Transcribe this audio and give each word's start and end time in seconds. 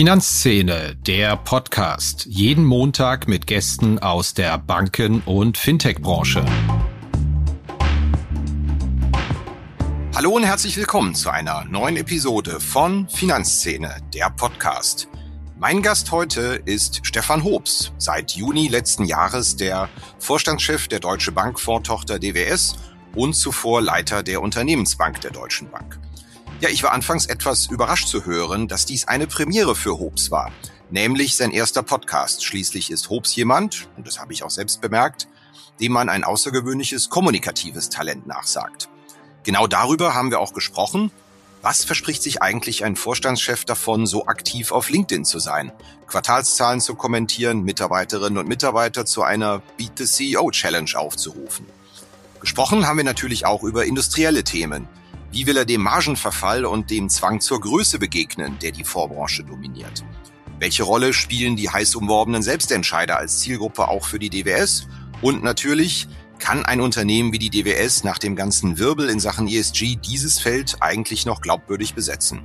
Finanzszene, 0.00 0.96
der 0.96 1.36
Podcast. 1.36 2.24
Jeden 2.24 2.64
Montag 2.64 3.28
mit 3.28 3.46
Gästen 3.46 3.98
aus 3.98 4.32
der 4.32 4.56
Banken- 4.56 5.20
und 5.26 5.58
Fintech-Branche. 5.58 6.42
Hallo 10.14 10.30
und 10.30 10.44
herzlich 10.44 10.78
willkommen 10.78 11.14
zu 11.14 11.28
einer 11.28 11.66
neuen 11.66 11.98
Episode 11.98 12.60
von 12.60 13.10
Finanzszene, 13.10 13.96
der 14.14 14.30
Podcast. 14.30 15.06
Mein 15.58 15.82
Gast 15.82 16.10
heute 16.12 16.62
ist 16.64 17.00
Stefan 17.02 17.44
Hobbs, 17.44 17.92
seit 17.98 18.30
Juni 18.30 18.68
letzten 18.68 19.04
Jahres 19.04 19.56
der 19.56 19.90
Vorstandschef 20.18 20.88
der 20.88 21.00
Deutsche 21.00 21.32
Bank 21.32 21.60
Vortochter 21.60 22.18
DWS 22.18 22.76
und 23.14 23.34
zuvor 23.34 23.82
Leiter 23.82 24.22
der 24.22 24.40
Unternehmensbank 24.40 25.20
der 25.20 25.32
Deutschen 25.32 25.70
Bank. 25.70 26.00
Ja, 26.60 26.68
ich 26.68 26.82
war 26.82 26.92
anfangs 26.92 27.24
etwas 27.24 27.68
überrascht 27.68 28.08
zu 28.08 28.26
hören, 28.26 28.68
dass 28.68 28.84
dies 28.84 29.08
eine 29.08 29.26
Premiere 29.26 29.74
für 29.74 29.98
Hobbs 29.98 30.30
war, 30.30 30.52
nämlich 30.90 31.34
sein 31.34 31.52
erster 31.52 31.82
Podcast. 31.82 32.44
Schließlich 32.44 32.90
ist 32.90 33.08
Hobbs 33.08 33.34
jemand, 33.34 33.88
und 33.96 34.06
das 34.06 34.20
habe 34.20 34.34
ich 34.34 34.42
auch 34.42 34.50
selbst 34.50 34.82
bemerkt, 34.82 35.26
dem 35.80 35.92
man 35.92 36.10
ein 36.10 36.22
außergewöhnliches 36.22 37.08
kommunikatives 37.08 37.88
Talent 37.88 38.26
nachsagt. 38.26 38.90
Genau 39.42 39.66
darüber 39.66 40.12
haben 40.12 40.30
wir 40.30 40.38
auch 40.38 40.52
gesprochen. 40.52 41.10
Was 41.62 41.84
verspricht 41.84 42.22
sich 42.22 42.42
eigentlich 42.42 42.84
ein 42.84 42.94
Vorstandschef 42.94 43.64
davon, 43.64 44.04
so 44.06 44.26
aktiv 44.26 44.70
auf 44.70 44.90
LinkedIn 44.90 45.24
zu 45.24 45.38
sein, 45.38 45.72
Quartalszahlen 46.08 46.82
zu 46.82 46.94
kommentieren, 46.94 47.62
Mitarbeiterinnen 47.62 48.36
und 48.36 48.48
Mitarbeiter 48.48 49.06
zu 49.06 49.22
einer 49.22 49.62
Beat 49.78 49.92
the 49.96 50.04
CEO 50.04 50.50
Challenge 50.50 50.90
aufzurufen? 50.94 51.64
Gesprochen 52.38 52.86
haben 52.86 52.98
wir 52.98 53.04
natürlich 53.04 53.46
auch 53.46 53.62
über 53.62 53.86
industrielle 53.86 54.44
Themen, 54.44 54.88
wie 55.32 55.46
will 55.46 55.56
er 55.56 55.64
dem 55.64 55.82
Margenverfall 55.82 56.64
und 56.64 56.90
dem 56.90 57.08
Zwang 57.08 57.40
zur 57.40 57.60
Größe 57.60 57.98
begegnen, 57.98 58.58
der 58.60 58.72
die 58.72 58.84
Vorbranche 58.84 59.44
dominiert? 59.44 60.04
Welche 60.58 60.82
Rolle 60.82 61.12
spielen 61.12 61.56
die 61.56 61.70
heiß 61.70 61.94
umworbenen 61.94 62.42
Selbstentscheider 62.42 63.16
als 63.16 63.40
Zielgruppe 63.40 63.88
auch 63.88 64.04
für 64.04 64.18
die 64.18 64.30
DWS? 64.30 64.88
Und 65.22 65.42
natürlich, 65.42 66.08
kann 66.38 66.64
ein 66.64 66.80
Unternehmen 66.80 67.32
wie 67.32 67.38
die 67.38 67.50
DWS 67.50 68.02
nach 68.02 68.18
dem 68.18 68.34
ganzen 68.34 68.78
Wirbel 68.78 69.08
in 69.08 69.20
Sachen 69.20 69.46
ESG 69.46 69.96
dieses 69.96 70.40
Feld 70.40 70.78
eigentlich 70.80 71.26
noch 71.26 71.42
glaubwürdig 71.42 71.94
besetzen? 71.94 72.40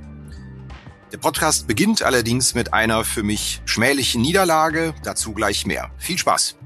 Der 1.12 1.18
Podcast 1.18 1.66
beginnt 1.66 2.02
allerdings 2.02 2.54
mit 2.54 2.74
einer 2.74 3.04
für 3.04 3.22
mich 3.22 3.62
schmählichen 3.64 4.22
Niederlage, 4.22 4.94
dazu 5.02 5.32
gleich 5.32 5.66
mehr. 5.66 5.90
Viel 5.98 6.18
Spaß! 6.18 6.56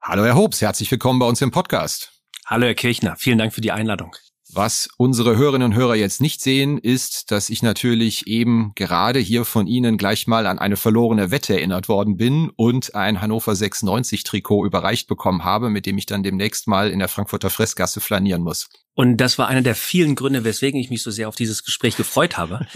Hallo 0.00 0.24
Herr 0.24 0.34
Hobbs, 0.34 0.60
herzlich 0.60 0.90
willkommen 0.90 1.18
bei 1.18 1.26
uns 1.26 1.40
im 1.40 1.50
Podcast. 1.50 2.13
Hallo 2.46 2.66
Herr 2.66 2.74
Kirchner, 2.74 3.16
vielen 3.16 3.38
Dank 3.38 3.54
für 3.54 3.62
die 3.62 3.72
Einladung. 3.72 4.14
Was 4.52 4.90
unsere 4.98 5.36
Hörerinnen 5.38 5.72
und 5.72 5.74
Hörer 5.74 5.94
jetzt 5.94 6.20
nicht 6.20 6.42
sehen, 6.42 6.76
ist, 6.76 7.30
dass 7.30 7.48
ich 7.48 7.62
natürlich 7.62 8.26
eben 8.26 8.72
gerade 8.74 9.18
hier 9.18 9.46
von 9.46 9.66
Ihnen 9.66 9.96
gleich 9.96 10.26
mal 10.26 10.46
an 10.46 10.58
eine 10.58 10.76
verlorene 10.76 11.30
Wette 11.30 11.54
erinnert 11.54 11.88
worden 11.88 12.18
bin 12.18 12.50
und 12.54 12.94
ein 12.94 13.22
Hannover 13.22 13.56
96 13.56 14.22
Trikot 14.22 14.66
überreicht 14.66 15.08
bekommen 15.08 15.42
habe, 15.42 15.70
mit 15.70 15.86
dem 15.86 15.96
ich 15.96 16.04
dann 16.04 16.22
demnächst 16.22 16.68
mal 16.68 16.90
in 16.90 16.98
der 16.98 17.08
Frankfurter 17.08 17.48
Fressgasse 17.48 18.02
flanieren 18.02 18.42
muss. 18.42 18.68
Und 18.92 19.16
das 19.16 19.38
war 19.38 19.48
einer 19.48 19.62
der 19.62 19.74
vielen 19.74 20.14
Gründe, 20.14 20.44
weswegen 20.44 20.78
ich 20.78 20.90
mich 20.90 21.02
so 21.02 21.10
sehr 21.10 21.28
auf 21.28 21.36
dieses 21.36 21.64
Gespräch 21.64 21.96
gefreut 21.96 22.36
habe. 22.36 22.66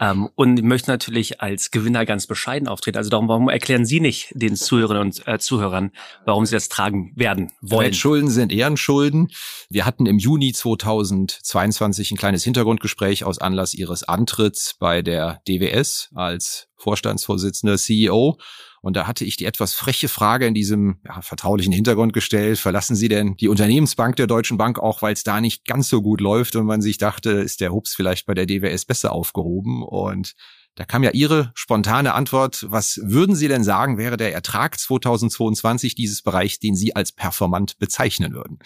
Ähm, 0.00 0.28
und 0.34 0.60
möchte 0.62 0.90
natürlich 0.90 1.40
als 1.40 1.70
Gewinner 1.70 2.04
ganz 2.04 2.26
bescheiden 2.26 2.66
auftreten. 2.66 2.98
Also 2.98 3.10
darum, 3.10 3.28
warum 3.28 3.48
erklären 3.48 3.86
Sie 3.86 4.00
nicht 4.00 4.32
den 4.34 4.56
Zuhörerinnen 4.56 5.02
und 5.02 5.28
äh, 5.28 5.38
Zuhörern, 5.38 5.92
warum 6.24 6.46
Sie 6.46 6.54
das 6.56 6.68
tragen 6.68 7.12
werden 7.14 7.52
wollen? 7.60 7.94
Schulden 7.94 8.28
sind 8.28 8.50
Ehrenschulden. 8.50 9.30
Wir 9.70 9.86
hatten 9.86 10.06
im 10.06 10.18
Juni 10.18 10.52
2022 10.52 12.10
ein 12.10 12.16
kleines 12.16 12.42
Hintergrundgespräch 12.42 13.22
aus 13.22 13.38
Anlass 13.38 13.72
Ihres 13.72 14.02
Antritts 14.02 14.74
bei 14.78 15.00
der 15.00 15.40
DWS 15.46 16.10
als 16.14 16.68
Vorstandsvorsitzender 16.76 17.78
CEO. 17.78 18.36
Und 18.84 18.96
da 18.96 19.06
hatte 19.06 19.24
ich 19.24 19.38
die 19.38 19.46
etwas 19.46 19.72
freche 19.72 20.08
Frage 20.08 20.46
in 20.46 20.52
diesem 20.52 20.98
ja, 21.06 21.22
vertraulichen 21.22 21.72
Hintergrund 21.72 22.12
gestellt. 22.12 22.58
Verlassen 22.58 22.94
Sie 22.94 23.08
denn 23.08 23.34
die 23.36 23.48
Unternehmensbank 23.48 24.16
der 24.16 24.26
Deutschen 24.26 24.58
Bank 24.58 24.78
auch, 24.78 25.00
weil 25.00 25.14
es 25.14 25.24
da 25.24 25.40
nicht 25.40 25.64
ganz 25.64 25.88
so 25.88 26.02
gut 26.02 26.20
läuft 26.20 26.54
und 26.54 26.66
man 26.66 26.82
sich 26.82 26.98
dachte, 26.98 27.30
ist 27.30 27.62
der 27.62 27.72
Hups 27.72 27.94
vielleicht 27.94 28.26
bei 28.26 28.34
der 28.34 28.44
DWS 28.44 28.84
besser 28.84 29.12
aufgehoben? 29.12 29.82
Und 29.82 30.34
da 30.74 30.84
kam 30.84 31.02
ja 31.02 31.12
Ihre 31.12 31.50
spontane 31.54 32.12
Antwort. 32.12 32.66
Was 32.68 33.00
würden 33.02 33.34
Sie 33.34 33.48
denn 33.48 33.64
sagen, 33.64 33.96
wäre 33.96 34.18
der 34.18 34.34
Ertrag 34.34 34.78
2022 34.78 35.94
dieses 35.94 36.20
Bereichs, 36.20 36.58
den 36.58 36.76
Sie 36.76 36.94
als 36.94 37.10
performant 37.10 37.78
bezeichnen 37.78 38.34
würden? 38.34 38.58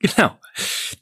Genau. 0.00 0.38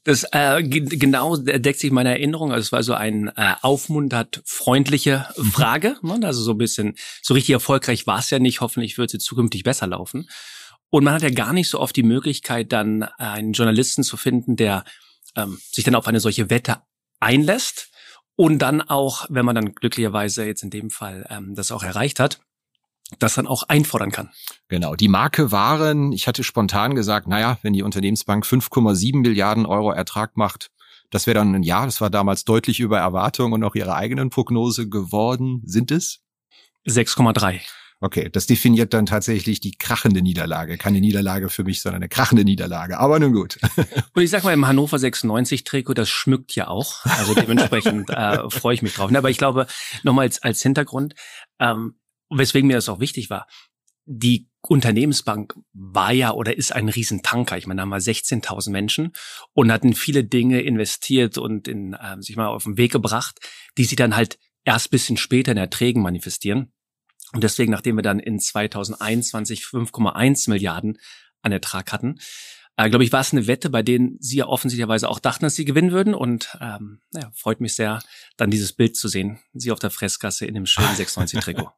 Das 0.04 0.24
äh, 0.32 0.62
genau 0.62 1.36
deckt 1.36 1.78
sich 1.78 1.90
meine 1.90 2.10
Erinnerung. 2.10 2.52
Also 2.52 2.62
es 2.66 2.72
war 2.72 2.82
so 2.82 2.94
ein 2.94 3.28
äh, 3.36 3.54
aufmuntert 3.62 4.42
freundliche 4.44 5.26
mhm. 5.36 5.44
Frage. 5.52 5.96
Ne? 6.02 6.18
Also 6.24 6.42
so 6.42 6.52
ein 6.52 6.58
bisschen, 6.58 6.96
so 7.22 7.34
richtig 7.34 7.52
erfolgreich 7.52 8.06
war 8.06 8.18
es 8.18 8.30
ja 8.30 8.38
nicht. 8.38 8.60
Hoffentlich 8.60 8.98
wird 8.98 9.14
es 9.14 9.22
zukünftig 9.24 9.62
besser 9.62 9.86
laufen. 9.86 10.28
Und 10.90 11.04
man 11.04 11.14
hat 11.14 11.22
ja 11.22 11.30
gar 11.30 11.52
nicht 11.52 11.68
so 11.68 11.80
oft 11.80 11.94
die 11.94 12.02
Möglichkeit, 12.02 12.72
dann 12.72 13.02
äh, 13.02 13.08
einen 13.18 13.52
Journalisten 13.52 14.02
zu 14.02 14.16
finden, 14.16 14.56
der 14.56 14.84
ähm, 15.36 15.58
sich 15.70 15.84
dann 15.84 15.94
auf 15.94 16.06
eine 16.08 16.20
solche 16.20 16.50
Wette 16.50 16.82
einlässt 17.20 17.90
und 18.36 18.60
dann 18.60 18.80
auch, 18.82 19.26
wenn 19.28 19.44
man 19.44 19.54
dann 19.54 19.74
glücklicherweise 19.74 20.44
jetzt 20.44 20.62
in 20.62 20.70
dem 20.70 20.90
Fall 20.90 21.26
ähm, 21.28 21.54
das 21.54 21.72
auch 21.72 21.82
erreicht 21.82 22.20
hat, 22.20 22.40
das 23.18 23.34
dann 23.34 23.46
auch 23.46 23.64
einfordern 23.64 24.10
kann. 24.10 24.30
Genau. 24.68 24.94
Die 24.94 25.08
Marke 25.08 25.50
waren, 25.50 26.12
ich 26.12 26.26
hatte 26.26 26.44
spontan 26.44 26.94
gesagt, 26.94 27.26
naja, 27.26 27.58
wenn 27.62 27.72
die 27.72 27.82
Unternehmensbank 27.82 28.44
5,7 28.44 29.16
Milliarden 29.16 29.66
Euro 29.66 29.90
Ertrag 29.92 30.36
macht, 30.36 30.70
das 31.10 31.26
wäre 31.26 31.38
dann 31.38 31.54
ein 31.54 31.62
Jahr, 31.62 31.86
das 31.86 32.00
war 32.00 32.10
damals 32.10 32.44
deutlich 32.44 32.80
über 32.80 32.98
Erwartung 32.98 33.52
und 33.52 33.64
auch 33.64 33.74
ihre 33.74 33.94
eigenen 33.94 34.28
Prognose 34.28 34.88
geworden. 34.88 35.62
Sind 35.64 35.90
es? 35.90 36.20
6,3. 36.86 37.60
Okay, 38.00 38.28
das 38.30 38.46
definiert 38.46 38.94
dann 38.94 39.06
tatsächlich 39.06 39.58
die 39.58 39.72
krachende 39.72 40.22
Niederlage. 40.22 40.78
Keine 40.78 41.00
Niederlage 41.00 41.48
für 41.48 41.64
mich, 41.64 41.82
sondern 41.82 42.02
eine 42.02 42.08
krachende 42.08 42.44
Niederlage. 42.44 42.98
Aber 42.98 43.18
nun 43.18 43.32
gut. 43.32 43.58
Und 44.14 44.22
ich 44.22 44.30
sag 44.30 44.44
mal, 44.44 44.52
im 44.52 44.68
Hannover 44.68 44.98
96 45.00 45.64
Trikot, 45.64 45.94
das 45.94 46.08
schmückt 46.08 46.54
ja 46.54 46.68
auch. 46.68 47.04
Also 47.04 47.34
dementsprechend 47.34 48.08
äh, 48.10 48.48
freue 48.50 48.74
ich 48.74 48.82
mich 48.82 48.94
drauf. 48.94 49.12
Aber 49.12 49.30
ich 49.30 49.38
glaube, 49.38 49.66
nochmal 50.04 50.26
als, 50.26 50.40
als 50.42 50.62
Hintergrund, 50.62 51.14
ähm, 51.58 51.98
weswegen 52.30 52.66
mir 52.66 52.76
das 52.76 52.88
auch 52.88 53.00
wichtig 53.00 53.30
war, 53.30 53.46
die 54.10 54.48
Unternehmensbank 54.62 55.54
war 55.72 56.12
ja 56.12 56.32
oder 56.32 56.56
ist 56.56 56.72
ein 56.74 56.88
Riesentanker. 56.88 57.58
Ich 57.58 57.66
meine, 57.66 57.78
da 57.78 57.82
haben 57.82 57.90
wir 57.90 57.98
16.000 57.98 58.70
Menschen 58.70 59.12
und 59.52 59.70
hatten 59.70 59.92
viele 59.94 60.24
Dinge 60.24 60.62
investiert 60.62 61.38
und 61.38 61.68
in, 61.68 61.92
äh, 61.92 62.16
sich 62.20 62.36
mal 62.36 62.48
auf 62.48 62.64
den 62.64 62.78
Weg 62.78 62.92
gebracht, 62.92 63.38
die 63.76 63.84
sie 63.84 63.96
dann 63.96 64.16
halt 64.16 64.38
erst 64.64 64.90
bisschen 64.90 65.16
später 65.16 65.52
in 65.52 65.58
Erträgen 65.58 66.02
manifestieren. 66.02 66.72
Und 67.32 67.44
deswegen, 67.44 67.70
nachdem 67.70 67.96
wir 67.96 68.02
dann 68.02 68.18
in 68.18 68.40
2021 68.40 69.62
5,1 69.64 70.48
Milliarden 70.48 70.98
an 71.42 71.52
Ertrag 71.52 71.92
hatten, 71.92 72.18
äh, 72.76 72.88
glaube 72.88 73.04
ich, 73.04 73.12
war 73.12 73.20
es 73.20 73.32
eine 73.32 73.46
Wette, 73.46 73.70
bei 73.70 73.82
denen 73.82 74.16
Sie 74.20 74.38
ja 74.38 74.46
offensichtlicherweise 74.46 75.08
auch 75.08 75.18
dachten, 75.18 75.44
dass 75.44 75.54
Sie 75.54 75.64
gewinnen 75.66 75.92
würden. 75.92 76.14
Und 76.14 76.56
ähm, 76.60 77.00
ja, 77.12 77.30
freut 77.34 77.60
mich 77.60 77.74
sehr, 77.74 78.00
dann 78.36 78.50
dieses 78.50 78.72
Bild 78.72 78.96
zu 78.96 79.08
sehen. 79.08 79.40
Sie 79.52 79.70
auf 79.70 79.80
der 79.80 79.90
Fressgasse 79.90 80.46
in 80.46 80.54
dem 80.54 80.64
schönen 80.64 80.94
96-Trikot. 80.94 81.70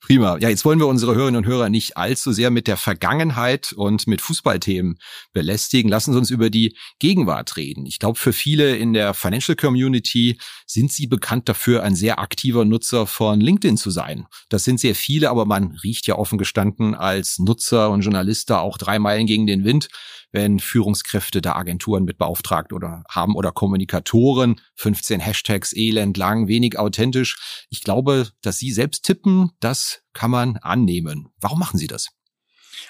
Prima. 0.00 0.38
Ja, 0.38 0.48
jetzt 0.48 0.64
wollen 0.64 0.78
wir 0.78 0.86
unsere 0.86 1.14
Hörerinnen 1.14 1.44
und 1.44 1.46
Hörer 1.46 1.68
nicht 1.68 1.96
allzu 1.96 2.32
sehr 2.32 2.50
mit 2.50 2.66
der 2.66 2.76
Vergangenheit 2.76 3.72
und 3.72 4.06
mit 4.06 4.20
Fußballthemen 4.20 4.98
belästigen. 5.32 5.90
Lassen 5.90 6.12
Sie 6.12 6.18
uns 6.18 6.30
über 6.30 6.50
die 6.50 6.76
Gegenwart 6.98 7.56
reden. 7.56 7.84
Ich 7.84 7.98
glaube, 7.98 8.18
für 8.18 8.32
viele 8.32 8.76
in 8.76 8.92
der 8.92 9.12
Financial 9.12 9.56
Community 9.56 10.38
sind 10.66 10.92
Sie 10.92 11.06
bekannt 11.06 11.48
dafür, 11.48 11.82
ein 11.82 11.94
sehr 11.94 12.18
aktiver 12.20 12.64
Nutzer 12.64 13.06
von 13.06 13.40
LinkedIn 13.40 13.76
zu 13.76 13.90
sein. 13.90 14.26
Das 14.48 14.64
sind 14.64 14.80
sehr 14.80 14.94
viele, 14.94 15.30
aber 15.30 15.44
man 15.44 15.78
riecht 15.82 16.06
ja 16.06 16.16
offen 16.16 16.38
gestanden 16.38 16.94
als 16.94 17.38
Nutzer 17.38 17.90
und 17.90 18.02
Journalist 18.02 18.50
da 18.50 18.60
auch 18.60 18.78
drei 18.78 18.98
Meilen 18.98 19.26
gegen 19.26 19.46
den 19.46 19.64
Wind 19.64 19.88
wenn 20.32 20.58
Führungskräfte 20.58 21.40
da 21.40 21.54
Agenturen 21.54 22.04
mit 22.04 22.18
beauftragt 22.18 22.72
oder 22.72 23.04
haben 23.08 23.34
oder 23.34 23.52
Kommunikatoren, 23.52 24.60
15 24.76 25.20
Hashtags 25.20 25.74
elend 25.74 26.16
lang, 26.16 26.48
wenig 26.48 26.78
authentisch. 26.78 27.66
Ich 27.70 27.82
glaube, 27.82 28.30
dass 28.42 28.58
Sie 28.58 28.72
selbst 28.72 29.04
tippen, 29.04 29.47
das 29.60 30.02
kann 30.12 30.30
man 30.30 30.56
annehmen. 30.58 31.28
Warum 31.40 31.58
machen 31.58 31.78
Sie 31.78 31.86
das? 31.86 32.08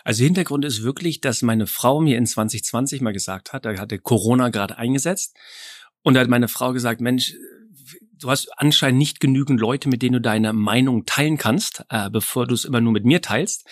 Also 0.05 0.25
Hintergrund 0.25 0.65
ist 0.65 0.83
wirklich, 0.83 1.21
dass 1.21 1.43
meine 1.43 1.67
Frau 1.67 2.01
mir 2.01 2.19
in 2.19 2.27
2020 2.27 3.01
mal 3.01 3.13
gesagt 3.13 3.53
hat, 3.53 3.65
da 3.65 3.77
hatte 3.79 3.99
Corona 3.99 4.51
gerade 4.51 4.77
eingesetzt 4.79 5.37
und 6.03 6.15
da 6.15 6.21
hat 6.21 6.29
meine 6.29 6.49
Frau 6.49 6.73
gesagt, 6.73 7.01
Mensch, 7.01 7.35
du 8.13 8.31
hast 8.31 8.51
anscheinend 8.59 8.99
nicht 8.99 9.21
genügend 9.21 9.61
Leute, 9.61 9.89
mit 9.89 10.03
denen 10.03 10.15
du 10.15 10.21
deine 10.21 10.53
Meinung 10.53 11.07
teilen 11.07 11.39
kannst, 11.39 11.85
äh, 11.89 12.11
bevor 12.11 12.47
du 12.47 12.55
es 12.55 12.65
immer 12.65 12.81
nur 12.81 12.93
mit 12.93 13.05
mir 13.05 13.23
teilst 13.23 13.65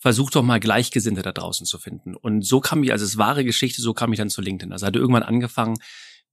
versuch 0.00 0.30
doch 0.30 0.42
mal 0.42 0.58
Gleichgesinnte 0.58 1.22
da 1.22 1.30
draußen 1.30 1.66
zu 1.66 1.78
finden. 1.78 2.16
Und 2.16 2.44
so 2.44 2.60
kam 2.60 2.82
ich, 2.82 2.90
also 2.90 3.04
es 3.04 3.18
wahre 3.18 3.44
Geschichte, 3.44 3.82
so 3.82 3.92
kam 3.92 4.12
ich 4.12 4.18
dann 4.18 4.30
zu 4.30 4.40
LinkedIn. 4.40 4.72
Also 4.72 4.86
hatte 4.86 4.98
irgendwann 4.98 5.22
angefangen, 5.22 5.76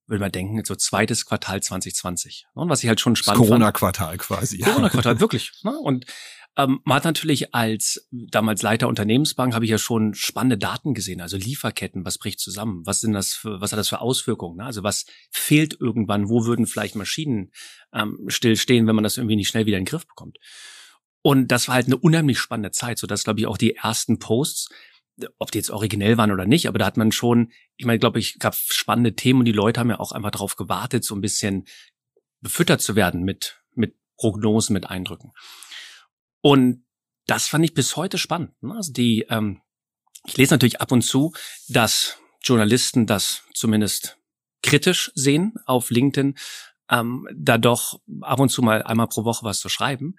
würde 0.07 0.21
man 0.21 0.31
denken, 0.31 0.63
so 0.65 0.75
zweites 0.75 1.25
Quartal 1.25 1.61
2020. 1.61 2.47
Und 2.53 2.69
was 2.69 2.83
ich 2.83 2.89
halt 2.89 2.99
schon 2.99 3.15
spannend 3.15 3.45
Corona-Quartal 3.45 4.17
quasi. 4.17 4.59
Corona-Quartal, 4.59 5.19
wirklich. 5.19 5.51
Ne? 5.63 5.77
Und 5.77 6.05
Ähm, 6.57 6.79
man 6.85 6.95
hat 6.97 7.05
natürlich 7.05 7.53
als 7.53 8.07
damals 8.11 8.63
Leiter 8.63 8.87
Unternehmensbank 8.87 9.53
habe 9.53 9.65
ich 9.65 9.71
ja 9.71 9.77
schon 9.77 10.15
spannende 10.15 10.57
Daten 10.57 10.95
gesehen, 10.95 11.21
also 11.21 11.37
Lieferketten, 11.37 12.03
was 12.03 12.17
bricht 12.17 12.39
zusammen, 12.39 12.83
was 12.83 12.99
sind 12.99 13.13
das 13.13 13.33
für, 13.33 13.61
was 13.61 13.71
hat 13.71 13.77
das 13.77 13.89
für 13.89 14.01
Auswirkungen? 14.01 14.57
Ne? 14.57 14.65
Also 14.65 14.81
was 14.81 15.05
fehlt 15.29 15.79
irgendwann, 15.79 16.29
wo 16.29 16.45
würden 16.45 16.65
vielleicht 16.65 16.95
Maschinen 16.95 17.51
ähm, 17.93 18.25
stillstehen, 18.27 18.87
wenn 18.87 18.95
man 18.95 19.03
das 19.03 19.17
irgendwie 19.17 19.35
nicht 19.35 19.49
schnell 19.49 19.67
wieder 19.67 19.77
in 19.77 19.83
den 19.83 19.89
Griff 19.89 20.07
bekommt? 20.07 20.39
Und 21.21 21.49
das 21.49 21.67
war 21.67 21.75
halt 21.75 21.85
eine 21.85 21.97
unheimlich 21.97 22.39
spannende 22.39 22.71
Zeit, 22.71 22.97
so 22.97 23.05
dass 23.05 23.25
glaube 23.25 23.39
ich 23.39 23.45
auch 23.45 23.57
die 23.57 23.75
ersten 23.75 24.17
Posts 24.17 24.69
ob 25.37 25.51
die 25.51 25.57
jetzt 25.57 25.71
originell 25.71 26.17
waren 26.17 26.31
oder 26.31 26.45
nicht, 26.45 26.67
aber 26.67 26.79
da 26.79 26.85
hat 26.85 26.97
man 26.97 27.11
schon, 27.11 27.51
ich 27.75 27.85
meine, 27.85 27.99
glaube 27.99 28.19
ich, 28.19 28.39
gab 28.39 28.55
spannende 28.55 29.15
Themen 29.15 29.39
und 29.39 29.45
die 29.45 29.51
Leute 29.51 29.79
haben 29.79 29.89
ja 29.89 29.99
auch 29.99 30.11
einfach 30.11 30.31
darauf 30.31 30.55
gewartet, 30.55 31.03
so 31.03 31.15
ein 31.15 31.21
bisschen 31.21 31.65
befüttert 32.41 32.81
zu 32.81 32.95
werden 32.95 33.23
mit, 33.23 33.61
mit 33.73 33.95
Prognosen, 34.17 34.73
mit 34.73 34.89
Eindrücken. 34.89 35.31
Und 36.41 36.85
das 37.25 37.47
fand 37.47 37.65
ich 37.65 37.73
bis 37.73 37.95
heute 37.95 38.17
spannend. 38.17 38.51
Ne? 38.61 38.75
Also 38.75 38.93
die, 38.93 39.25
ähm, 39.29 39.61
ich 40.25 40.37
lese 40.37 40.53
natürlich 40.53 40.81
ab 40.81 40.91
und 40.91 41.01
zu, 41.01 41.33
dass 41.67 42.17
Journalisten 42.41 43.05
das 43.05 43.43
zumindest 43.53 44.17
kritisch 44.61 45.11
sehen 45.15 45.55
auf 45.65 45.89
LinkedIn, 45.89 46.37
ähm, 46.89 47.27
da 47.35 47.57
doch 47.57 47.99
ab 48.21 48.39
und 48.39 48.49
zu 48.49 48.61
mal 48.61 48.83
einmal 48.83 49.07
pro 49.07 49.23
Woche 49.23 49.45
was 49.45 49.59
zu 49.59 49.69
schreiben. 49.69 50.15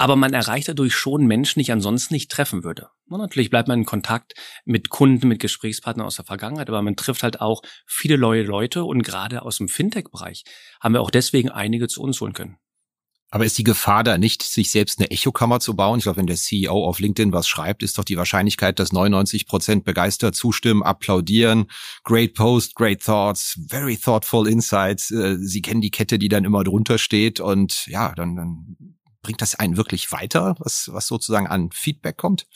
Aber 0.00 0.16
man 0.16 0.32
erreicht 0.32 0.66
dadurch 0.66 0.94
schon 0.94 1.26
Menschen, 1.26 1.58
die 1.58 1.64
ich 1.64 1.72
ansonsten 1.72 2.14
nicht 2.14 2.30
treffen 2.30 2.64
würde. 2.64 2.88
Und 3.10 3.20
natürlich 3.20 3.50
bleibt 3.50 3.68
man 3.68 3.80
in 3.80 3.84
Kontakt 3.84 4.32
mit 4.64 4.88
Kunden, 4.88 5.28
mit 5.28 5.40
Gesprächspartnern 5.40 6.06
aus 6.06 6.16
der 6.16 6.24
Vergangenheit, 6.24 6.70
aber 6.70 6.80
man 6.80 6.96
trifft 6.96 7.22
halt 7.22 7.42
auch 7.42 7.60
viele 7.86 8.16
neue 8.16 8.42
Leute 8.42 8.84
und 8.84 9.02
gerade 9.02 9.42
aus 9.42 9.58
dem 9.58 9.68
Fintech-Bereich 9.68 10.44
haben 10.80 10.94
wir 10.94 11.02
auch 11.02 11.10
deswegen 11.10 11.50
einige 11.50 11.86
zu 11.86 12.00
uns 12.00 12.18
holen 12.22 12.32
können. 12.32 12.56
Aber 13.30 13.44
ist 13.44 13.58
die 13.58 13.62
Gefahr 13.62 14.02
da 14.02 14.16
nicht, 14.16 14.42
sich 14.42 14.70
selbst 14.70 15.00
eine 15.00 15.10
Echokammer 15.10 15.60
zu 15.60 15.76
bauen? 15.76 15.98
Ich 15.98 16.04
glaube, 16.04 16.16
wenn 16.16 16.26
der 16.26 16.36
CEO 16.36 16.82
auf 16.86 16.98
LinkedIn 16.98 17.34
was 17.34 17.46
schreibt, 17.46 17.82
ist 17.82 17.98
doch 17.98 18.04
die 18.04 18.16
Wahrscheinlichkeit, 18.16 18.78
dass 18.78 18.94
99 18.94 19.46
Prozent 19.46 19.84
begeistert 19.84 20.34
zustimmen, 20.34 20.82
applaudieren. 20.82 21.66
Great 22.04 22.32
Post, 22.32 22.74
great 22.74 23.04
thoughts, 23.04 23.60
very 23.68 23.98
thoughtful 23.98 24.48
insights. 24.48 25.10
Äh, 25.10 25.36
Sie 25.40 25.60
kennen 25.60 25.82
die 25.82 25.90
Kette, 25.90 26.18
die 26.18 26.30
dann 26.30 26.46
immer 26.46 26.64
drunter 26.64 26.96
steht 26.96 27.38
und 27.38 27.86
ja, 27.86 28.14
dann, 28.14 28.34
dann 28.34 28.96
bringt 29.22 29.42
das 29.42 29.54
einen 29.54 29.76
wirklich 29.76 30.12
weiter, 30.12 30.54
was, 30.58 30.90
was 30.92 31.06
sozusagen 31.06 31.46
an 31.46 31.70
Feedback 31.72 32.16
kommt? 32.16 32.46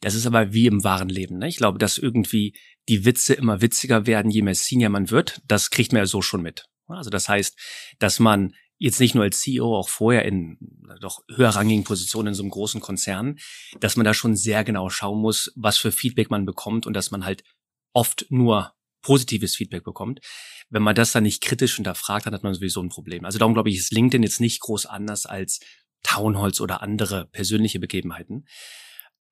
Das 0.00 0.14
ist 0.14 0.26
aber 0.26 0.52
wie 0.52 0.66
im 0.66 0.84
wahren 0.84 1.08
Leben. 1.08 1.38
Ne? 1.38 1.48
Ich 1.48 1.56
glaube, 1.56 1.78
dass 1.78 1.96
irgendwie 1.96 2.54
die 2.88 3.04
Witze 3.04 3.34
immer 3.34 3.60
witziger 3.60 4.06
werden, 4.06 4.30
je 4.30 4.42
mehr 4.42 4.54
Senior 4.54 4.90
man 4.90 5.10
wird. 5.10 5.40
Das 5.46 5.70
kriegt 5.70 5.92
man 5.92 6.00
ja 6.00 6.06
so 6.06 6.22
schon 6.22 6.42
mit. 6.42 6.66
Also 6.88 7.10
das 7.10 7.28
heißt, 7.28 7.56
dass 7.98 8.18
man 8.18 8.54
jetzt 8.78 8.98
nicht 8.98 9.14
nur 9.14 9.22
als 9.22 9.40
CEO, 9.40 9.76
auch 9.76 9.88
vorher 9.88 10.24
in 10.24 10.58
doch 11.00 11.22
höherrangigen 11.32 11.84
Positionen 11.84 12.28
in 12.28 12.34
so 12.34 12.42
einem 12.42 12.50
großen 12.50 12.80
Konzern, 12.80 13.38
dass 13.78 13.96
man 13.96 14.04
da 14.04 14.12
schon 14.12 14.34
sehr 14.34 14.64
genau 14.64 14.90
schauen 14.90 15.20
muss, 15.20 15.52
was 15.54 15.78
für 15.78 15.92
Feedback 15.92 16.30
man 16.30 16.44
bekommt 16.44 16.84
und 16.84 16.94
dass 16.94 17.12
man 17.12 17.24
halt 17.24 17.44
oft 17.92 18.26
nur 18.28 18.74
positives 19.02 19.54
Feedback 19.54 19.84
bekommt. 19.84 20.20
Wenn 20.68 20.82
man 20.82 20.96
das 20.96 21.12
dann 21.12 21.22
nicht 21.22 21.42
kritisch 21.42 21.76
hinterfragt, 21.76 22.26
dann 22.26 22.34
hat 22.34 22.42
man 22.42 22.54
sowieso 22.54 22.82
ein 22.82 22.88
Problem. 22.88 23.24
Also 23.24 23.38
darum 23.38 23.54
glaube 23.54 23.70
ich, 23.70 23.76
ist 23.76 23.92
LinkedIn 23.92 24.22
jetzt 24.22 24.40
nicht 24.40 24.60
groß 24.60 24.86
anders 24.86 25.26
als 25.26 25.60
Townhalls 26.02 26.60
oder 26.60 26.82
andere 26.82 27.26
persönliche 27.26 27.78
Begebenheiten. 27.78 28.46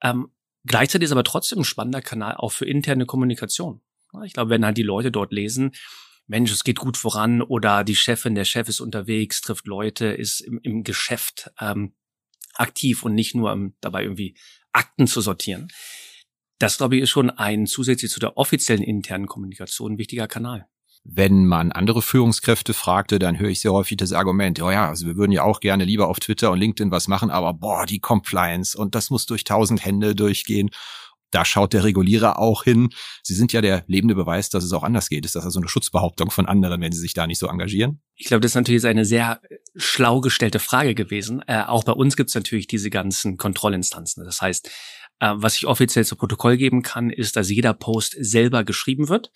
Ähm, 0.02 0.32
gleichzeitig 0.64 1.06
ist 1.06 1.12
aber 1.12 1.24
trotzdem 1.24 1.60
ein 1.60 1.64
spannender 1.64 2.02
Kanal 2.02 2.36
auch 2.36 2.52
für 2.52 2.66
interne 2.66 3.06
Kommunikation. 3.06 3.82
Ich 4.24 4.32
glaube, 4.32 4.50
wenn 4.50 4.64
halt 4.64 4.76
die 4.76 4.82
Leute 4.82 5.10
dort 5.10 5.32
lesen, 5.32 5.72
Mensch, 6.26 6.52
es 6.52 6.64
geht 6.64 6.78
gut 6.78 6.96
voran 6.96 7.42
oder 7.42 7.82
die 7.82 7.96
Chefin, 7.96 8.34
der 8.34 8.44
Chef 8.44 8.68
ist 8.68 8.80
unterwegs, 8.80 9.40
trifft 9.40 9.66
Leute, 9.66 10.06
ist 10.06 10.40
im, 10.40 10.60
im 10.62 10.84
Geschäft 10.84 11.50
ähm, 11.60 11.94
aktiv 12.54 13.02
und 13.04 13.14
nicht 13.14 13.34
nur 13.34 13.52
um, 13.52 13.74
dabei 13.80 14.04
irgendwie 14.04 14.36
Akten 14.72 15.06
zu 15.06 15.20
sortieren. 15.20 15.68
Das, 16.58 16.76
glaube 16.76 16.96
ich, 16.96 17.02
ist 17.02 17.10
schon 17.10 17.30
ein 17.30 17.66
zusätzlich 17.66 18.10
zu 18.10 18.20
der 18.20 18.36
offiziellen 18.36 18.82
internen 18.82 19.26
Kommunikation 19.26 19.98
wichtiger 19.98 20.28
Kanal. 20.28 20.68
Wenn 21.04 21.46
man 21.46 21.72
andere 21.72 22.02
Führungskräfte 22.02 22.74
fragte, 22.74 23.18
dann 23.18 23.38
höre 23.38 23.48
ich 23.48 23.60
sehr 23.60 23.72
häufig 23.72 23.96
das 23.96 24.12
Argument, 24.12 24.60
oh 24.60 24.70
ja, 24.70 24.88
also 24.88 25.06
wir 25.06 25.16
würden 25.16 25.32
ja 25.32 25.44
auch 25.44 25.60
gerne 25.60 25.84
lieber 25.84 26.08
auf 26.08 26.20
Twitter 26.20 26.50
und 26.50 26.58
LinkedIn 26.58 26.90
was 26.90 27.08
machen, 27.08 27.30
aber 27.30 27.54
boah, 27.54 27.86
die 27.86 28.00
Compliance 28.00 28.76
und 28.76 28.94
das 28.94 29.08
muss 29.10 29.24
durch 29.26 29.44
tausend 29.44 29.84
Hände 29.84 30.14
durchgehen. 30.14 30.70
Da 31.30 31.44
schaut 31.44 31.72
der 31.72 31.84
Regulierer 31.84 32.38
auch 32.40 32.64
hin. 32.64 32.90
Sie 33.22 33.34
sind 33.34 33.52
ja 33.52 33.60
der 33.60 33.84
lebende 33.86 34.16
Beweis, 34.16 34.50
dass 34.50 34.64
es 34.64 34.72
auch 34.72 34.82
anders 34.82 35.08
geht. 35.08 35.24
Ist 35.24 35.36
das 35.36 35.44
also 35.44 35.60
eine 35.60 35.68
Schutzbehauptung 35.68 36.30
von 36.30 36.46
anderen, 36.46 36.80
wenn 36.80 36.90
sie 36.90 36.98
sich 36.98 37.14
da 37.14 37.26
nicht 37.26 37.38
so 37.38 37.46
engagieren? 37.46 38.02
Ich 38.16 38.26
glaube, 38.26 38.40
das 38.40 38.50
ist 38.50 38.56
natürlich 38.56 38.84
eine 38.84 39.04
sehr 39.04 39.40
schlau 39.76 40.20
gestellte 40.20 40.58
Frage 40.58 40.96
gewesen. 40.96 41.40
Äh, 41.46 41.62
auch 41.62 41.84
bei 41.84 41.92
uns 41.92 42.16
gibt 42.16 42.30
es 42.30 42.34
natürlich 42.34 42.66
diese 42.66 42.90
ganzen 42.90 43.36
Kontrollinstanzen. 43.36 44.24
Das 44.24 44.40
heißt, 44.40 44.70
was 45.20 45.56
ich 45.56 45.66
offiziell 45.66 46.04
zu 46.04 46.16
Protokoll 46.16 46.56
geben 46.56 46.82
kann, 46.82 47.10
ist, 47.10 47.36
dass 47.36 47.50
jeder 47.50 47.74
Post 47.74 48.16
selber 48.18 48.64
geschrieben 48.64 49.08
wird. 49.08 49.30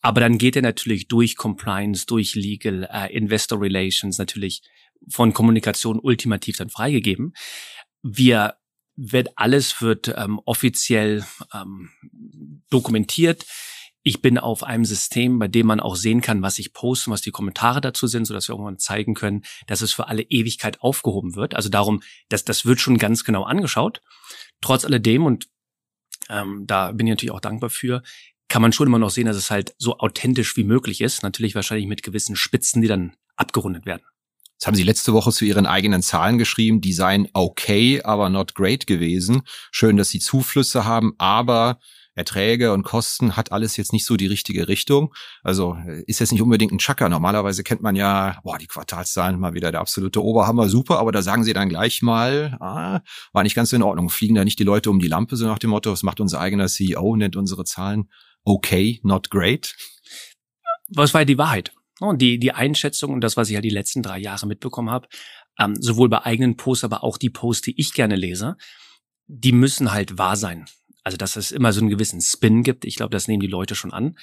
Aber 0.00 0.20
dann 0.20 0.38
geht 0.38 0.56
er 0.56 0.62
natürlich 0.62 1.08
durch 1.08 1.36
Compliance, 1.36 2.06
durch 2.06 2.34
Legal, 2.34 2.88
äh, 2.92 3.12
Investor 3.14 3.60
Relations, 3.60 4.18
natürlich 4.18 4.62
von 5.08 5.32
Kommunikation 5.32 5.98
ultimativ 5.98 6.56
dann 6.56 6.70
freigegeben. 6.70 7.34
Wir 8.02 8.54
wird 8.96 9.30
alles 9.36 9.82
wird 9.82 10.14
ähm, 10.16 10.40
offiziell 10.44 11.24
ähm, 11.52 11.90
dokumentiert. 12.70 13.44
Ich 14.02 14.20
bin 14.20 14.38
auf 14.38 14.62
einem 14.62 14.84
System, 14.84 15.38
bei 15.38 15.48
dem 15.48 15.66
man 15.66 15.80
auch 15.80 15.96
sehen 15.96 16.20
kann, 16.20 16.42
was 16.42 16.58
ich 16.58 16.74
poste, 16.74 17.10
was 17.10 17.22
die 17.22 17.30
Kommentare 17.30 17.80
dazu 17.80 18.06
sind, 18.06 18.26
sodass 18.26 18.48
wir 18.48 18.52
irgendwann 18.52 18.78
zeigen 18.78 19.14
können, 19.14 19.42
dass 19.66 19.80
es 19.80 19.92
für 19.92 20.08
alle 20.08 20.22
Ewigkeit 20.22 20.80
aufgehoben 20.82 21.34
wird. 21.34 21.56
Also 21.56 21.70
darum, 21.70 22.02
dass 22.28 22.44
das 22.44 22.66
wird 22.66 22.80
schon 22.80 22.98
ganz 22.98 23.24
genau 23.24 23.44
angeschaut. 23.44 24.02
Trotz 24.64 24.86
alledem 24.86 25.26
und 25.26 25.46
ähm, 26.30 26.66
da 26.66 26.90
bin 26.92 27.06
ich 27.06 27.10
natürlich 27.10 27.32
auch 27.32 27.40
dankbar 27.40 27.68
für, 27.68 28.02
kann 28.48 28.62
man 28.62 28.72
schon 28.72 28.86
immer 28.86 28.98
noch 28.98 29.10
sehen, 29.10 29.26
dass 29.26 29.36
es 29.36 29.50
halt 29.50 29.74
so 29.76 29.98
authentisch 29.98 30.56
wie 30.56 30.64
möglich 30.64 31.02
ist. 31.02 31.22
Natürlich 31.22 31.54
wahrscheinlich 31.54 31.86
mit 31.86 32.02
gewissen 32.02 32.34
Spitzen, 32.34 32.80
die 32.80 32.88
dann 32.88 33.14
abgerundet 33.36 33.84
werden. 33.84 34.00
Das 34.58 34.66
haben 34.66 34.74
Sie 34.74 34.82
letzte 34.82 35.12
Woche 35.12 35.32
zu 35.32 35.44
Ihren 35.44 35.66
eigenen 35.66 36.00
Zahlen 36.00 36.38
geschrieben. 36.38 36.80
Die 36.80 36.94
seien 36.94 37.28
okay, 37.34 38.00
aber 38.00 38.30
not 38.30 38.54
great 38.54 38.86
gewesen. 38.86 39.42
Schön, 39.70 39.98
dass 39.98 40.08
Sie 40.08 40.18
Zuflüsse 40.18 40.86
haben, 40.86 41.12
aber 41.18 41.78
Erträge 42.14 42.72
und 42.72 42.82
Kosten 42.82 43.36
hat 43.36 43.52
alles 43.52 43.76
jetzt 43.76 43.92
nicht 43.92 44.06
so 44.06 44.16
die 44.16 44.26
richtige 44.26 44.68
Richtung. 44.68 45.14
Also 45.42 45.76
äh, 45.86 46.02
ist 46.06 46.20
jetzt 46.20 46.32
nicht 46.32 46.42
unbedingt 46.42 46.72
ein 46.72 46.78
Chacker. 46.78 47.08
Normalerweise 47.08 47.64
kennt 47.64 47.82
man 47.82 47.96
ja, 47.96 48.38
boah, 48.44 48.58
die 48.58 48.66
Quartalszahlen 48.66 49.38
mal 49.38 49.54
wieder 49.54 49.72
der 49.72 49.80
absolute 49.80 50.22
Oberhammer, 50.22 50.68
super, 50.68 50.98
aber 50.98 51.12
da 51.12 51.22
sagen 51.22 51.44
sie 51.44 51.52
dann 51.52 51.68
gleich 51.68 52.02
mal, 52.02 52.56
ah, 52.60 53.00
war 53.32 53.42
nicht 53.42 53.54
ganz 53.54 53.72
in 53.72 53.82
Ordnung. 53.82 54.10
Fliegen 54.10 54.34
da 54.34 54.44
nicht 54.44 54.58
die 54.58 54.64
Leute 54.64 54.90
um 54.90 55.00
die 55.00 55.08
Lampe, 55.08 55.36
so 55.36 55.46
nach 55.46 55.58
dem 55.58 55.70
Motto, 55.70 55.90
was 55.90 56.02
macht 56.02 56.20
unser 56.20 56.40
eigener 56.40 56.68
CEO, 56.68 57.16
nennt 57.16 57.36
unsere 57.36 57.64
Zahlen 57.64 58.08
okay, 58.44 59.00
not 59.02 59.30
great? 59.30 59.74
Was 60.88 61.14
war 61.14 61.24
die 61.24 61.38
Wahrheit? 61.38 61.72
Und 62.00 62.20
die, 62.20 62.38
die 62.38 62.52
Einschätzung 62.52 63.12
und 63.12 63.20
das, 63.22 63.36
was 63.36 63.48
ich 63.48 63.54
ja 63.54 63.60
die 63.60 63.70
letzten 63.70 64.02
drei 64.02 64.18
Jahre 64.18 64.46
mitbekommen 64.46 64.90
habe, 64.90 65.08
ähm, 65.58 65.76
sowohl 65.80 66.08
bei 66.08 66.24
eigenen 66.24 66.56
Posts, 66.56 66.84
aber 66.84 67.04
auch 67.04 67.18
die 67.18 67.30
Posts, 67.30 67.62
die 67.62 67.80
ich 67.80 67.94
gerne 67.94 68.16
lese, 68.16 68.56
die 69.26 69.52
müssen 69.52 69.92
halt 69.92 70.18
wahr 70.18 70.36
sein. 70.36 70.66
Also, 71.04 71.16
dass 71.16 71.36
es 71.36 71.52
immer 71.52 71.72
so 71.72 71.80
einen 71.80 71.90
gewissen 71.90 72.20
Spin 72.20 72.62
gibt, 72.62 72.84
ich 72.84 72.96
glaube, 72.96 73.10
das 73.10 73.28
nehmen 73.28 73.40
die 73.40 73.46
Leute 73.46 73.74
schon 73.74 73.92
an. 73.92 74.16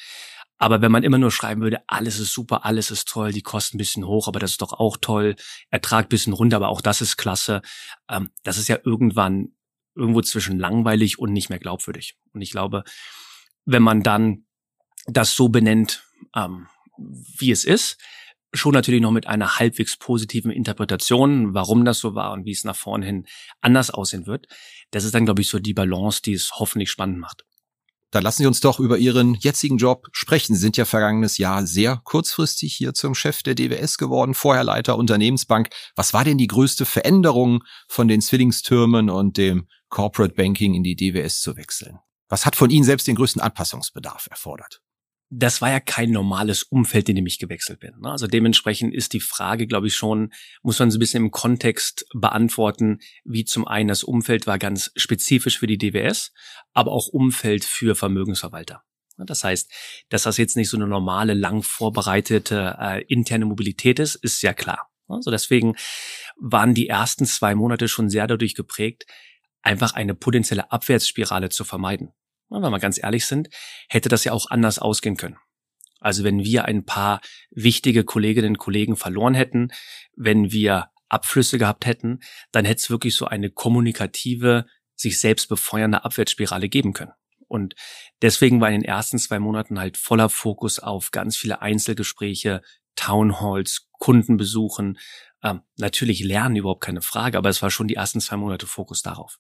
Aber 0.58 0.82
wenn 0.82 0.92
man 0.92 1.04
immer 1.04 1.18
nur 1.18 1.32
schreiben 1.32 1.62
würde, 1.62 1.82
alles 1.88 2.20
ist 2.20 2.34
super, 2.34 2.66
alles 2.66 2.92
ist 2.92 3.08
toll, 3.08 3.32
die 3.32 3.42
Kosten 3.42 3.78
ein 3.78 3.80
bisschen 3.80 4.06
hoch, 4.06 4.28
aber 4.28 4.40
das 4.40 4.52
ist 4.52 4.62
doch 4.62 4.74
auch 4.74 4.98
toll, 4.98 5.36
Ertrag 5.72 6.08
bisschen 6.08 6.34
runter, 6.34 6.58
aber 6.58 6.70
auch 6.70 6.82
das 6.82 7.02
ist 7.02 7.18
klasse, 7.18 7.64
ähm, 8.10 8.30
das 8.44 8.60
ist 8.60 8.68
ja 8.68 8.78
irgendwann 8.84 9.56
irgendwo 9.96 10.22
zwischen 10.22 10.60
langweilig 10.60 11.18
und 11.18 11.34
nicht 11.34 11.50
mehr 11.50 11.58
glaubwürdig. 11.58 12.16
Und 12.34 12.42
ich 12.42 12.52
glaube, 12.52 12.84
wenn 13.66 13.82
man 13.82 14.04
dann 14.04 14.46
das 15.08 15.36
so 15.36 15.50
benennt, 15.50 16.04
ähm, 16.36 16.68
wie 16.98 17.50
es 17.50 17.66
ist, 17.66 17.98
schon 18.54 18.74
natürlich 18.74 19.02
noch 19.02 19.12
mit 19.12 19.28
einer 19.28 19.60
halbwegs 19.60 19.98
positiven 19.98 20.52
Interpretation, 20.52 21.54
warum 21.54 21.86
das 21.86 22.00
so 22.00 22.16
war 22.16 22.34
und 22.34 22.46
wie 22.46 22.52
es 22.52 22.64
nach 22.64 22.76
vorne 22.76 23.06
hin 23.06 23.26
anders 23.62 23.90
aussehen 23.90 24.28
wird. 24.28 24.48
Das 24.92 25.04
ist 25.04 25.16
dann, 25.16 25.26
glaube 25.26 25.42
ich, 25.42 25.50
so 25.50 25.60
die 25.60 25.74
Balance, 25.74 26.22
die 26.22 26.34
es 26.34 26.52
hoffentlich 26.54 26.92
spannend 26.92 27.20
macht. 27.20 27.46
Dann 28.12 28.24
lassen 28.24 28.44
Sie 28.44 28.48
uns 28.48 28.60
doch 28.60 28.82
über 28.82 28.98
Ihren 28.98 29.36
jetzigen 29.36 29.78
Job 29.78 30.10
sprechen. 30.12 30.54
Sie 30.54 30.60
sind 30.60 30.76
ja 30.76 30.84
vergangenes 30.84 31.38
Jahr 31.38 31.66
sehr 31.66 32.02
kurzfristig 32.04 32.76
hier 32.76 32.94
zum 32.94 33.16
Chef 33.16 33.42
der 33.42 33.56
DWS 33.56 33.98
geworden, 33.98 34.34
vorher 34.34 34.66
Leiter 34.66 34.98
Unternehmensbank. 34.98 35.70
Was 35.96 36.14
war 36.14 36.26
denn 36.26 36.38
die 36.38 36.48
größte 36.48 36.86
Veränderung 36.86 37.64
von 37.88 38.10
den 38.10 38.22
Zwillingstürmen 38.22 39.10
und 39.10 39.38
dem 39.38 39.68
Corporate 39.88 40.36
Banking 40.36 40.74
in 40.74 40.84
die 40.84 40.98
DWS 40.98 41.40
zu 41.40 41.56
wechseln? 41.56 42.00
Was 42.28 42.46
hat 42.46 42.58
von 42.58 42.70
Ihnen 42.70 42.84
selbst 42.84 43.08
den 43.08 43.16
größten 43.16 43.42
Anpassungsbedarf 43.42 44.28
erfordert? 44.30 44.82
Das 45.34 45.62
war 45.62 45.72
ja 45.72 45.80
kein 45.80 46.12
normales 46.12 46.64
Umfeld, 46.64 47.08
in 47.08 47.16
dem 47.16 47.26
ich 47.26 47.40
gewechselt 47.40 47.80
bin. 47.80 47.94
Ne? 48.02 48.12
Also 48.12 48.28
dementsprechend 48.28 48.94
ist 48.94 49.14
die 49.14 49.22
Frage, 49.22 49.66
glaube 49.66 49.88
ich, 49.88 49.96
schon, 49.96 50.34
muss 50.62 50.78
man 50.78 50.92
so 50.92 50.98
ein 50.98 51.00
bisschen 51.00 51.24
im 51.24 51.32
Kontext 51.32 52.06
beantworten, 52.14 53.00
wie 53.24 53.46
zum 53.46 53.66
einen 53.66 53.88
das 53.88 54.04
Umfeld 54.04 54.46
war 54.46 54.60
ganz 54.60 54.92
spezifisch 54.98 55.58
für 55.58 55.68
die 55.68 55.78
DWS, 55.78 56.34
aber 56.74 56.92
auch 56.92 57.08
Umfeld 57.08 57.64
für 57.64 57.96
Vermögensverwalter. 57.96 58.84
Das 59.18 59.44
heißt, 59.44 59.72
dass 60.10 60.24
das 60.24 60.38
jetzt 60.38 60.58
nicht 60.58 60.70
so 60.70 60.78
eine 60.78 60.88
normale, 60.88 61.34
lang 61.34 61.64
vorbereitete 61.64 62.78
äh, 62.80 63.04
interne 63.08 63.46
Mobilität 63.46 64.00
ist, 64.00 64.16
ist 64.16 64.42
ja 64.42 64.54
klar. 64.54 64.90
Also 65.08 65.32
deswegen 65.32 65.76
waren 66.40 66.74
die 66.74 66.88
ersten 66.88 67.26
zwei 67.26 67.56
Monate 67.56 67.88
schon 67.88 68.10
sehr 68.10 68.28
dadurch 68.28 68.56
geprägt, 68.56 69.06
einfach 69.62 69.94
eine 69.94 70.16
potenzielle 70.16 70.72
Abwärtsspirale 70.72 71.50
zu 71.50 71.64
vermeiden. 71.64 72.14
Wenn 72.52 72.62
wir 72.62 72.70
mal 72.70 72.80
ganz 72.80 73.02
ehrlich 73.02 73.26
sind, 73.26 73.50
hätte 73.90 74.10
das 74.10 74.24
ja 74.24 74.34
auch 74.34 74.50
anders 74.50 74.80
ausgehen 74.80 75.18
können. 75.18 75.38
Also 76.00 76.24
wenn 76.24 76.44
wir 76.44 76.66
ein 76.66 76.86
paar 76.86 77.22
wichtige 77.52 78.04
Kolleginnen 78.04 78.50
und 78.50 78.58
Kollegen 78.58 78.96
verloren 78.98 79.36
hätten, 79.36 79.70
wenn 80.16 80.52
wir 80.52 80.90
Abflüsse 81.10 81.58
gehabt 81.58 81.86
hätten, 81.86 82.20
dann 82.52 82.66
hätte 82.66 82.80
es 82.80 82.90
wirklich 82.90 83.16
so 83.16 83.26
eine 83.26 83.50
kommunikative, 83.50 84.66
sich 84.96 85.20
selbst 85.20 85.48
befeuernde 85.48 86.04
Abwärtsspirale 86.04 86.70
geben 86.70 86.94
können. 86.94 87.12
Und 87.48 87.76
deswegen 88.22 88.62
war 88.62 88.70
in 88.70 88.82
den 88.82 88.86
ersten 88.86 89.20
zwei 89.20 89.40
Monaten 89.40 89.78
halt 89.78 89.98
voller 89.98 90.30
Fokus 90.30 90.80
auf 90.80 91.12
ganz 91.12 91.36
viele 91.36 91.62
Einzelgespräche, 91.62 92.62
Townhalls, 92.96 93.90
Kundenbesuchen, 94.00 94.98
ähm, 95.44 95.62
natürlich 95.78 96.24
lernen, 96.24 96.56
überhaupt 96.56 96.84
keine 96.84 97.02
Frage, 97.02 97.38
aber 97.38 97.50
es 97.50 97.62
war 97.62 97.70
schon 97.70 97.88
die 97.88 97.96
ersten 97.96 98.22
zwei 98.22 98.38
Monate 98.38 98.68
Fokus 98.68 99.02
darauf. 99.02 99.38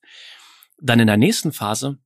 Dann 0.82 1.00
in 1.00 1.08
der 1.08 1.18
nächsten 1.18 1.53
Phase 1.53 2.00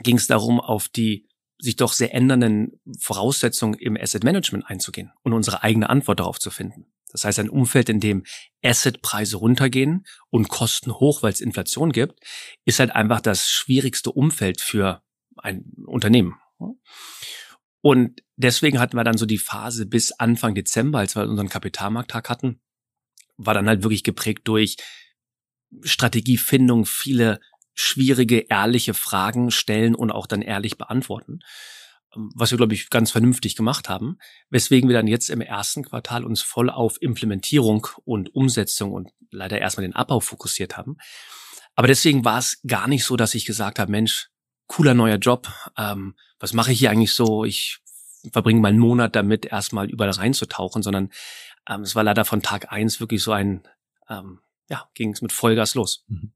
ging 0.00 0.16
es 0.16 0.26
darum, 0.26 0.60
auf 0.60 0.88
die 0.88 1.28
sich 1.58 1.76
doch 1.76 1.92
sehr 1.92 2.12
ändernden 2.14 2.80
Voraussetzungen 2.98 3.74
im 3.74 3.96
Asset 3.96 4.24
Management 4.24 4.66
einzugehen 4.66 5.12
und 5.22 5.32
unsere 5.32 5.62
eigene 5.62 5.88
Antwort 5.88 6.18
darauf 6.20 6.40
zu 6.40 6.50
finden. 6.50 6.86
Das 7.12 7.24
heißt, 7.24 7.38
ein 7.38 7.50
Umfeld, 7.50 7.88
in 7.88 8.00
dem 8.00 8.24
Assetpreise 8.64 9.36
runtergehen 9.36 10.04
und 10.30 10.48
Kosten 10.48 10.92
hoch, 10.92 11.22
weil 11.22 11.32
es 11.32 11.40
Inflation 11.40 11.92
gibt, 11.92 12.20
ist 12.64 12.80
halt 12.80 12.90
einfach 12.90 13.20
das 13.20 13.50
schwierigste 13.50 14.10
Umfeld 14.10 14.60
für 14.60 15.02
ein 15.36 15.64
Unternehmen. 15.86 16.34
Und 17.80 18.22
deswegen 18.36 18.80
hatten 18.80 18.96
wir 18.96 19.04
dann 19.04 19.18
so 19.18 19.26
die 19.26 19.38
Phase 19.38 19.86
bis 19.86 20.12
Anfang 20.12 20.54
Dezember, 20.54 21.00
als 21.00 21.14
wir 21.14 21.28
unseren 21.28 21.48
Kapitalmarkttag 21.48 22.28
hatten, 22.28 22.60
war 23.36 23.54
dann 23.54 23.68
halt 23.68 23.82
wirklich 23.82 24.04
geprägt 24.04 24.42
durch 24.48 24.76
Strategiefindung, 25.82 26.86
viele 26.86 27.40
schwierige, 27.74 28.46
ehrliche 28.48 28.94
Fragen 28.94 29.50
stellen 29.50 29.94
und 29.94 30.10
auch 30.10 30.26
dann 30.26 30.42
ehrlich 30.42 30.78
beantworten. 30.78 31.40
Ähm, 32.14 32.30
was 32.34 32.50
wir, 32.50 32.58
glaube 32.58 32.74
ich, 32.74 32.90
ganz 32.90 33.10
vernünftig 33.10 33.56
gemacht 33.56 33.88
haben, 33.88 34.18
weswegen 34.50 34.88
wir 34.88 34.96
dann 34.96 35.06
jetzt 35.06 35.30
im 35.30 35.40
ersten 35.40 35.82
Quartal 35.82 36.24
uns 36.24 36.42
voll 36.42 36.70
auf 36.70 37.00
Implementierung 37.00 37.86
und 38.04 38.34
Umsetzung 38.34 38.92
und 38.92 39.10
leider 39.30 39.58
erstmal 39.58 39.86
den 39.86 39.96
Abbau 39.96 40.20
fokussiert 40.20 40.76
haben. 40.76 40.96
Aber 41.74 41.88
deswegen 41.88 42.24
war 42.24 42.38
es 42.38 42.60
gar 42.66 42.88
nicht 42.88 43.04
so, 43.04 43.16
dass 43.16 43.34
ich 43.34 43.46
gesagt 43.46 43.78
habe, 43.78 43.90
Mensch, 43.90 44.28
cooler 44.66 44.94
neuer 44.94 45.16
Job, 45.16 45.48
ähm, 45.76 46.14
was 46.38 46.52
mache 46.52 46.72
ich 46.72 46.78
hier 46.78 46.90
eigentlich 46.90 47.14
so? 47.14 47.44
Ich 47.44 47.78
verbringe 48.32 48.60
mal 48.60 48.68
einen 48.68 48.78
Monat 48.78 49.16
damit, 49.16 49.46
erstmal 49.46 49.90
überall 49.90 50.10
reinzutauchen, 50.10 50.82
sondern 50.82 51.10
ähm, 51.68 51.82
es 51.82 51.94
war 51.94 52.04
leider 52.04 52.24
von 52.24 52.42
Tag 52.42 52.72
eins 52.72 53.00
wirklich 53.00 53.22
so 53.22 53.32
ein, 53.32 53.66
ähm, 54.08 54.40
ja, 54.68 54.88
ging 54.94 55.12
es 55.12 55.22
mit 55.22 55.32
Vollgas 55.32 55.74
los. 55.74 56.04
Mhm. 56.08 56.32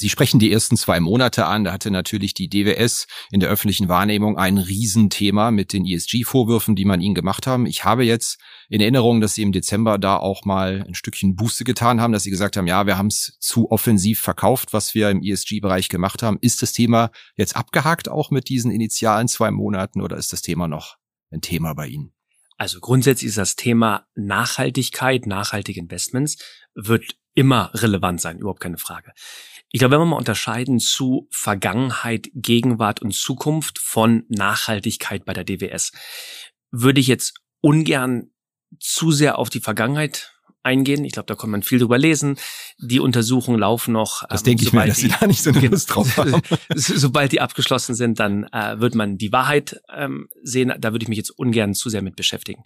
Sie 0.00 0.08
sprechen 0.08 0.40
die 0.40 0.50
ersten 0.50 0.78
zwei 0.78 0.98
Monate 0.98 1.44
an. 1.44 1.64
Da 1.64 1.72
hatte 1.72 1.90
natürlich 1.90 2.32
die 2.32 2.48
DWS 2.48 3.06
in 3.30 3.38
der 3.38 3.50
öffentlichen 3.50 3.90
Wahrnehmung 3.90 4.38
ein 4.38 4.56
Riesenthema 4.56 5.50
mit 5.50 5.74
den 5.74 5.84
ESG-Vorwürfen, 5.84 6.74
die 6.74 6.86
man 6.86 7.02
ihnen 7.02 7.14
gemacht 7.14 7.46
haben. 7.46 7.66
Ich 7.66 7.84
habe 7.84 8.02
jetzt 8.02 8.38
in 8.70 8.80
Erinnerung, 8.80 9.20
dass 9.20 9.34
Sie 9.34 9.42
im 9.42 9.52
Dezember 9.52 9.98
da 9.98 10.16
auch 10.16 10.46
mal 10.46 10.86
ein 10.88 10.94
Stückchen 10.94 11.36
Buße 11.36 11.64
getan 11.64 12.00
haben, 12.00 12.12
dass 12.12 12.22
Sie 12.22 12.30
gesagt 12.30 12.56
haben, 12.56 12.66
ja, 12.66 12.86
wir 12.86 12.96
haben 12.96 13.08
es 13.08 13.36
zu 13.40 13.70
offensiv 13.70 14.20
verkauft, 14.20 14.72
was 14.72 14.94
wir 14.94 15.10
im 15.10 15.22
ESG-Bereich 15.22 15.90
gemacht 15.90 16.22
haben. 16.22 16.38
Ist 16.40 16.62
das 16.62 16.72
Thema 16.72 17.10
jetzt 17.36 17.54
abgehakt 17.54 18.08
auch 18.08 18.30
mit 18.30 18.48
diesen 18.48 18.70
initialen 18.70 19.28
zwei 19.28 19.50
Monaten 19.50 20.00
oder 20.00 20.16
ist 20.16 20.32
das 20.32 20.40
Thema 20.40 20.66
noch 20.66 20.96
ein 21.30 21.42
Thema 21.42 21.74
bei 21.74 21.88
Ihnen? 21.88 22.14
Also 22.56 22.80
grundsätzlich 22.80 23.28
ist 23.28 23.38
das 23.38 23.54
Thema 23.54 24.06
Nachhaltigkeit, 24.14 25.26
nachhaltige 25.26 25.80
Investments 25.80 26.38
wird 26.74 27.16
immer 27.40 27.70
relevant 27.72 28.20
sein, 28.20 28.38
überhaupt 28.38 28.60
keine 28.60 28.76
Frage. 28.76 29.12
Ich 29.72 29.78
glaube, 29.78 29.94
wenn 29.94 30.02
wir 30.02 30.06
mal 30.06 30.16
unterscheiden 30.16 30.78
zu 30.78 31.26
Vergangenheit, 31.30 32.28
Gegenwart 32.34 33.00
und 33.00 33.14
Zukunft 33.14 33.78
von 33.78 34.24
Nachhaltigkeit 34.28 35.24
bei 35.24 35.32
der 35.32 35.44
DWS, 35.44 35.92
würde 36.70 37.00
ich 37.00 37.06
jetzt 37.06 37.40
ungern 37.62 38.30
zu 38.78 39.10
sehr 39.10 39.38
auf 39.38 39.48
die 39.48 39.60
Vergangenheit 39.60 40.34
eingehen. 40.62 41.02
Ich 41.06 41.12
glaube, 41.12 41.28
da 41.28 41.34
kann 41.34 41.48
man 41.48 41.62
viel 41.62 41.78
drüber 41.78 41.96
lesen. 41.96 42.36
Die 42.78 43.00
Untersuchungen 43.00 43.58
laufen 43.58 43.92
noch. 43.92 44.22
Das 44.28 44.42
ähm, 44.42 44.44
denke 44.44 44.64
ich 44.64 44.72
mir, 44.74 44.86
dass 44.86 44.98
Sie 44.98 45.08
da 45.08 45.26
nicht 45.26 45.42
so 45.42 45.50
eine 45.50 45.66
Lust 45.66 45.94
drauf 45.94 46.18
haben. 46.18 46.42
sobald 46.74 47.32
die 47.32 47.40
abgeschlossen 47.40 47.94
sind, 47.94 48.20
dann 48.20 48.44
äh, 48.52 48.78
wird 48.78 48.94
man 48.94 49.16
die 49.16 49.32
Wahrheit 49.32 49.80
ähm, 49.96 50.28
sehen. 50.42 50.74
Da 50.78 50.92
würde 50.92 51.04
ich 51.04 51.08
mich 51.08 51.18
jetzt 51.18 51.30
ungern 51.30 51.72
zu 51.72 51.88
sehr 51.88 52.02
mit 52.02 52.16
beschäftigen 52.16 52.64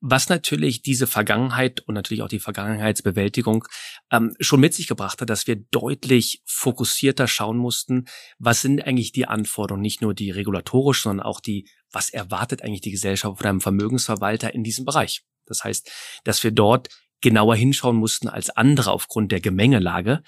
was 0.00 0.28
natürlich 0.28 0.82
diese 0.82 1.06
Vergangenheit 1.06 1.80
und 1.80 1.94
natürlich 1.94 2.22
auch 2.22 2.28
die 2.28 2.40
Vergangenheitsbewältigung 2.40 3.64
ähm, 4.10 4.34
schon 4.40 4.60
mit 4.60 4.74
sich 4.74 4.86
gebracht 4.86 5.20
hat, 5.20 5.30
dass 5.30 5.46
wir 5.46 5.56
deutlich 5.56 6.42
fokussierter 6.44 7.26
schauen 7.26 7.56
mussten, 7.56 8.04
was 8.38 8.62
sind 8.62 8.82
eigentlich 8.82 9.12
die 9.12 9.26
Anforderungen, 9.26 9.82
nicht 9.82 10.02
nur 10.02 10.14
die 10.14 10.30
regulatorisch, 10.30 11.02
sondern 11.02 11.24
auch 11.24 11.40
die, 11.40 11.68
was 11.90 12.10
erwartet 12.10 12.62
eigentlich 12.62 12.82
die 12.82 12.90
Gesellschaft 12.90 13.38
von 13.38 13.46
einem 13.46 13.60
Vermögensverwalter 13.60 14.54
in 14.54 14.62
diesem 14.62 14.84
Bereich. 14.84 15.24
Das 15.46 15.64
heißt, 15.64 15.90
dass 16.24 16.44
wir 16.44 16.50
dort 16.50 16.88
genauer 17.22 17.56
hinschauen 17.56 17.96
mussten 17.96 18.28
als 18.28 18.50
andere 18.50 18.92
aufgrund 18.92 19.32
der 19.32 19.40
Gemengelage, 19.40 20.22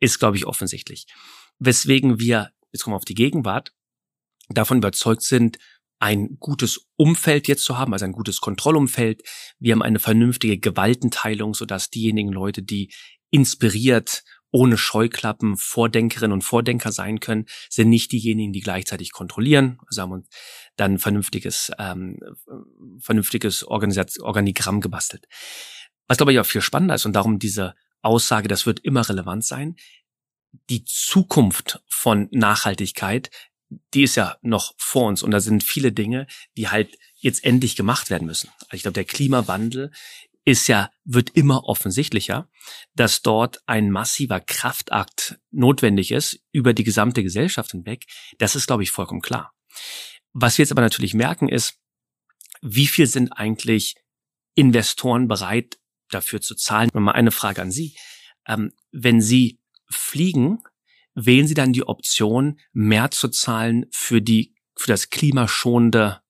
ist, 0.00 0.18
glaube 0.18 0.36
ich, 0.36 0.46
offensichtlich. 0.46 1.06
Weswegen 1.58 2.20
wir, 2.20 2.50
jetzt 2.72 2.84
kommen 2.84 2.92
wir 2.92 2.98
auf 2.98 3.04
die 3.04 3.14
Gegenwart, 3.14 3.72
davon 4.48 4.78
überzeugt 4.78 5.22
sind, 5.22 5.58
ein 5.98 6.38
gutes 6.38 6.86
Umfeld 6.96 7.48
jetzt 7.48 7.64
zu 7.64 7.78
haben, 7.78 7.92
also 7.92 8.04
ein 8.04 8.12
gutes 8.12 8.40
Kontrollumfeld. 8.40 9.22
Wir 9.58 9.72
haben 9.72 9.82
eine 9.82 9.98
vernünftige 9.98 10.58
Gewaltenteilung, 10.58 11.54
sodass 11.54 11.90
diejenigen 11.90 12.32
Leute, 12.32 12.62
die 12.62 12.92
inspiriert, 13.30 14.22
ohne 14.50 14.78
Scheuklappen 14.78 15.56
Vordenkerinnen 15.56 16.32
und 16.32 16.42
Vordenker 16.42 16.92
sein 16.92 17.20
können, 17.20 17.46
sind 17.68 17.90
nicht 17.90 18.12
diejenigen, 18.12 18.52
die 18.52 18.60
gleichzeitig 18.60 19.12
kontrollieren. 19.12 19.78
Also 19.86 20.02
haben 20.02 20.12
uns 20.12 20.28
dann 20.76 20.98
vernünftiges, 20.98 21.70
ähm, 21.78 22.18
vernünftiges 23.00 23.64
Organigramm 23.64 24.80
gebastelt. 24.80 25.26
Was 26.06 26.16
glaube 26.16 26.32
ich 26.32 26.40
auch 26.40 26.46
viel 26.46 26.62
spannender 26.62 26.94
ist 26.94 27.04
und 27.04 27.12
darum 27.12 27.38
diese 27.38 27.74
Aussage, 28.00 28.48
das 28.48 28.64
wird 28.64 28.80
immer 28.80 29.06
relevant 29.06 29.44
sein. 29.44 29.76
Die 30.70 30.84
Zukunft 30.84 31.82
von 31.86 32.28
Nachhaltigkeit 32.30 33.30
die 33.94 34.02
ist 34.02 34.16
ja 34.16 34.36
noch 34.42 34.74
vor 34.78 35.08
uns 35.08 35.22
und 35.22 35.30
da 35.30 35.40
sind 35.40 35.62
viele 35.62 35.92
Dinge, 35.92 36.26
die 36.56 36.68
halt 36.68 36.96
jetzt 37.16 37.44
endlich 37.44 37.76
gemacht 37.76 38.10
werden 38.10 38.26
müssen. 38.26 38.50
Also 38.60 38.74
ich 38.74 38.82
glaube, 38.82 38.94
der 38.94 39.04
Klimawandel 39.04 39.90
ist 40.44 40.66
ja, 40.66 40.90
wird 41.04 41.30
immer 41.30 41.64
offensichtlicher, 41.64 42.48
dass 42.94 43.20
dort 43.20 43.60
ein 43.66 43.90
massiver 43.90 44.40
Kraftakt 44.40 45.38
notwendig 45.50 46.10
ist 46.10 46.40
über 46.52 46.72
die 46.72 46.84
gesamte 46.84 47.22
Gesellschaft 47.22 47.72
hinweg. 47.72 48.06
Das 48.38 48.56
ist, 48.56 48.66
glaube 48.66 48.82
ich, 48.82 48.90
vollkommen 48.90 49.20
klar. 49.20 49.52
Was 50.32 50.56
wir 50.56 50.62
jetzt 50.62 50.72
aber 50.72 50.80
natürlich 50.80 51.12
merken 51.12 51.48
ist, 51.48 51.78
wie 52.62 52.86
viel 52.86 53.06
sind 53.06 53.32
eigentlich 53.32 53.96
Investoren 54.54 55.28
bereit 55.28 55.78
dafür 56.10 56.40
zu 56.40 56.54
zahlen? 56.54 56.88
Und 56.94 57.02
mal 57.02 57.12
eine 57.12 57.30
Frage 57.30 57.60
an 57.60 57.70
Sie. 57.70 57.96
Ähm, 58.46 58.72
wenn 58.90 59.20
Sie 59.20 59.60
fliegen, 59.90 60.62
wählen 61.26 61.46
Sie 61.46 61.54
dann 61.54 61.72
die 61.72 61.86
Option, 61.86 62.58
mehr 62.72 63.10
zu 63.10 63.28
zahlen 63.28 63.86
für 63.90 64.22
die 64.22 64.54
für 64.76 64.88
das 64.88 65.10
klimaschonende 65.10 66.20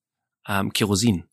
ähm, 0.47 0.73
Kerosin? 0.73 1.25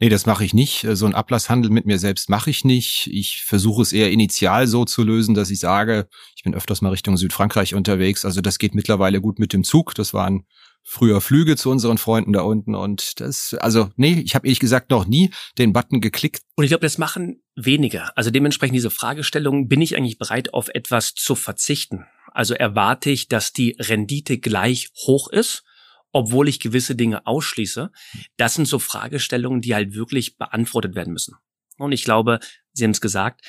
Nee, 0.00 0.08
das 0.08 0.26
mache 0.26 0.44
ich 0.44 0.52
nicht. 0.52 0.86
So 0.92 1.06
ein 1.06 1.14
Ablasshandel 1.14 1.70
mit 1.70 1.86
mir 1.86 1.98
selbst 1.98 2.28
mache 2.28 2.50
ich 2.50 2.64
nicht. 2.64 3.08
Ich 3.12 3.42
versuche 3.44 3.82
es 3.82 3.92
eher 3.92 4.10
initial 4.10 4.66
so 4.66 4.84
zu 4.84 5.04
lösen, 5.04 5.34
dass 5.34 5.50
ich 5.50 5.60
sage, 5.60 6.08
ich 6.36 6.42
bin 6.42 6.54
öfters 6.54 6.82
mal 6.82 6.90
Richtung 6.90 7.16
Südfrankreich 7.16 7.74
unterwegs. 7.74 8.24
Also 8.24 8.40
das 8.40 8.58
geht 8.58 8.74
mittlerweile 8.74 9.20
gut 9.20 9.38
mit 9.38 9.52
dem 9.52 9.62
Zug. 9.62 9.94
Das 9.94 10.12
waren 10.12 10.44
früher 10.82 11.20
Flüge 11.20 11.56
zu 11.56 11.70
unseren 11.70 11.96
Freunden 11.96 12.32
da 12.34 12.42
unten 12.42 12.74
und 12.74 13.18
das, 13.20 13.54
also 13.54 13.88
nee, 13.96 14.20
ich 14.22 14.34
habe 14.34 14.46
ehrlich 14.46 14.60
gesagt 14.60 14.90
noch 14.90 15.06
nie 15.06 15.30
den 15.56 15.72
Button 15.72 16.02
geklickt. 16.02 16.42
Und 16.56 16.64
ich 16.64 16.70
glaube, 16.70 16.84
das 16.84 16.98
machen 16.98 17.42
wenige. 17.56 18.14
Also 18.16 18.30
dementsprechend 18.30 18.76
diese 18.76 18.90
Fragestellung, 18.90 19.68
bin 19.68 19.80
ich 19.80 19.96
eigentlich 19.96 20.18
bereit, 20.18 20.52
auf 20.52 20.68
etwas 20.68 21.14
zu 21.14 21.34
verzichten? 21.34 22.04
Also 22.34 22.54
erwarte 22.54 23.10
ich, 23.10 23.28
dass 23.28 23.52
die 23.52 23.76
Rendite 23.78 24.38
gleich 24.38 24.90
hoch 25.06 25.28
ist, 25.28 25.64
obwohl 26.12 26.48
ich 26.48 26.60
gewisse 26.60 26.94
Dinge 26.94 27.26
ausschließe. 27.26 27.90
Das 28.36 28.54
sind 28.54 28.66
so 28.66 28.78
Fragestellungen, 28.78 29.60
die 29.60 29.74
halt 29.74 29.94
wirklich 29.94 30.36
beantwortet 30.36 30.94
werden 30.94 31.12
müssen. 31.12 31.36
Und 31.78 31.92
ich 31.92 32.04
glaube, 32.04 32.40
Sie 32.72 32.84
haben 32.84 32.90
es 32.90 33.00
gesagt, 33.00 33.42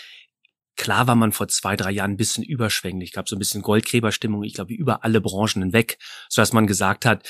klar 0.75 1.07
war 1.07 1.15
man 1.15 1.31
vor 1.31 1.47
zwei, 1.47 1.75
drei 1.75 1.91
Jahren 1.91 2.11
ein 2.11 2.17
bisschen 2.17 2.43
überschwänglich, 2.43 3.11
gab 3.11 3.27
so 3.27 3.35
ein 3.35 3.39
bisschen 3.39 3.61
Goldgräberstimmung, 3.61 4.43
ich 4.43 4.53
glaube, 4.53 4.73
über 4.73 5.03
alle 5.03 5.21
Branchen 5.21 5.61
hinweg, 5.61 5.97
so 6.29 6.41
dass 6.41 6.53
man 6.53 6.67
gesagt 6.67 7.05
hat, 7.05 7.27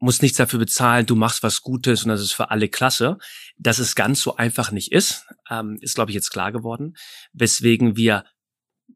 muss 0.00 0.20
nichts 0.20 0.36
dafür 0.36 0.58
bezahlen, 0.58 1.06
du 1.06 1.14
machst 1.14 1.42
was 1.42 1.62
Gutes 1.62 2.02
und 2.02 2.10
das 2.10 2.20
ist 2.20 2.32
für 2.32 2.50
alle 2.50 2.68
klasse. 2.68 3.16
Dass 3.56 3.78
es 3.78 3.94
ganz 3.94 4.20
so 4.20 4.36
einfach 4.36 4.70
nicht 4.70 4.92
ist, 4.92 5.26
ähm, 5.50 5.78
ist, 5.80 5.94
glaube 5.94 6.10
ich, 6.10 6.14
jetzt 6.14 6.30
klar 6.30 6.52
geworden, 6.52 6.94
weswegen 7.32 7.96
wir 7.96 8.24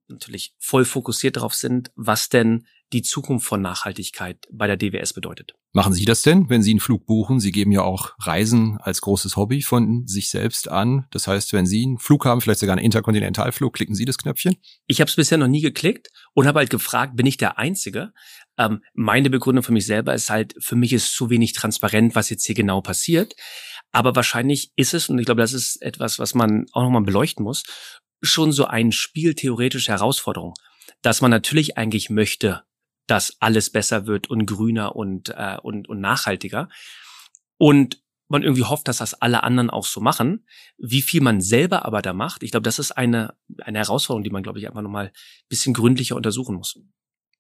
natürlich 0.08 0.54
voll 0.58 0.84
fokussiert 0.84 1.36
darauf 1.36 1.54
sind, 1.54 1.90
was 1.94 2.28
denn 2.28 2.66
die 2.92 3.02
Zukunft 3.02 3.46
von 3.46 3.60
Nachhaltigkeit 3.60 4.46
bei 4.50 4.66
der 4.66 4.76
DWS 4.76 5.12
bedeutet. 5.12 5.54
Machen 5.72 5.92
Sie 5.92 6.06
das 6.06 6.22
denn, 6.22 6.48
wenn 6.48 6.62
Sie 6.62 6.70
einen 6.70 6.80
Flug 6.80 7.04
buchen? 7.04 7.40
Sie 7.40 7.52
geben 7.52 7.70
ja 7.70 7.82
auch 7.82 8.14
Reisen 8.20 8.78
als 8.80 9.02
großes 9.02 9.36
Hobby 9.36 9.60
von 9.60 10.06
sich 10.06 10.30
selbst 10.30 10.68
an. 10.68 11.06
Das 11.10 11.28
heißt, 11.28 11.52
wenn 11.52 11.66
Sie 11.66 11.84
einen 11.84 11.98
Flug 11.98 12.24
haben, 12.24 12.40
vielleicht 12.40 12.60
sogar 12.60 12.76
einen 12.76 12.84
Interkontinentalflug, 12.84 13.74
klicken 13.74 13.94
Sie 13.94 14.06
das 14.06 14.16
Knöpfchen? 14.16 14.56
Ich 14.86 15.00
habe 15.00 15.10
es 15.10 15.16
bisher 15.16 15.36
noch 15.36 15.48
nie 15.48 15.60
geklickt 15.60 16.08
und 16.32 16.46
habe 16.46 16.60
halt 16.60 16.70
gefragt, 16.70 17.16
bin 17.16 17.26
ich 17.26 17.36
der 17.36 17.58
Einzige? 17.58 18.12
Ähm, 18.56 18.82
meine 18.94 19.28
Begründung 19.28 19.62
für 19.62 19.72
mich 19.72 19.84
selber 19.84 20.14
ist 20.14 20.30
halt, 20.30 20.54
für 20.58 20.74
mich 20.74 20.94
ist 20.94 21.14
zu 21.14 21.28
wenig 21.28 21.52
transparent, 21.52 22.14
was 22.14 22.30
jetzt 22.30 22.46
hier 22.46 22.54
genau 22.54 22.80
passiert. 22.80 23.34
Aber 23.92 24.16
wahrscheinlich 24.16 24.72
ist 24.76 24.94
es, 24.94 25.08
und 25.08 25.18
ich 25.18 25.26
glaube, 25.26 25.42
das 25.42 25.52
ist 25.52 25.82
etwas, 25.82 26.18
was 26.18 26.34
man 26.34 26.66
auch 26.72 26.82
nochmal 26.82 27.02
beleuchten 27.02 27.44
muss, 27.44 27.62
schon 28.22 28.52
so 28.52 28.66
ein 28.66 28.92
spieltheoretische 28.92 29.92
Herausforderung, 29.92 30.54
dass 31.02 31.20
man 31.20 31.30
natürlich 31.30 31.78
eigentlich 31.78 32.10
möchte, 32.10 32.64
dass 33.06 33.36
alles 33.40 33.70
besser 33.70 34.06
wird 34.06 34.28
und 34.28 34.46
grüner 34.46 34.96
und, 34.96 35.30
äh, 35.30 35.56
und, 35.62 35.88
und 35.88 36.00
nachhaltiger. 36.00 36.68
Und 37.56 38.02
man 38.28 38.42
irgendwie 38.42 38.64
hofft, 38.64 38.88
dass 38.88 38.98
das 38.98 39.14
alle 39.14 39.42
anderen 39.42 39.70
auch 39.70 39.86
so 39.86 40.00
machen. 40.00 40.46
Wie 40.76 41.02
viel 41.02 41.22
man 41.22 41.40
selber 41.40 41.86
aber 41.86 42.02
da 42.02 42.12
macht, 42.12 42.42
ich 42.42 42.50
glaube, 42.50 42.64
das 42.64 42.78
ist 42.78 42.92
eine, 42.92 43.34
eine 43.58 43.78
Herausforderung, 43.78 44.22
die 44.22 44.30
man, 44.30 44.42
glaube 44.42 44.58
ich, 44.58 44.68
einfach 44.68 44.82
nochmal 44.82 45.06
ein 45.06 45.48
bisschen 45.48 45.72
gründlicher 45.72 46.14
untersuchen 46.14 46.56
muss. 46.56 46.78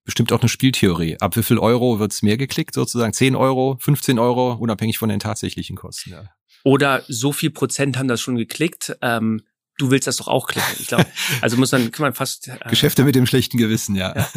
Bestimmt 0.04 0.32
auch 0.32 0.40
eine 0.40 0.48
Spieltheorie. 0.48 1.18
Ab 1.20 1.36
wie 1.36 1.42
viel 1.42 1.58
Euro 1.58 1.98
wird's 1.98 2.22
mehr 2.22 2.38
geklickt 2.38 2.72
sozusagen? 2.72 3.12
10 3.12 3.36
Euro, 3.36 3.76
15 3.80 4.18
Euro, 4.18 4.54
unabhängig 4.54 4.96
von 4.96 5.10
den 5.10 5.20
tatsächlichen 5.20 5.76
Kosten. 5.76 6.12
Ja. 6.12 6.30
Oder 6.64 7.04
so 7.08 7.32
viel 7.32 7.50
Prozent 7.50 7.98
haben 7.98 8.08
das 8.08 8.22
schon 8.22 8.36
geklickt. 8.36 8.96
Ähm, 9.02 9.42
du 9.78 9.90
willst 9.90 10.06
das 10.06 10.18
doch 10.18 10.28
auch 10.28 10.46
klicken. 10.46 10.68
Ich 10.78 10.88
glaube, 10.88 11.06
also 11.40 11.56
muss 11.56 11.72
man, 11.72 11.90
kann 11.90 12.02
man 12.02 12.14
fast. 12.14 12.48
Äh, 12.48 12.58
Geschäfte 12.68 13.04
mit 13.04 13.14
dem 13.14 13.26
schlechten 13.26 13.56
Gewissen, 13.56 13.94
ja. 13.94 14.14
ja. 14.14 14.28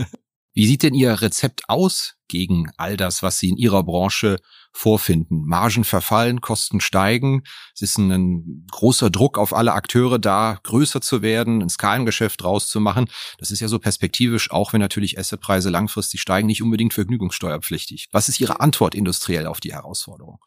Wie 0.54 0.68
sieht 0.68 0.84
denn 0.84 0.94
Ihr 0.94 1.22
Rezept 1.22 1.70
aus 1.70 2.16
gegen 2.28 2.70
all 2.78 2.98
das, 2.98 3.24
was 3.24 3.40
Sie 3.40 3.50
in 3.50 3.58
Ihrer 3.58 3.84
Branche 3.84 4.38
vorfinden? 4.74 5.46
Margen 5.46 5.86
verfallen, 5.86 6.42
Kosten 6.42 6.82
steigen. 6.82 7.44
Es 7.74 7.82
ist 7.82 7.98
ein 7.98 8.68
großer 8.70 9.10
Druck 9.10 9.38
auf 9.38 9.54
alle 9.54 9.72
Akteure 9.72 10.20
da, 10.20 10.60
größer 10.64 11.00
zu 11.00 11.22
werden, 11.22 11.62
ein 11.62 11.70
Skalengeschäft 11.70 12.44
rauszumachen. 12.44 13.10
Das 13.38 13.52
ist 13.52 13.62
ja 13.62 13.70
so 13.70 13.80
perspektivisch, 13.80 14.52
auch 14.52 14.74
wenn 14.74 14.82
natürlich 14.82 15.18
Assetpreise 15.18 15.70
langfristig 15.70 16.20
steigen, 16.22 16.48
nicht 16.48 16.62
unbedingt 16.62 16.94
vergnügungssteuerpflichtig. 16.94 18.10
Was 18.12 18.28
ist 18.28 18.42
Ihre 18.42 18.60
Antwort 18.60 18.94
industriell 18.94 19.48
auf 19.48 19.62
die 19.62 19.74
Herausforderung? 19.74 20.40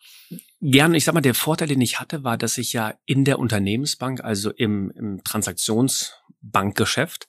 Gerne. 0.60 0.98
Ich 0.98 1.04
sag 1.04 1.14
mal, 1.14 1.22
der 1.22 1.34
Vorteil, 1.34 1.68
den 1.68 1.80
ich 1.80 1.98
hatte, 1.98 2.24
war, 2.24 2.36
dass 2.36 2.58
ich 2.58 2.74
ja 2.74 2.92
in 3.06 3.24
der 3.24 3.38
Unternehmensbank, 3.38 4.20
also 4.22 4.50
im, 4.50 4.92
im 4.96 5.24
Transaktionsbankgeschäft, 5.24 7.26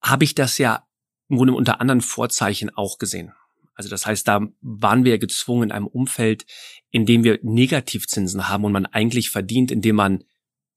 habe 0.00 0.24
ich 0.24 0.34
das 0.34 0.58
ja 0.58 0.84
im 1.28 1.36
Grunde 1.36 1.54
unter 1.54 1.80
anderen 1.80 2.00
Vorzeichen 2.00 2.70
auch 2.70 2.98
gesehen. 2.98 3.32
Also 3.74 3.90
das 3.90 4.06
heißt, 4.06 4.26
da 4.28 4.46
waren 4.60 5.04
wir 5.04 5.18
gezwungen 5.18 5.64
in 5.64 5.72
einem 5.72 5.86
Umfeld, 5.86 6.46
in 6.90 7.06
dem 7.06 7.24
wir 7.24 7.40
Negativzinsen 7.42 8.48
haben 8.48 8.64
und 8.64 8.72
man 8.72 8.86
eigentlich 8.86 9.30
verdient, 9.30 9.70
indem 9.70 9.96
man 9.96 10.24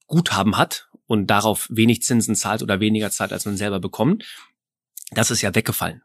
Guthaben 0.06 0.56
hat 0.56 0.88
und 1.06 1.28
darauf 1.28 1.68
wenig 1.70 2.02
Zinsen 2.02 2.34
zahlt 2.34 2.62
oder 2.62 2.80
weniger 2.80 3.10
zahlt, 3.10 3.32
als 3.32 3.44
man 3.44 3.56
selber 3.56 3.78
bekommt. 3.78 4.24
Das 5.10 5.30
ist 5.30 5.42
ja 5.42 5.54
weggefallen. 5.54 6.02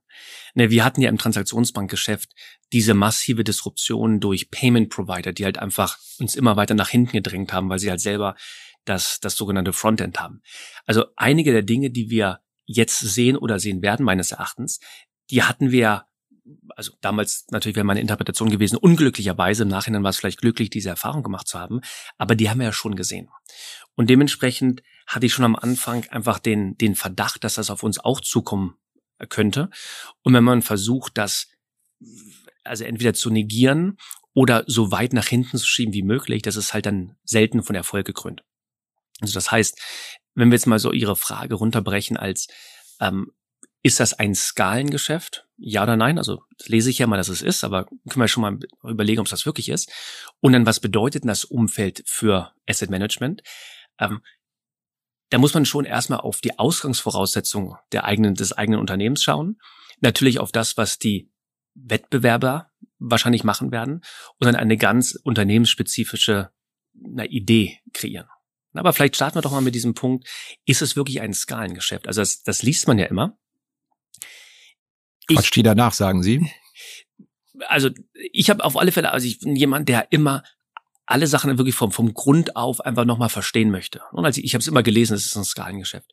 Ne, 0.53 0.69
wir 0.69 0.85
hatten 0.85 1.01
ja 1.01 1.09
im 1.09 1.17
Transaktionsbankgeschäft 1.17 2.29
diese 2.71 2.93
massive 2.93 3.43
Disruption 3.43 4.19
durch 4.19 4.51
Payment 4.51 4.89
Provider, 4.89 5.33
die 5.33 5.45
halt 5.45 5.57
einfach 5.57 5.97
uns 6.19 6.35
immer 6.35 6.55
weiter 6.55 6.75
nach 6.75 6.89
hinten 6.89 7.13
gedrängt 7.13 7.51
haben, 7.51 7.69
weil 7.69 7.79
sie 7.79 7.89
halt 7.89 8.01
selber 8.01 8.35
das, 8.85 9.19
das 9.19 9.35
sogenannte 9.35 9.73
Frontend 9.73 10.19
haben. 10.19 10.41
Also 10.85 11.05
einige 11.15 11.51
der 11.51 11.63
Dinge, 11.63 11.89
die 11.89 12.09
wir 12.09 12.39
jetzt 12.65 13.00
sehen 13.00 13.38
oder 13.38 13.60
sehen 13.60 13.82
werden, 13.82 14.05
meines 14.05 14.32
Erachtens, 14.32 14.79
die 15.29 15.43
hatten 15.43 15.72
wir, 15.72 16.05
also 16.75 16.91
damals 17.01 17.46
natürlich 17.51 17.75
wäre 17.75 17.86
meine 17.86 18.01
Interpretation 18.01 18.50
gewesen, 18.50 18.77
unglücklicherweise, 18.77 19.63
im 19.63 19.70
Nachhinein 19.70 20.03
war 20.03 20.10
es 20.10 20.17
vielleicht 20.17 20.41
glücklich, 20.41 20.70
diese 20.70 20.89
Erfahrung 20.89 21.24
gemacht 21.24 21.48
zu 21.48 21.60
haben, 21.60 21.82
aber 22.17 22.36
die 22.36 22.50
haben 22.50 22.60
wir 22.60 22.67
ja 22.67 22.74
schon 22.74 22.96
gesehen. 22.96 23.29
Und 23.96 24.10
dementsprechend 24.10 24.82
hatte 25.08 25.25
ich 25.25 25.34
schon 25.34 25.46
am 25.46 25.55
Anfang 25.55 26.08
einfach 26.10 26.39
den, 26.39 26.77
den 26.77 26.96
Verdacht, 26.96 27.43
dass 27.43 27.55
das 27.55 27.70
auf 27.70 27.84
uns 27.84 28.00
auch 28.00 28.22
zukommen 28.22 28.75
könnte. 29.29 29.70
Und 30.22 30.34
wenn 30.34 30.43
man 30.43 30.62
versucht, 30.62 31.17
das 31.17 31.48
also 32.63 32.84
entweder 32.84 33.13
zu 33.13 33.29
negieren 33.29 33.98
oder 34.34 34.63
so 34.67 34.91
weit 34.91 35.13
nach 35.13 35.28
hinten 35.28 35.58
zu 35.58 35.65
schieben 35.65 35.93
wie 35.93 36.04
möglich, 36.04 36.41
das 36.41 36.56
ist 36.56 36.73
halt 36.73 36.86
dann 36.86 37.15
selten 37.23 37.63
von 37.63 37.76
Erfolg 37.76 38.06
gekrönt. 38.06 38.43
Also 39.21 39.34
das 39.34 39.52
heißt, 39.52 39.80
wenn 40.36 40.50
wir 40.50 40.56
jetzt 40.56 40.67
mal 40.67 40.80
so 40.80 40.91
Ihre 40.91 41.15
Frage 41.15 41.56
runterbrechen 41.56 42.17
als, 42.17 42.48
ähm, 43.00 43.32
ist 43.82 44.00
das 44.00 44.13
ein 44.13 44.34
Skalengeschäft? 44.34 45.46
Ja 45.58 45.84
oder 45.84 45.98
nein? 45.98 46.17
Also 46.17 46.43
lese 46.65 46.89
ich 46.89 47.00
ja 47.00 47.08
mal, 47.08 47.17
dass 47.17 47.28
es 47.28 47.41
ist, 47.41 47.63
aber 47.63 47.86
können 47.86 48.22
wir 48.22 48.28
schon 48.30 48.41
mal 48.41 48.60
überlegen, 48.84 49.19
ob 49.19 49.28
es 49.28 49.32
das 49.32 49.46
wirklich 49.46 49.69
ist. 49.69 49.91
Und 50.39 50.54
dann, 50.54 50.65
was 50.65 50.80
bedeutet 50.80 51.24
denn 51.24 51.28
das 51.28 51.43
Umfeld 51.43 52.02
für 52.06 52.54
Asset 52.67 52.89
Management? 52.89 53.43
Ähm, 54.00 54.22
da 55.30 55.38
muss 55.38 55.54
man 55.54 55.65
schon 55.65 55.86
erstmal 55.86 56.19
auf 56.19 56.41
die 56.41 56.58
Ausgangsvoraussetzungen 56.60 57.76
der 57.91 58.06
eigenen, 58.06 58.36
des 58.36 58.54
eigenen 58.54 58.80
Unternehmens 58.80 59.24
schauen. 59.24 59.60
Natürlich 60.00 60.39
auf 60.39 60.52
das, 60.52 60.78
was 60.78 61.00
die 61.00 61.32
Wettbewerber 61.74 62.72
wahrscheinlich 63.00 63.43
machen 63.43 63.72
werden 63.72 64.02
und 64.39 64.46
dann 64.46 64.56
eine 64.56 64.78
ganz 64.78 65.19
unternehmensspezifische 65.24 66.52
na, 66.93 67.26
Idee 67.26 67.80
kreieren. 67.93 68.28
Aber 68.73 68.93
vielleicht 68.93 69.15
starten 69.15 69.36
wir 69.36 69.41
doch 69.41 69.51
mal 69.51 69.62
mit 69.62 69.75
diesem 69.75 69.93
Punkt. 69.93 70.27
Ist 70.65 70.81
es 70.81 70.95
wirklich 70.95 71.21
ein 71.21 71.33
Skalengeschäft? 71.33 72.07
Also 72.07 72.21
das, 72.21 72.43
das 72.43 72.63
liest 72.63 72.88
man 72.88 72.97
ja 72.97 73.05
immer. 73.05 73.38
Quatsch 75.27 75.55
die 75.55 75.63
danach, 75.63 75.93
sagen 75.93 76.23
Sie? 76.23 76.49
Also 77.67 77.91
ich 78.33 78.49
habe 78.49 78.65
auf 78.65 78.75
alle 78.75 78.91
Fälle, 78.91 79.12
also 79.12 79.27
ich 79.27 79.39
bin 79.39 79.55
jemand, 79.55 79.88
der 79.88 80.12
immer 80.12 80.43
alle 81.05 81.27
Sachen 81.27 81.55
wirklich 81.57 81.75
vom, 81.75 81.91
vom 81.91 82.13
Grund 82.13 82.55
auf 82.55 82.81
einfach 82.81 83.05
nochmal 83.05 83.29
verstehen 83.29 83.69
möchte. 83.69 84.01
Und 84.12 84.25
also 84.25 84.39
ich, 84.39 84.45
ich 84.45 84.53
habe 84.55 84.62
es 84.62 84.67
immer 84.67 84.83
gelesen, 84.83 85.13
es 85.13 85.27
ist 85.27 85.38
ein 85.38 85.45
Skalengeschäft. 85.45 86.12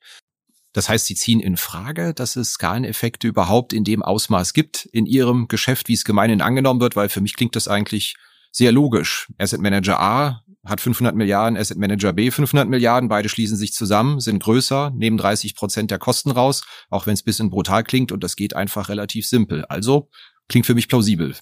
Das 0.73 0.89
heißt, 0.89 1.07
Sie 1.07 1.15
ziehen 1.15 1.41
in 1.41 1.57
Frage, 1.57 2.15
dass 2.15 2.37
es 2.37 2.53
Skaleneffekte 2.53 3.27
überhaupt 3.27 3.73
in 3.73 3.85
dem 3.85 4.03
Ausmaß 4.03 4.53
gibt 4.53 4.85
in 4.85 5.07
Ihrem 5.07 5.49
Geschäft, 5.49 5.89
wie 5.89 5.95
es 5.95 6.05
gemeinhin 6.05 6.43
angenommen 6.43 6.81
wird, 6.81 6.95
weil 6.95 7.09
für 7.09 7.21
mich 7.21 7.35
klingt 7.35 7.57
das 7.57 7.69
eigentlich 7.69 8.15
sehr 8.53 8.71
logisch. 8.71 9.29
Asset 9.39 9.61
Manager 9.61 9.99
A 9.99 10.45
hat 10.65 10.81
500 10.81 11.15
Milliarden, 11.15 11.57
Asset 11.59 11.79
Manager 11.79 12.13
B 12.13 12.31
500 12.31 12.69
Milliarden, 12.69 13.09
beide 13.09 13.29
schließen 13.29 13.57
sich 13.57 13.73
zusammen, 13.73 14.21
sind 14.21 14.43
größer, 14.43 14.93
nehmen 14.95 15.17
30 15.17 15.55
Prozent 15.55 15.91
der 15.91 15.99
Kosten 15.99 16.31
raus, 16.31 16.65
auch 16.91 17.07
wenn 17.07 17.15
es 17.15 17.23
bisschen 17.23 17.51
brutal 17.51 17.83
klingt 17.83 18.13
und 18.13 18.23
das 18.23 18.37
geht 18.37 18.55
einfach 18.55 18.89
relativ 18.89 19.27
simpel. 19.27 19.65
Also 19.67 20.11
klingt 20.49 20.67
für 20.67 20.75
mich 20.75 20.89
plausibel. 20.89 21.35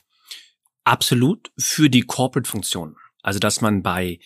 Absolut 0.85 1.51
für 1.59 1.91
die 1.91 2.03
Corporate-Funktion. 2.03 2.97
Also 3.23 3.39
dass 3.39 3.61
man 3.61 3.83
bei, 3.83 4.21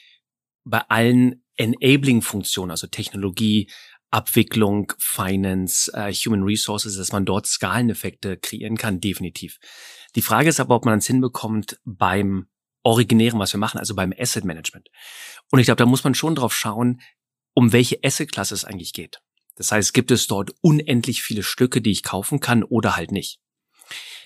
bei 0.64 0.82
allen 0.88 1.42
Enabling-Funktionen, 1.56 2.70
also 2.70 2.86
Technologie, 2.86 3.70
Abwicklung, 4.10 4.92
Finance, 4.98 5.90
äh, 5.94 6.12
Human 6.12 6.42
Resources, 6.42 6.96
dass 6.96 7.12
man 7.12 7.24
dort 7.24 7.46
Skaleneffekte 7.46 8.36
kreieren 8.36 8.76
kann, 8.76 9.00
definitiv. 9.00 9.58
Die 10.14 10.22
Frage 10.22 10.50
ist 10.50 10.60
aber, 10.60 10.74
ob 10.74 10.84
man 10.84 10.98
es 10.98 11.06
hinbekommt 11.06 11.80
beim 11.84 12.46
Originären, 12.82 13.38
was 13.38 13.52
wir 13.52 13.60
machen, 13.60 13.78
also 13.78 13.94
beim 13.94 14.12
Asset 14.16 14.44
Management. 14.44 14.88
Und 15.50 15.60
ich 15.60 15.66
glaube, 15.66 15.76
da 15.76 15.86
muss 15.86 16.04
man 16.04 16.14
schon 16.14 16.34
drauf 16.34 16.54
schauen, 16.54 17.00
um 17.54 17.72
welche 17.72 17.98
Asset-Klasse 18.02 18.54
es 18.54 18.64
eigentlich 18.64 18.92
geht. 18.92 19.20
Das 19.56 19.70
heißt, 19.70 19.92
gibt 19.92 20.10
es 20.10 20.26
dort 20.26 20.52
unendlich 20.62 21.22
viele 21.22 21.42
Stücke, 21.42 21.80
die 21.80 21.90
ich 21.90 22.02
kaufen 22.02 22.40
kann 22.40 22.62
oder 22.62 22.96
halt 22.96 23.12
nicht. 23.12 23.38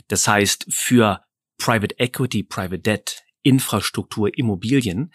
Das 0.09 0.29
heißt, 0.29 0.67
für 0.69 1.25
Private 1.59 1.99
Equity, 1.99 2.43
Private 2.45 2.79
Debt, 2.79 3.23
Infrastruktur, 3.43 4.37
Immobilien 4.37 5.13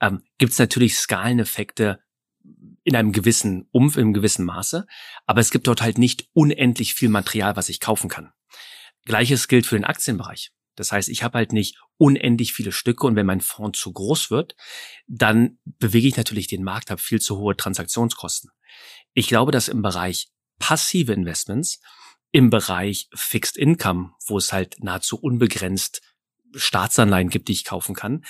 ähm, 0.00 0.22
gibt 0.38 0.52
es 0.52 0.58
natürlich 0.58 0.96
Skaleneffekte 0.96 2.00
in 2.84 2.96
einem 2.96 3.12
gewissen 3.12 3.68
Umf, 3.70 3.96
einem 3.96 4.12
gewissen 4.12 4.44
Maße, 4.44 4.86
aber 5.26 5.40
es 5.40 5.50
gibt 5.50 5.66
dort 5.66 5.80
halt 5.80 5.98
nicht 5.98 6.28
unendlich 6.32 6.94
viel 6.94 7.08
Material, 7.08 7.56
was 7.56 7.68
ich 7.68 7.80
kaufen 7.80 8.10
kann. 8.10 8.32
Gleiches 9.06 9.48
gilt 9.48 9.66
für 9.66 9.76
den 9.76 9.84
Aktienbereich. 9.84 10.52
Das 10.76 10.92
heißt, 10.92 11.08
ich 11.08 11.22
habe 11.22 11.38
halt 11.38 11.52
nicht 11.52 11.78
unendlich 11.96 12.52
viele 12.52 12.72
Stücke 12.72 13.06
und 13.06 13.16
wenn 13.16 13.26
mein 13.26 13.40
Fonds 13.40 13.78
zu 13.78 13.92
groß 13.92 14.30
wird, 14.30 14.56
dann 15.06 15.58
bewege 15.64 16.08
ich 16.08 16.16
natürlich 16.16 16.48
den 16.48 16.64
Markt, 16.64 16.90
habe 16.90 17.00
viel 17.00 17.20
zu 17.20 17.38
hohe 17.38 17.56
Transaktionskosten. 17.56 18.50
Ich 19.12 19.28
glaube, 19.28 19.52
dass 19.52 19.68
im 19.68 19.82
Bereich 19.82 20.28
passive 20.58 21.12
Investments, 21.12 21.80
im 22.32 22.50
Bereich 22.50 23.08
Fixed 23.14 23.56
Income, 23.56 24.12
wo 24.26 24.38
es 24.38 24.52
halt 24.52 24.82
nahezu 24.82 25.16
unbegrenzt 25.16 26.02
Staatsanleihen 26.54 27.28
gibt, 27.28 27.48
die 27.48 27.52
ich 27.52 27.64
kaufen 27.64 27.94
kann, 27.94 28.24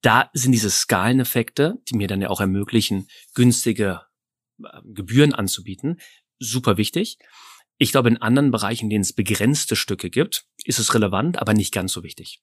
da 0.00 0.28
sind 0.34 0.52
diese 0.52 0.70
Skaleneffekte, 0.70 1.76
die 1.88 1.96
mir 1.96 2.08
dann 2.08 2.20
ja 2.20 2.28
auch 2.28 2.40
ermöglichen, 2.40 3.08
günstige 3.34 4.02
äh, 4.62 4.80
Gebühren 4.84 5.32
anzubieten, 5.32 6.00
super 6.38 6.76
wichtig. 6.76 7.18
Ich 7.78 7.90
glaube, 7.90 8.08
in 8.08 8.18
anderen 8.18 8.50
Bereichen, 8.50 8.84
in 8.84 8.90
denen 8.90 9.02
es 9.02 9.12
begrenzte 9.12 9.76
Stücke 9.76 10.10
gibt, 10.10 10.44
ist 10.64 10.78
es 10.78 10.94
relevant, 10.94 11.40
aber 11.40 11.54
nicht 11.54 11.72
ganz 11.72 11.92
so 11.92 12.02
wichtig. 12.02 12.40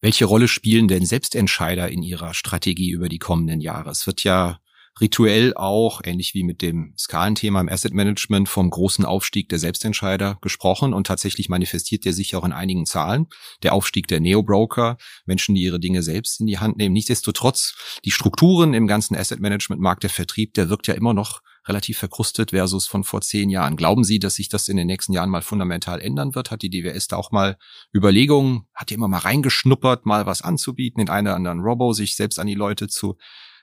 Welche 0.00 0.24
Rolle 0.24 0.48
spielen 0.48 0.88
denn 0.88 1.06
Selbstentscheider 1.06 1.88
in 1.88 2.02
Ihrer 2.02 2.34
Strategie 2.34 2.90
über 2.90 3.08
die 3.08 3.20
kommenden 3.20 3.60
Jahre? 3.60 3.90
Es 3.90 4.06
wird 4.06 4.24
ja 4.24 4.58
rituell 5.00 5.54
auch, 5.54 6.02
ähnlich 6.04 6.34
wie 6.34 6.42
mit 6.42 6.60
dem 6.60 6.94
Skalenthema 6.98 7.60
im 7.60 7.68
Asset 7.68 7.94
Management, 7.94 8.48
vom 8.48 8.68
großen 8.68 9.04
Aufstieg 9.04 9.48
der 9.48 9.58
Selbstentscheider 9.58 10.38
gesprochen 10.42 10.92
und 10.92 11.06
tatsächlich 11.06 11.48
manifestiert 11.48 12.04
der 12.04 12.12
sich 12.12 12.36
auch 12.36 12.44
in 12.44 12.52
einigen 12.52 12.84
Zahlen. 12.84 13.28
Der 13.62 13.72
Aufstieg 13.72 14.08
der 14.08 14.20
Neo-Broker, 14.20 14.98
Menschen, 15.24 15.54
die 15.54 15.62
ihre 15.62 15.80
Dinge 15.80 16.02
selbst 16.02 16.40
in 16.40 16.46
die 16.46 16.58
Hand 16.58 16.76
nehmen. 16.76 16.92
Nichtsdestotrotz, 16.92 17.74
die 18.04 18.10
Strukturen 18.10 18.74
im 18.74 18.86
ganzen 18.86 19.16
Asset 19.16 19.40
Management 19.40 19.80
Markt, 19.80 20.02
der 20.02 20.10
Vertrieb, 20.10 20.54
der 20.54 20.68
wirkt 20.68 20.88
ja 20.88 20.94
immer 20.94 21.14
noch 21.14 21.42
relativ 21.66 21.98
verkrustet 21.98 22.50
versus 22.50 22.86
von 22.86 23.04
vor 23.04 23.20
zehn 23.20 23.50
Jahren. 23.50 23.76
Glauben 23.76 24.04
Sie, 24.04 24.18
dass 24.18 24.34
sich 24.34 24.48
das 24.48 24.68
in 24.68 24.76
den 24.76 24.86
nächsten 24.86 25.12
Jahren 25.12 25.30
mal 25.30 25.42
fundamental 25.42 26.00
ändern 26.00 26.34
wird? 26.34 26.50
Hat 26.50 26.62
die 26.62 26.70
DWS 26.70 27.08
da 27.08 27.16
auch 27.16 27.30
mal 27.30 27.56
Überlegungen, 27.94 28.66
hat 28.74 28.90
die 28.90 28.94
immer 28.94 29.08
mal 29.08 29.18
reingeschnuppert, 29.18 30.06
mal 30.06 30.26
was 30.26 30.42
anzubieten, 30.42 31.00
in 31.00 31.08
einer 31.08 31.34
anderen 31.34 31.60
Robo, 31.60 31.92
sich 31.92 32.16
selbst 32.16 32.38
an 32.38 32.46
die 32.46 32.54
Leute 32.54 32.88
zu 32.88 33.16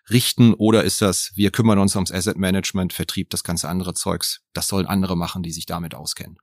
richten? 0.10 0.54
Oder 0.54 0.84
ist 0.84 1.02
das, 1.02 1.32
wir 1.36 1.52
kümmern 1.52 1.80
uns 1.80 1.96
ums 1.96 2.12
Asset 2.12 2.38
Management, 2.38 2.94
Vertrieb, 2.94 3.30
das 3.30 3.44
ganze 3.44 3.68
andere 3.68 3.94
Zeugs? 3.94 4.42
Das 4.54 4.68
sollen 4.68 4.86
andere 4.86 5.18
machen, 5.18 5.44
die 5.44 5.52
sich 5.52 5.66
damit 5.66 5.96
auskennen. 5.96 6.38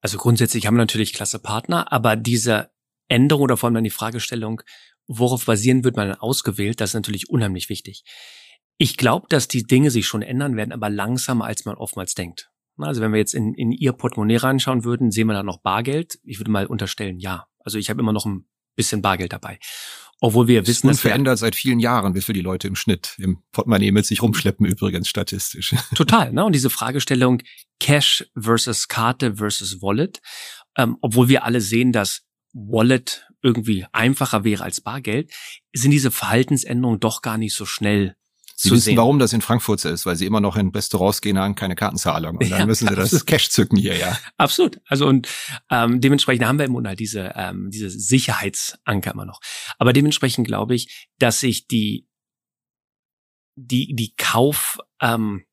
Also 0.00 0.18
grundsätzlich 0.18 0.66
haben 0.66 0.74
wir 0.74 0.82
natürlich 0.82 1.12
klasse 1.12 1.38
Partner, 1.38 1.92
aber 1.92 2.16
diese 2.16 2.70
Änderung 3.08 3.44
oder 3.44 3.56
vor 3.56 3.66
allem 3.66 3.74
dann 3.74 3.84
die 3.84 3.90
Fragestellung, 3.90 4.62
worauf 5.06 5.44
basieren 5.44 5.84
wird 5.84 5.96
man 5.96 6.14
ausgewählt, 6.14 6.80
das 6.80 6.90
ist 6.90 6.94
natürlich 6.94 7.28
unheimlich 7.28 7.68
wichtig. 7.68 8.04
Ich 8.82 8.96
glaube, 8.96 9.26
dass 9.28 9.46
die 9.46 9.64
Dinge 9.64 9.90
sich 9.90 10.06
schon 10.06 10.22
ändern 10.22 10.56
werden, 10.56 10.72
aber 10.72 10.88
langsamer, 10.88 11.44
als 11.44 11.66
man 11.66 11.76
oftmals 11.76 12.14
denkt. 12.14 12.50
Also 12.78 13.02
wenn 13.02 13.12
wir 13.12 13.18
jetzt 13.18 13.34
in, 13.34 13.52
in 13.52 13.72
Ihr 13.72 13.92
Portemonnaie 13.92 14.38
reinschauen 14.38 14.84
würden, 14.84 15.10
sehen 15.10 15.26
wir 15.26 15.34
da 15.34 15.42
noch 15.42 15.60
Bargeld? 15.60 16.18
Ich 16.24 16.40
würde 16.40 16.50
mal 16.50 16.64
unterstellen, 16.64 17.18
ja. 17.18 17.46
Also 17.58 17.76
ich 17.76 17.90
habe 17.90 18.00
immer 18.00 18.14
noch 18.14 18.24
ein 18.24 18.48
bisschen 18.76 19.02
Bargeld 19.02 19.34
dabei. 19.34 19.58
Obwohl 20.22 20.48
wir 20.48 20.66
wissen, 20.66 20.88
dass 20.88 21.00
verändert 21.00 21.38
seit 21.38 21.56
vielen 21.56 21.78
Jahren, 21.78 22.14
wie 22.14 22.22
viel 22.22 22.34
die 22.34 22.40
Leute 22.40 22.68
im 22.68 22.74
Schnitt 22.74 23.16
im 23.18 23.42
Portemonnaie 23.52 23.92
mit 23.92 24.06
sich 24.06 24.22
rumschleppen, 24.22 24.64
übrigens 24.64 25.08
statistisch. 25.08 25.74
Total, 25.94 26.32
ne? 26.32 26.42
Und 26.42 26.54
diese 26.54 26.70
Fragestellung 26.70 27.42
Cash 27.80 28.30
versus 28.34 28.88
Karte 28.88 29.36
versus 29.36 29.82
Wallet, 29.82 30.22
ähm, 30.78 30.96
obwohl 31.02 31.28
wir 31.28 31.44
alle 31.44 31.60
sehen, 31.60 31.92
dass 31.92 32.22
Wallet 32.54 33.26
irgendwie 33.42 33.84
einfacher 33.92 34.42
wäre 34.42 34.64
als 34.64 34.80
Bargeld, 34.80 35.30
sind 35.74 35.90
diese 35.90 36.10
Verhaltensänderungen 36.10 36.98
doch 36.98 37.20
gar 37.20 37.36
nicht 37.36 37.54
so 37.54 37.66
schnell 37.66 38.16
Sie 38.62 38.70
wissen, 38.70 38.82
sehen. 38.82 38.96
warum 38.98 39.18
das 39.18 39.32
in 39.32 39.40
Frankfurt 39.40 39.80
so 39.80 39.88
ist, 39.88 40.04
weil 40.04 40.16
sie 40.16 40.26
immer 40.26 40.40
noch 40.40 40.54
in 40.56 40.68
Restaurants 40.68 41.22
gehen, 41.22 41.38
haben 41.38 41.54
keine 41.54 41.76
Kartenzahlung. 41.76 42.36
Und 42.36 42.50
dann 42.50 42.60
ja, 42.60 42.66
müssen 42.66 42.88
sie 42.88 42.94
absolut. 42.94 43.12
das 43.12 43.24
Cash 43.24 43.48
zücken 43.48 43.78
hier, 43.78 43.96
ja. 43.96 44.18
Absolut. 44.36 44.82
Also 44.86 45.06
und 45.06 45.28
ähm, 45.70 46.02
dementsprechend 46.02 46.44
haben 46.44 46.58
wir 46.58 46.66
im 46.66 46.74
Grunde 46.74 46.90
halt 46.90 47.00
diese, 47.00 47.32
ähm, 47.36 47.70
diese 47.70 47.88
Sicherheitsanker 47.88 49.12
immer 49.12 49.24
noch. 49.24 49.40
Aber 49.78 49.94
dementsprechend 49.94 50.46
glaube 50.46 50.74
ich, 50.74 51.08
dass 51.18 51.40
sich 51.40 51.68
die, 51.68 52.06
die, 53.56 53.94
die 53.94 54.14
Kauf, 54.16 54.78
ähm, 55.00 55.46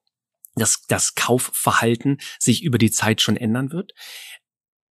das, 0.55 0.81
das 0.89 1.15
Kaufverhalten 1.15 2.17
sich 2.39 2.61
über 2.61 2.77
die 2.77 2.91
Zeit 2.91 3.21
schon 3.21 3.37
ändern 3.37 3.71
wird. 3.71 3.93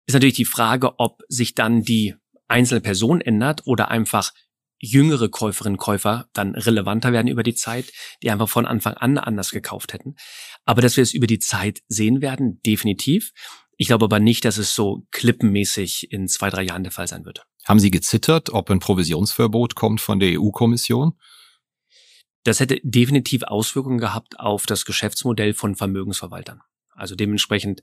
Ist 0.07 0.15
natürlich 0.15 0.35
die 0.35 0.45
Frage, 0.45 0.99
ob 0.99 1.23
sich 1.29 1.55
dann 1.55 1.83
die 1.83 2.17
einzelne 2.49 2.81
Person 2.81 3.21
ändert 3.21 3.63
oder 3.67 3.89
einfach 3.89 4.33
jüngere 4.81 5.29
Käuferinnen 5.29 5.75
und 5.75 5.81
Käufer 5.81 6.29
dann 6.33 6.55
relevanter 6.55 7.13
werden 7.13 7.29
über 7.29 7.43
die 7.43 7.55
Zeit, 7.55 7.93
die 8.23 8.31
einfach 8.31 8.49
von 8.49 8.67
Anfang 8.67 8.95
an 8.95 9.19
anders 9.19 9.51
gekauft 9.51 9.93
hätten. 9.93 10.17
Aber 10.65 10.83
dass 10.83 10.97
wir 10.97 11.03
es 11.03 11.15
über 11.15 11.27
die 11.27 11.39
Zeit 11.39 11.83
sehen 11.89 12.23
werden, 12.23 12.61
definitiv. 12.65 13.33
Ich 13.77 13.87
glaube 13.87 14.07
aber 14.07 14.19
nicht, 14.19 14.45
dass 14.45 14.59
es 14.59 14.75
so 14.75 15.07
klippenmäßig 15.11 16.11
in 16.11 16.29
zwei, 16.29 16.51
drei 16.51 16.63
Jahren 16.63 16.83
der 16.83 16.93
Fall 16.93 17.07
sein 17.07 17.25
wird. 17.25 17.45
Haben 17.65 17.79
Sie 17.79 17.91
gezittert, 17.91 18.51
ob 18.51 18.71
ein 18.71 18.81
Provisionsverbot 18.81 19.75
kommt 19.75 20.01
von 20.01 20.19
der 20.19 20.41
EU-Kommission? 20.41 21.13
Das 22.45 22.61
hätte 22.61 22.81
definitiv 22.83 23.43
Auswirkungen 23.43 23.99
gehabt 23.99 24.41
auf 24.41 24.65
das 24.65 24.87
Geschäftsmodell 24.87 25.53
von 25.53 25.77
Vermögensverwaltern. 25.77 26.63
Also 26.91 27.15
dementsprechend 27.15 27.83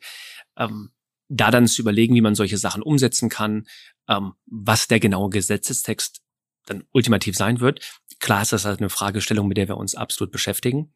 ähm, 0.57 0.91
da 1.29 1.51
dann 1.51 1.67
zu 1.67 1.81
überlegen, 1.81 2.15
wie 2.15 2.21
man 2.21 2.35
solche 2.35 2.57
Sachen 2.57 2.81
umsetzen 2.81 3.29
kann, 3.29 3.67
ähm, 4.07 4.33
was 4.45 4.87
der 4.87 4.99
genaue 4.99 5.29
Gesetzestext 5.29 6.21
dann 6.67 6.83
ultimativ 6.91 7.35
sein 7.35 7.59
wird. 7.59 7.79
Klar 8.19 8.43
ist 8.43 8.53
das 8.53 8.65
halt 8.65 8.79
eine 8.79 8.89
Fragestellung, 8.89 9.47
mit 9.47 9.57
der 9.57 9.67
wir 9.67 9.77
uns 9.77 9.95
absolut 9.95 10.31
beschäftigen. 10.31 10.93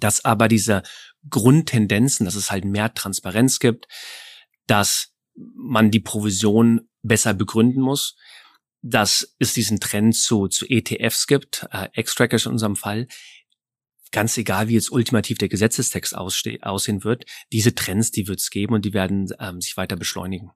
Dass 0.00 0.24
aber 0.24 0.48
diese 0.48 0.82
Grundtendenzen, 1.28 2.24
dass 2.24 2.34
es 2.34 2.50
halt 2.50 2.64
mehr 2.64 2.94
Transparenz 2.94 3.58
gibt, 3.60 3.86
dass 4.66 5.14
man 5.36 5.90
die 5.90 6.00
Provision 6.00 6.88
besser 7.02 7.34
begründen 7.34 7.80
muss, 7.80 8.16
dass 8.82 9.34
es 9.38 9.54
diesen 9.54 9.80
Trend 9.80 10.16
zu, 10.16 10.48
zu 10.48 10.66
ETFs 10.68 11.26
gibt, 11.26 11.66
äh, 11.70 11.88
X-Trackers 11.94 12.46
in 12.46 12.52
unserem 12.52 12.76
Fall, 12.76 13.08
ganz 14.12 14.36
egal, 14.36 14.68
wie 14.68 14.74
jetzt 14.74 14.92
ultimativ 14.92 15.38
der 15.38 15.48
Gesetzestext 15.48 16.14
aussehen 16.14 17.04
wird, 17.04 17.24
diese 17.52 17.74
Trends, 17.74 18.10
die 18.10 18.28
wird 18.28 18.40
es 18.40 18.50
geben 18.50 18.74
und 18.74 18.84
die 18.84 18.92
werden 18.92 19.28
ähm, 19.40 19.60
sich 19.60 19.76
weiter 19.76 19.96
beschleunigen. 19.96 20.52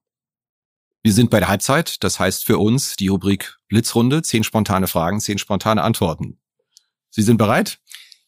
Wir 1.02 1.12
sind 1.12 1.30
bei 1.30 1.38
der 1.38 1.48
Halbzeit, 1.48 2.02
das 2.02 2.18
heißt 2.18 2.44
für 2.44 2.58
uns 2.58 2.96
die 2.96 3.08
Rubrik 3.08 3.56
Blitzrunde, 3.68 4.22
zehn 4.22 4.44
spontane 4.44 4.88
Fragen, 4.88 5.20
zehn 5.20 5.38
spontane 5.38 5.82
Antworten. 5.82 6.38
Sie 7.10 7.22
sind 7.22 7.36
bereit? 7.36 7.78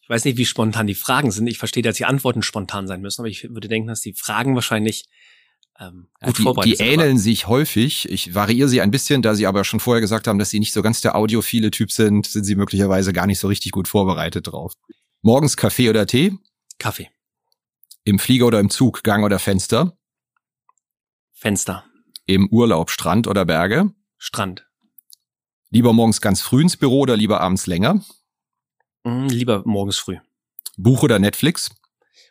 Ich 0.03 0.09
weiß 0.09 0.25
nicht, 0.25 0.39
wie 0.39 0.47
spontan 0.47 0.87
die 0.87 0.95
Fragen 0.95 1.31
sind. 1.31 1.47
Ich 1.47 1.59
verstehe, 1.59 1.83
dass 1.83 1.97
die 1.97 2.05
Antworten 2.05 2.43
spontan 2.43 2.87
sein 2.87 3.01
müssen, 3.01 3.23
aber 3.23 3.29
ich 3.29 3.45
würde 3.51 3.69
denken, 3.69 3.89
dass 3.89 4.01
die 4.01 4.15
Fragen 4.15 4.55
wahrscheinlich 4.55 5.05
ähm, 5.79 6.09
gut 6.23 6.39
die, 6.39 6.43
vorbereitet 6.43 6.79
sind. 6.79 6.87
Die 6.87 6.93
ähneln 6.93 7.19
sich 7.19 7.47
häufig. 7.49 8.09
Ich 8.09 8.35
variiere 8.35 8.69
sie 8.69 8.81
ein 8.81 8.91
bisschen, 8.91 9.23
da 9.23 9.35
Sie 9.35 9.47
aber 9.47 9.65
schon 9.65 9.81
vorher 9.81 10.01
gesagt 10.01 10.27
haben, 10.27 10.39
dass 10.39 10.51
Sie 10.51 10.61
nicht 10.61 10.73
so 10.73 10.83
ganz 10.83 11.01
der 11.01 11.17
audiophile 11.17 11.71
Typ 11.71 11.91
sind, 11.91 12.27
sind 12.27 12.45
Sie 12.45 12.55
möglicherweise 12.55 13.13
gar 13.13 13.27
nicht 13.27 13.39
so 13.39 13.49
richtig 13.49 13.73
gut 13.73 13.89
vorbereitet 13.89 14.47
drauf. 14.47 14.75
Morgens 15.23 15.57
Kaffee 15.57 15.91
oder 15.91 16.07
Tee? 16.07 16.37
Kaffee. 16.79 17.11
Im 18.05 18.19
Flieger 18.19 18.47
oder 18.47 18.61
im 18.61 18.71
Zug, 18.71 19.03
Gang 19.03 19.25
oder 19.25 19.39
Fenster? 19.39 19.97
Fenster. 21.33 21.85
Im 22.31 22.49
Urlaub 22.49 22.91
Strand 22.91 23.27
oder 23.27 23.45
Berge? 23.45 23.93
Strand. 24.17 24.65
Lieber 25.71 25.93
morgens 25.93 26.21
ganz 26.21 26.41
früh 26.41 26.63
ins 26.63 26.77
Büro 26.77 27.01
oder 27.01 27.17
lieber 27.17 27.41
abends 27.41 27.67
länger? 27.67 28.05
Mm, 29.03 29.27
lieber 29.27 29.65
morgens 29.67 29.99
früh. 29.99 30.19
Buch 30.77 31.03
oder 31.03 31.19
Netflix? 31.19 31.75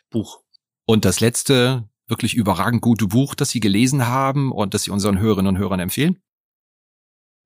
Buch. 0.08 0.40
Und 0.86 1.04
das 1.04 1.20
letzte 1.20 1.86
wirklich 2.06 2.32
überragend 2.32 2.80
gute 2.80 3.08
Buch, 3.08 3.34
das 3.34 3.50
Sie 3.50 3.60
gelesen 3.60 4.06
haben 4.06 4.52
und 4.52 4.72
das 4.72 4.84
Sie 4.84 4.90
unseren 4.90 5.18
Hörerinnen 5.18 5.54
und 5.54 5.60
Hörern 5.60 5.80
empfehlen? 5.80 6.22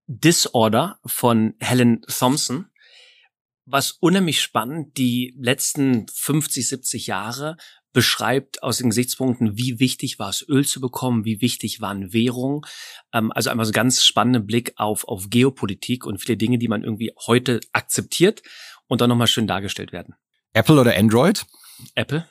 Disorder 0.07 1.01
von 1.05 1.55
Helen 1.59 2.03
Thompson. 2.03 2.67
Was 3.65 3.91
unheimlich 3.91 4.41
spannend, 4.41 4.97
die 4.97 5.35
letzten 5.37 6.07
50, 6.07 6.69
70 6.69 7.07
Jahre 7.09 7.57
beschreibt 7.95 8.63
aus 8.63 8.77
den 8.77 8.91
Gesichtspunkten, 8.91 9.57
wie 9.57 9.81
wichtig 9.81 10.19
war 10.19 10.29
es, 10.29 10.47
Öl 10.47 10.67
zu 10.67 10.83
bekommen, 10.83 11.25
wie 11.25 11.41
wichtig 11.41 11.81
waren 11.81 12.13
Währungen. 12.13 12.61
Ähm, 13.15 13.33
also 13.33 13.49
einmal 13.49 13.65
so 13.65 13.73
ganz 13.73 14.05
spannenden 14.05 14.47
Blick 14.47 14.75
auf, 14.77 15.09
auf 15.09 15.31
Geopolitik 15.31 16.05
und 16.05 16.19
viele 16.19 16.37
Dinge, 16.37 16.59
die 16.59 16.69
man 16.69 16.85
irgendwie 16.85 17.13
heute 17.27 17.61
akzeptiert 17.73 18.43
und 18.89 19.01
dann 19.01 19.09
nochmal 19.09 19.29
schön 19.29 19.47
dargestellt 19.47 19.93
werden. 19.93 20.15
Apple 20.53 20.79
oder 20.79 20.95
Android? 20.97 21.47
Apple. 21.95 22.29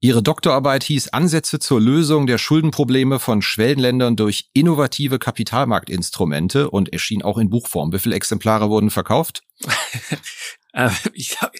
Ihre 0.00 0.22
Doktorarbeit 0.22 0.82
hieß 0.84 1.10
Ansätze 1.10 1.58
zur 1.58 1.80
Lösung 1.80 2.26
der 2.26 2.36
Schuldenprobleme 2.36 3.18
von 3.18 3.40
Schwellenländern 3.40 4.16
durch 4.16 4.50
innovative 4.52 5.18
Kapitalmarktinstrumente 5.18 6.70
und 6.70 6.92
erschien 6.92 7.22
auch 7.22 7.38
in 7.38 7.48
Buchform. 7.48 7.92
Wie 7.92 7.98
viele 7.98 8.14
Exemplare 8.14 8.68
wurden 8.70 8.90
verkauft? 8.90 9.42
Äh, 10.76 10.90
ich 11.12 11.40
hab, 11.40 11.52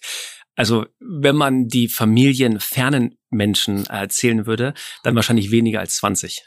also 0.57 0.87
wenn 1.01 1.37
man 1.37 1.69
die 1.69 1.89
familienfernen 1.89 3.19
Menschen 3.31 3.87
erzählen 3.87 4.47
würde, 4.47 4.75
dann 5.03 5.15
wahrscheinlich 5.17 5.51
weniger 5.51 5.81
als 5.81 5.97
20. 5.97 6.43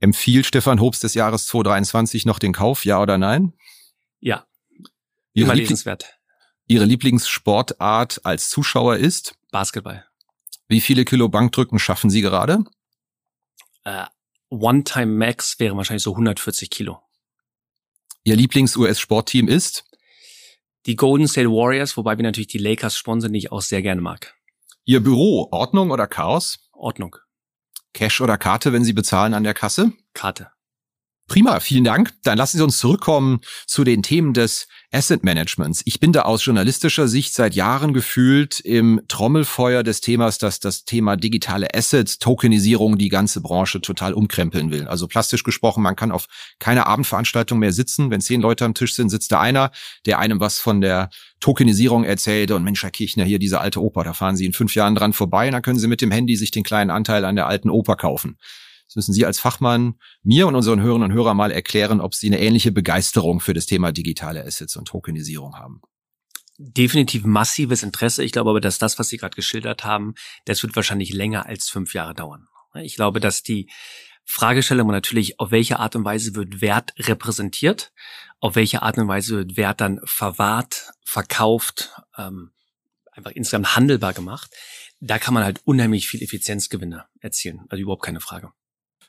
Empfiehlt 0.00 0.46
Stefan 0.46 0.80
Hobst 0.80 1.02
des 1.04 1.14
Jahres 1.14 1.46
2023 1.46 2.26
noch 2.26 2.38
den 2.38 2.52
Kauf, 2.52 2.84
ja 2.84 3.00
oder 3.00 3.18
nein? 3.18 3.52
Ja. 4.20 4.46
Ihre, 5.32 5.54
Liebling 5.54 5.98
Ihre 6.66 6.84
Lieblingssportart 6.84 8.24
als 8.24 8.48
Zuschauer 8.48 8.96
ist? 8.96 9.34
Basketball. 9.50 10.04
Wie 10.68 10.80
viele 10.80 11.04
Kilo 11.04 11.28
Bankdrücken 11.28 11.78
schaffen 11.78 12.10
Sie 12.10 12.22
gerade? 12.22 12.64
Äh, 13.84 14.06
One-Time 14.48 15.06
Max 15.06 15.58
wäre 15.58 15.76
wahrscheinlich 15.76 16.02
so 16.02 16.12
140 16.12 16.70
Kilo. 16.70 17.00
Ihr 18.24 18.36
Lieblings-US-Sportteam 18.36 19.48
ist? 19.48 19.84
Die 20.86 20.96
Golden 20.96 21.28
State 21.28 21.50
Warriors, 21.50 21.96
wobei 21.96 22.16
wir 22.16 22.22
natürlich 22.22 22.48
die 22.48 22.58
Lakers 22.58 22.96
sponsern, 22.96 23.32
die 23.32 23.40
ich 23.40 23.52
auch 23.52 23.60
sehr 23.60 23.82
gerne 23.82 24.00
mag. 24.00 24.34
Ihr 24.84 25.02
Büro, 25.02 25.48
Ordnung 25.50 25.90
oder 25.90 26.06
Chaos? 26.06 26.70
Ordnung. 26.72 27.16
Cash 27.92 28.20
oder 28.20 28.38
Karte, 28.38 28.72
wenn 28.72 28.84
Sie 28.84 28.92
bezahlen 28.92 29.34
an 29.34 29.42
der 29.42 29.54
Kasse? 29.54 29.92
Karte. 30.14 30.50
Prima, 31.28 31.58
vielen 31.58 31.82
Dank. 31.82 32.12
Dann 32.22 32.38
lassen 32.38 32.58
Sie 32.58 32.62
uns 32.62 32.78
zurückkommen 32.78 33.40
zu 33.66 33.82
den 33.82 34.04
Themen 34.04 34.32
des 34.32 34.68
Asset 34.92 35.24
Managements. 35.24 35.82
Ich 35.84 35.98
bin 35.98 36.12
da 36.12 36.22
aus 36.22 36.44
journalistischer 36.44 37.08
Sicht 37.08 37.34
seit 37.34 37.56
Jahren 37.56 37.92
gefühlt 37.92 38.60
im 38.60 39.00
Trommelfeuer 39.08 39.82
des 39.82 40.00
Themas, 40.00 40.38
dass 40.38 40.60
das 40.60 40.84
Thema 40.84 41.16
digitale 41.16 41.74
Assets, 41.74 42.18
Tokenisierung 42.18 42.96
die 42.96 43.08
ganze 43.08 43.40
Branche 43.40 43.80
total 43.80 44.14
umkrempeln 44.14 44.70
will. 44.70 44.86
Also 44.86 45.08
plastisch 45.08 45.42
gesprochen, 45.42 45.82
man 45.82 45.96
kann 45.96 46.12
auf 46.12 46.26
keiner 46.60 46.86
Abendveranstaltung 46.86 47.58
mehr 47.58 47.72
sitzen. 47.72 48.12
Wenn 48.12 48.20
zehn 48.20 48.40
Leute 48.40 48.64
am 48.64 48.74
Tisch 48.74 48.94
sind, 48.94 49.10
sitzt 49.10 49.32
da 49.32 49.40
einer, 49.40 49.72
der 50.06 50.20
einem 50.20 50.38
was 50.38 50.60
von 50.60 50.80
der 50.80 51.10
Tokenisierung 51.40 52.04
erzählt 52.04 52.52
und 52.52 52.62
Mensch, 52.62 52.84
Herr 52.84 52.92
Kirchner, 52.92 53.24
hier 53.24 53.40
diese 53.40 53.60
alte 53.60 53.82
Oper, 53.82 54.04
da 54.04 54.12
fahren 54.12 54.36
Sie 54.36 54.46
in 54.46 54.52
fünf 54.52 54.76
Jahren 54.76 54.94
dran 54.94 55.12
vorbei 55.12 55.46
und 55.46 55.52
dann 55.52 55.62
können 55.62 55.80
Sie 55.80 55.88
mit 55.88 56.00
dem 56.00 56.12
Handy 56.12 56.36
sich 56.36 56.52
den 56.52 56.62
kleinen 56.62 56.90
Anteil 56.90 57.24
an 57.24 57.34
der 57.34 57.48
alten 57.48 57.68
Oper 57.68 57.96
kaufen. 57.96 58.38
Das 58.86 58.96
müssen 58.96 59.12
Sie 59.12 59.26
als 59.26 59.40
Fachmann 59.40 59.94
mir 60.22 60.46
und 60.46 60.54
unseren 60.54 60.80
Hörerinnen 60.80 61.10
und 61.10 61.16
Hörern 61.16 61.36
mal 61.36 61.50
erklären, 61.50 62.00
ob 62.00 62.14
Sie 62.14 62.28
eine 62.28 62.40
ähnliche 62.40 62.72
Begeisterung 62.72 63.40
für 63.40 63.54
das 63.54 63.66
Thema 63.66 63.92
digitale 63.92 64.44
Assets 64.44 64.76
und 64.76 64.86
Tokenisierung 64.86 65.56
haben. 65.56 65.82
Definitiv 66.58 67.24
massives 67.24 67.82
Interesse. 67.82 68.24
Ich 68.24 68.32
glaube 68.32 68.50
aber, 68.50 68.60
dass 68.60 68.78
das, 68.78 68.98
was 68.98 69.08
Sie 69.08 69.18
gerade 69.18 69.34
geschildert 69.34 69.84
haben, 69.84 70.14
das 70.44 70.62
wird 70.62 70.76
wahrscheinlich 70.76 71.12
länger 71.12 71.46
als 71.46 71.68
fünf 71.68 71.94
Jahre 71.94 72.14
dauern. 72.14 72.48
Ich 72.74 72.94
glaube, 72.94 73.20
dass 73.20 73.42
die 73.42 73.68
Fragestellung 74.24 74.88
natürlich, 74.88 75.38
auf 75.38 75.50
welche 75.50 75.78
Art 75.78 75.96
und 75.96 76.04
Weise 76.04 76.34
wird 76.34 76.60
Wert 76.60 76.94
repräsentiert, 76.98 77.92
auf 78.40 78.56
welche 78.56 78.82
Art 78.82 78.98
und 78.98 79.08
Weise 79.08 79.36
wird 79.36 79.56
Wert 79.56 79.80
dann 79.80 80.00
verwahrt, 80.04 80.90
verkauft, 81.04 81.92
ähm, 82.18 82.50
einfach 83.12 83.30
insgesamt 83.30 83.76
handelbar 83.76 84.12
gemacht, 84.12 84.50
da 85.00 85.18
kann 85.18 85.34
man 85.34 85.44
halt 85.44 85.60
unheimlich 85.64 86.08
viel 86.08 86.22
Effizienzgewinne 86.22 87.06
erzielen. 87.20 87.64
Also 87.68 87.82
überhaupt 87.82 88.04
keine 88.04 88.20
Frage. 88.20 88.52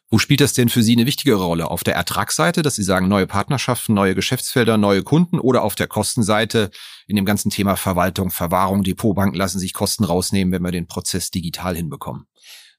Wo 0.09 0.19
spielt 0.19 0.39
das 0.39 0.53
denn 0.53 0.69
für 0.69 0.83
Sie 0.83 0.95
eine 0.95 1.05
wichtige 1.05 1.35
Rolle? 1.35 1.69
Auf 1.69 1.83
der 1.83 1.95
Ertragsseite, 1.95 2.61
dass 2.61 2.75
Sie 2.75 2.83
sagen, 2.83 3.09
neue 3.09 3.27
Partnerschaften, 3.27 3.93
neue 3.93 4.15
Geschäftsfelder, 4.15 4.77
neue 4.77 5.03
Kunden 5.03 5.37
oder 5.37 5.63
auf 5.63 5.75
der 5.75 5.87
Kostenseite 5.87 6.71
in 7.07 7.17
dem 7.17 7.25
ganzen 7.25 7.49
Thema 7.49 7.75
Verwaltung, 7.75 8.31
Verwahrung, 8.31 8.83
Depotbanken 8.83 9.37
lassen 9.37 9.59
sich 9.59 9.73
Kosten 9.73 10.05
rausnehmen, 10.05 10.53
wenn 10.53 10.63
wir 10.63 10.71
den 10.71 10.87
Prozess 10.87 11.29
digital 11.29 11.75
hinbekommen? 11.75 12.25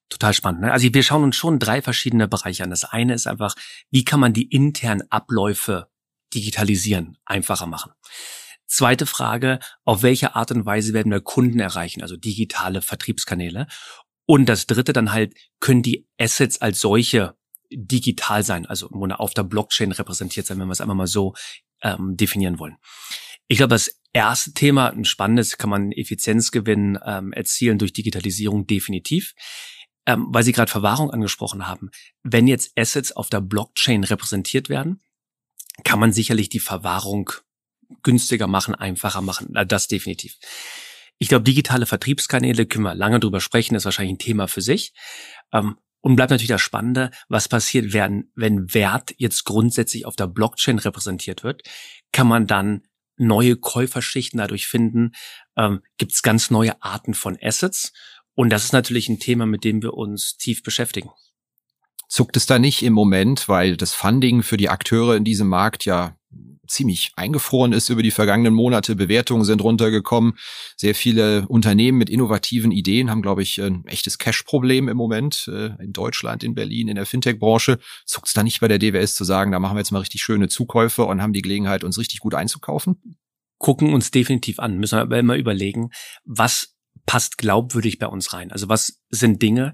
Total 0.08 0.32
spannend. 0.32 0.62
Ne? 0.62 0.72
Also 0.72 0.88
wir 0.92 1.02
schauen 1.02 1.22
uns 1.22 1.36
schon 1.36 1.58
drei 1.58 1.82
verschiedene 1.82 2.28
Bereiche 2.28 2.64
an. 2.64 2.70
Das 2.70 2.84
eine 2.84 3.12
ist 3.12 3.26
einfach, 3.26 3.54
wie 3.90 4.04
kann 4.04 4.20
man 4.20 4.32
die 4.32 4.48
internen 4.48 5.02
Abläufe 5.10 5.88
digitalisieren, 6.34 7.18
einfacher 7.26 7.66
machen. 7.66 7.92
Zweite 8.66 9.06
Frage, 9.06 9.60
auf 9.84 10.02
welche 10.02 10.34
Art 10.34 10.50
und 10.50 10.66
Weise 10.66 10.92
werden 10.92 11.10
wir 11.10 11.20
Kunden 11.20 11.58
erreichen, 11.58 12.02
also 12.02 12.16
digitale 12.16 12.82
Vertriebskanäle? 12.82 13.66
Und 14.30 14.46
das 14.46 14.66
dritte 14.66 14.92
dann 14.92 15.10
halt, 15.10 15.34
können 15.58 15.82
die 15.82 16.06
Assets 16.18 16.60
als 16.60 16.80
solche 16.80 17.34
digital 17.70 18.42
sein, 18.42 18.66
also 18.66 18.88
auf 18.88 19.32
der 19.32 19.42
Blockchain 19.42 19.90
repräsentiert 19.92 20.46
sein, 20.46 20.58
wenn 20.58 20.68
wir 20.68 20.72
es 20.72 20.82
einmal 20.82 20.96
mal 20.96 21.06
so 21.06 21.34
ähm, 21.82 22.14
definieren 22.14 22.58
wollen. 22.58 22.76
Ich 23.46 23.56
glaube, 23.56 23.70
das 23.70 24.00
erste 24.12 24.52
Thema, 24.52 24.90
ein 24.90 25.06
spannendes, 25.06 25.56
kann 25.56 25.70
man 25.70 25.92
Effizienzgewinn 25.92 26.98
ähm, 27.06 27.32
erzielen 27.32 27.78
durch 27.78 27.94
Digitalisierung 27.94 28.66
definitiv. 28.66 29.32
Ähm, 30.04 30.26
weil 30.28 30.42
Sie 30.42 30.52
gerade 30.52 30.70
Verwahrung 30.70 31.10
angesprochen 31.10 31.66
haben. 31.66 31.90
Wenn 32.22 32.46
jetzt 32.46 32.72
Assets 32.76 33.12
auf 33.12 33.30
der 33.30 33.40
Blockchain 33.40 34.04
repräsentiert 34.04 34.68
werden, 34.68 35.02
kann 35.84 36.00
man 36.00 36.12
sicherlich 36.12 36.50
die 36.50 36.60
Verwahrung 36.60 37.30
günstiger 38.02 38.46
machen, 38.46 38.74
einfacher 38.74 39.22
machen. 39.22 39.54
Das 39.66 39.88
definitiv. 39.88 40.36
Ich 41.18 41.28
glaube, 41.28 41.44
digitale 41.44 41.86
Vertriebskanäle 41.86 42.66
können 42.66 42.84
wir 42.84 42.94
lange 42.94 43.20
drüber 43.20 43.40
sprechen, 43.40 43.74
ist 43.74 43.84
wahrscheinlich 43.84 44.14
ein 44.14 44.18
Thema 44.18 44.48
für 44.48 44.60
sich. 44.60 44.92
Ähm, 45.52 45.76
und 46.00 46.16
bleibt 46.16 46.30
natürlich 46.30 46.48
das 46.48 46.62
Spannende, 46.62 47.10
was 47.28 47.48
passiert, 47.48 47.92
wenn, 47.92 48.30
wenn 48.36 48.72
Wert 48.72 49.14
jetzt 49.16 49.44
grundsätzlich 49.44 50.06
auf 50.06 50.14
der 50.14 50.28
Blockchain 50.28 50.78
repräsentiert 50.78 51.42
wird, 51.42 51.62
kann 52.12 52.28
man 52.28 52.46
dann 52.46 52.82
neue 53.16 53.56
Käuferschichten 53.56 54.38
dadurch 54.38 54.68
finden, 54.68 55.12
ähm, 55.56 55.82
gibt 55.96 56.12
es 56.12 56.22
ganz 56.22 56.50
neue 56.50 56.80
Arten 56.82 57.14
von 57.14 57.36
Assets. 57.42 57.92
Und 58.34 58.50
das 58.50 58.64
ist 58.64 58.72
natürlich 58.72 59.08
ein 59.08 59.18
Thema, 59.18 59.46
mit 59.46 59.64
dem 59.64 59.82
wir 59.82 59.94
uns 59.94 60.36
tief 60.36 60.62
beschäftigen. 60.62 61.10
Zuckt 62.08 62.36
es 62.36 62.46
da 62.46 62.58
nicht 62.58 62.82
im 62.82 62.94
Moment, 62.94 63.48
weil 63.48 63.76
das 63.76 63.92
Funding 63.92 64.42
für 64.42 64.56
die 64.56 64.70
Akteure 64.70 65.16
in 65.16 65.24
diesem 65.24 65.48
Markt 65.48 65.84
ja 65.84 66.16
ziemlich 66.68 67.12
eingefroren 67.16 67.72
ist 67.72 67.88
über 67.88 68.02
die 68.02 68.10
vergangenen 68.10 68.54
Monate. 68.54 68.94
Bewertungen 68.94 69.44
sind 69.44 69.62
runtergekommen. 69.62 70.34
Sehr 70.76 70.94
viele 70.94 71.46
Unternehmen 71.48 71.98
mit 71.98 72.10
innovativen 72.10 72.70
Ideen 72.70 73.10
haben, 73.10 73.22
glaube 73.22 73.42
ich, 73.42 73.60
ein 73.60 73.84
echtes 73.86 74.18
Cash-Problem 74.18 74.88
im 74.88 74.96
Moment 74.96 75.50
äh, 75.52 75.82
in 75.82 75.92
Deutschland, 75.92 76.44
in 76.44 76.54
Berlin, 76.54 76.88
in 76.88 76.96
der 76.96 77.06
Fintech-Branche. 77.06 77.78
Zuckt 78.04 78.28
es 78.28 78.34
da 78.34 78.42
nicht 78.42 78.60
bei 78.60 78.68
der 78.68 78.78
DWS 78.78 79.14
zu 79.14 79.24
sagen, 79.24 79.52
da 79.52 79.58
machen 79.58 79.76
wir 79.76 79.80
jetzt 79.80 79.90
mal 79.90 80.00
richtig 80.00 80.22
schöne 80.22 80.48
Zukäufe 80.48 81.04
und 81.04 81.22
haben 81.22 81.32
die 81.32 81.42
Gelegenheit, 81.42 81.84
uns 81.84 81.98
richtig 81.98 82.20
gut 82.20 82.34
einzukaufen? 82.34 83.18
Gucken 83.58 83.92
uns 83.92 84.10
definitiv 84.10 84.60
an, 84.60 84.78
müssen 84.78 84.98
wir 84.98 85.02
aber 85.02 85.18
immer 85.18 85.36
überlegen, 85.36 85.90
was 86.24 86.76
passt 87.06 87.38
glaubwürdig 87.38 87.98
bei 87.98 88.06
uns 88.06 88.32
rein. 88.34 88.52
Also 88.52 88.68
was 88.68 89.00
sind 89.08 89.42
Dinge, 89.42 89.72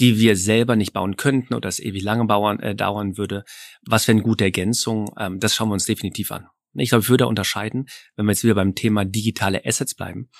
die 0.00 0.18
wir 0.18 0.36
selber 0.36 0.76
nicht 0.76 0.92
bauen 0.92 1.16
könnten 1.16 1.54
oder 1.54 1.68
es 1.68 1.78
ewig 1.78 2.02
lange 2.02 2.24
bauen, 2.24 2.60
äh, 2.60 2.74
dauern 2.74 3.16
würde. 3.18 3.44
Was 3.86 4.08
wäre 4.08 4.16
eine 4.16 4.24
gute 4.24 4.44
Ergänzung? 4.44 5.10
Ähm, 5.18 5.38
das 5.40 5.54
schauen 5.54 5.68
wir 5.68 5.74
uns 5.74 5.86
definitiv 5.86 6.32
an. 6.32 6.48
Ich 6.74 6.88
glaube, 6.88 7.02
ich 7.02 7.10
würde 7.10 7.26
unterscheiden, 7.26 7.86
wenn 8.16 8.26
wir 8.26 8.32
jetzt 8.32 8.44
wieder 8.44 8.54
beim 8.54 8.74
Thema 8.74 9.04
digitale 9.04 9.64
Assets 9.66 9.94
bleiben. 9.94 10.30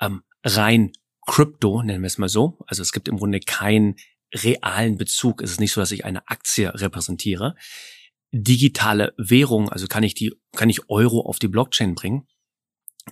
Ähm, 0.00 0.22
rein 0.44 0.92
Crypto, 1.26 1.82
nennen 1.82 2.02
wir 2.02 2.08
es 2.08 2.18
mal 2.18 2.28
so. 2.28 2.58
Also 2.66 2.82
es 2.82 2.92
gibt 2.92 3.08
im 3.08 3.16
Grunde 3.16 3.40
keinen 3.40 3.96
realen 4.34 4.98
Bezug. 4.98 5.40
Es 5.42 5.52
ist 5.52 5.60
nicht 5.60 5.72
so, 5.72 5.80
dass 5.80 5.92
ich 5.92 6.04
eine 6.04 6.28
Aktie 6.28 6.72
repräsentiere. 6.74 7.54
Digitale 8.32 9.14
Währung, 9.16 9.70
also 9.70 9.86
kann 9.86 10.02
ich 10.02 10.14
die, 10.14 10.34
kann 10.54 10.68
ich 10.68 10.90
Euro 10.90 11.20
auf 11.20 11.38
die 11.38 11.48
Blockchain 11.48 11.94
bringen. 11.94 12.26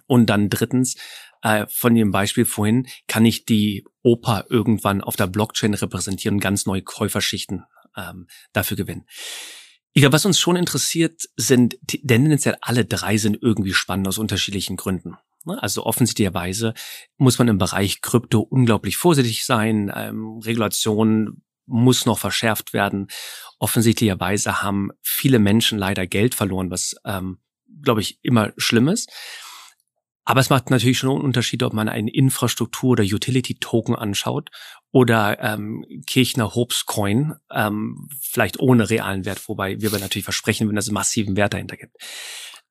Und 0.07 0.27
dann 0.27 0.51
drittens, 0.51 0.97
äh, 1.43 1.67
von 1.69 1.95
dem 1.95 2.11
Beispiel 2.11 2.45
vorhin, 2.45 2.87
kann 3.09 3.25
ich 3.25 3.45
die 3.45 3.85
Oper 4.03 4.47
irgendwann 4.49 5.01
auf 5.01 5.17
der 5.17 5.27
Blockchain 5.27 5.75
repräsentieren 5.75 6.37
und 6.37 6.41
ganz 6.41 6.67
neue 6.67 6.83
Käuferschichten 6.83 7.65
ähm, 7.97 8.27
dafür 8.53 8.77
gewinnen. 8.77 9.07
Ich 9.93 10.01
glaube, 10.01 10.15
was 10.15 10.25
uns 10.25 10.39
schon 10.39 10.57
interessiert, 10.57 11.23
sind 11.37 11.77
tendenziell 11.87 12.57
alle 12.63 12.85
drei 12.85 13.19
sind 13.19 13.39
irgendwie 13.43 13.75
spannend 13.75 14.09
aus 14.09 14.19
unterschiedlichen 14.19 14.77
Gründen. 14.77 15.17
Ne? 15.45 15.63
Also 15.63 15.85
offensichtlicherweise 15.85 16.73
muss 17.19 17.39
man 17.39 17.49
im 17.49 17.59
Bereich 17.59 18.01
Krypto 18.01 18.41
unglaublich 18.41 18.97
vorsichtig 18.97 19.45
sein. 19.45 19.93
Ähm, 19.95 20.39
Regulation 20.39 21.43
muss 21.67 22.07
noch 22.07 22.19
verschärft 22.19 22.73
werden. 22.73 23.09
Offensichtlicherweise 23.59 24.63
haben 24.63 24.91
viele 25.03 25.39
Menschen 25.39 25.79
leider 25.79 26.07
Geld 26.07 26.35
verloren, 26.35 26.71
was, 26.71 26.97
ähm, 27.05 27.39
glaube 27.83 28.01
ich, 28.01 28.19
immer 28.23 28.53
schlimm 28.57 28.89
ist. 28.89 29.11
Aber 30.25 30.41
es 30.41 30.51
macht 30.51 30.71
natürlich 30.71 30.99
schon 30.99 31.11
einen 31.11 31.25
Unterschied, 31.25 31.63
ob 31.63 31.73
man 31.73 31.89
einen 31.89 32.09
Infrastruktur- 32.09 32.91
oder 32.91 33.05
Utility-Token 33.05 33.97
anschaut 33.97 34.51
oder 34.93 35.41
ähm, 35.41 35.85
Kirchner 36.07 36.55
Hopes 36.55 36.87
Coin, 36.87 37.35
ähm, 37.51 38.09
vielleicht 38.21 38.61
ohne 38.61 38.89
realen 38.89 39.25
Wert, 39.25 39.49
wobei 39.49 39.81
wir 39.81 39.91
natürlich 39.91 40.25
versprechen, 40.25 40.69
wenn 40.69 40.77
es 40.77 40.91
massiven 40.91 41.37
Wert 41.37 41.55
dahinter 41.55 41.77
gibt. 41.77 41.97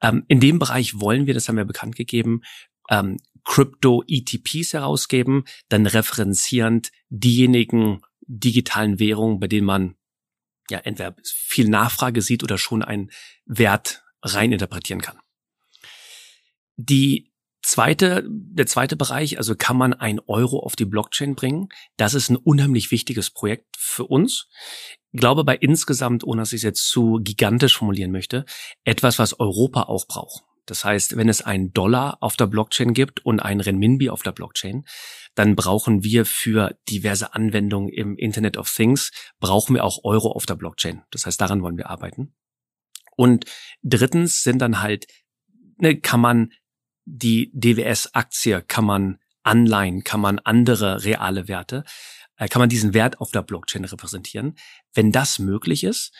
Ähm, 0.01 0.23
in 0.27 0.39
dem 0.39 0.59
Bereich 0.59 0.99
wollen 0.99 1.27
wir, 1.27 1.33
das 1.33 1.49
haben 1.49 1.57
wir 1.57 1.65
bekannt 1.65 1.95
gegeben, 1.95 2.41
ähm, 2.89 3.17
Crypto-ETPs 3.43 4.73
herausgeben, 4.73 5.45
dann 5.67 5.85
referenzierend 5.85 6.91
diejenigen 7.09 8.01
digitalen 8.21 8.99
Währungen, 8.99 9.39
bei 9.39 9.47
denen 9.47 9.65
man 9.65 9.95
ja 10.69 10.79
entweder 10.79 11.15
viel 11.23 11.67
Nachfrage 11.67 12.21
sieht 12.21 12.43
oder 12.43 12.57
schon 12.57 12.81
einen 12.83 13.11
Wert 13.45 14.03
rein 14.21 14.51
interpretieren 14.51 15.01
kann. 15.01 15.19
Die 16.77 17.30
Zweite, 17.71 18.27
der 18.27 18.67
zweite 18.67 18.97
Bereich, 18.97 19.37
also 19.37 19.55
kann 19.55 19.77
man 19.77 19.93
ein 19.93 20.19
Euro 20.27 20.59
auf 20.59 20.75
die 20.75 20.83
Blockchain 20.83 21.35
bringen. 21.35 21.69
Das 21.95 22.13
ist 22.13 22.29
ein 22.29 22.35
unheimlich 22.35 22.91
wichtiges 22.91 23.29
Projekt 23.29 23.77
für 23.77 24.03
uns. 24.03 24.49
Ich 25.13 25.21
glaube 25.21 25.45
bei 25.45 25.55
insgesamt, 25.55 26.25
ohne 26.25 26.41
dass 26.41 26.51
ich 26.51 26.57
es 26.57 26.63
jetzt 26.63 26.89
zu 26.89 27.21
gigantisch 27.23 27.77
formulieren 27.77 28.11
möchte, 28.11 28.43
etwas, 28.83 29.19
was 29.19 29.39
Europa 29.39 29.83
auch 29.83 30.05
braucht. 30.05 30.43
Das 30.65 30.83
heißt, 30.83 31.15
wenn 31.15 31.29
es 31.29 31.43
einen 31.43 31.71
Dollar 31.71 32.17
auf 32.19 32.35
der 32.35 32.47
Blockchain 32.47 32.93
gibt 32.93 33.25
und 33.25 33.39
einen 33.39 33.61
Renminbi 33.61 34.09
auf 34.09 34.21
der 34.21 34.33
Blockchain, 34.33 34.83
dann 35.33 35.55
brauchen 35.55 36.03
wir 36.03 36.25
für 36.25 36.77
diverse 36.89 37.33
Anwendungen 37.33 37.87
im 37.87 38.17
Internet 38.17 38.57
of 38.57 38.69
Things, 38.69 39.13
brauchen 39.39 39.75
wir 39.75 39.85
auch 39.85 40.03
Euro 40.03 40.33
auf 40.33 40.45
der 40.45 40.55
Blockchain. 40.55 41.03
Das 41.09 41.25
heißt, 41.25 41.39
daran 41.39 41.61
wollen 41.61 41.77
wir 41.77 41.89
arbeiten. 41.89 42.35
Und 43.15 43.45
drittens 43.81 44.43
sind 44.43 44.59
dann 44.59 44.81
halt, 44.81 45.07
ne, 45.77 45.97
kann 45.97 46.19
man 46.19 46.51
die 47.05 47.51
DWS-Aktie, 47.53 48.61
kann 48.61 48.85
man 48.85 49.19
Anleihen, 49.43 50.03
kann 50.03 50.21
man 50.21 50.39
andere 50.39 51.03
reale 51.03 51.47
Werte, 51.47 51.83
äh, 52.37 52.47
kann 52.47 52.59
man 52.59 52.69
diesen 52.69 52.93
Wert 52.93 53.19
auf 53.19 53.31
der 53.31 53.41
Blockchain 53.41 53.85
repräsentieren. 53.85 54.55
Wenn 54.93 55.11
das 55.11 55.39
möglich 55.39 55.83
ist, 55.83 56.13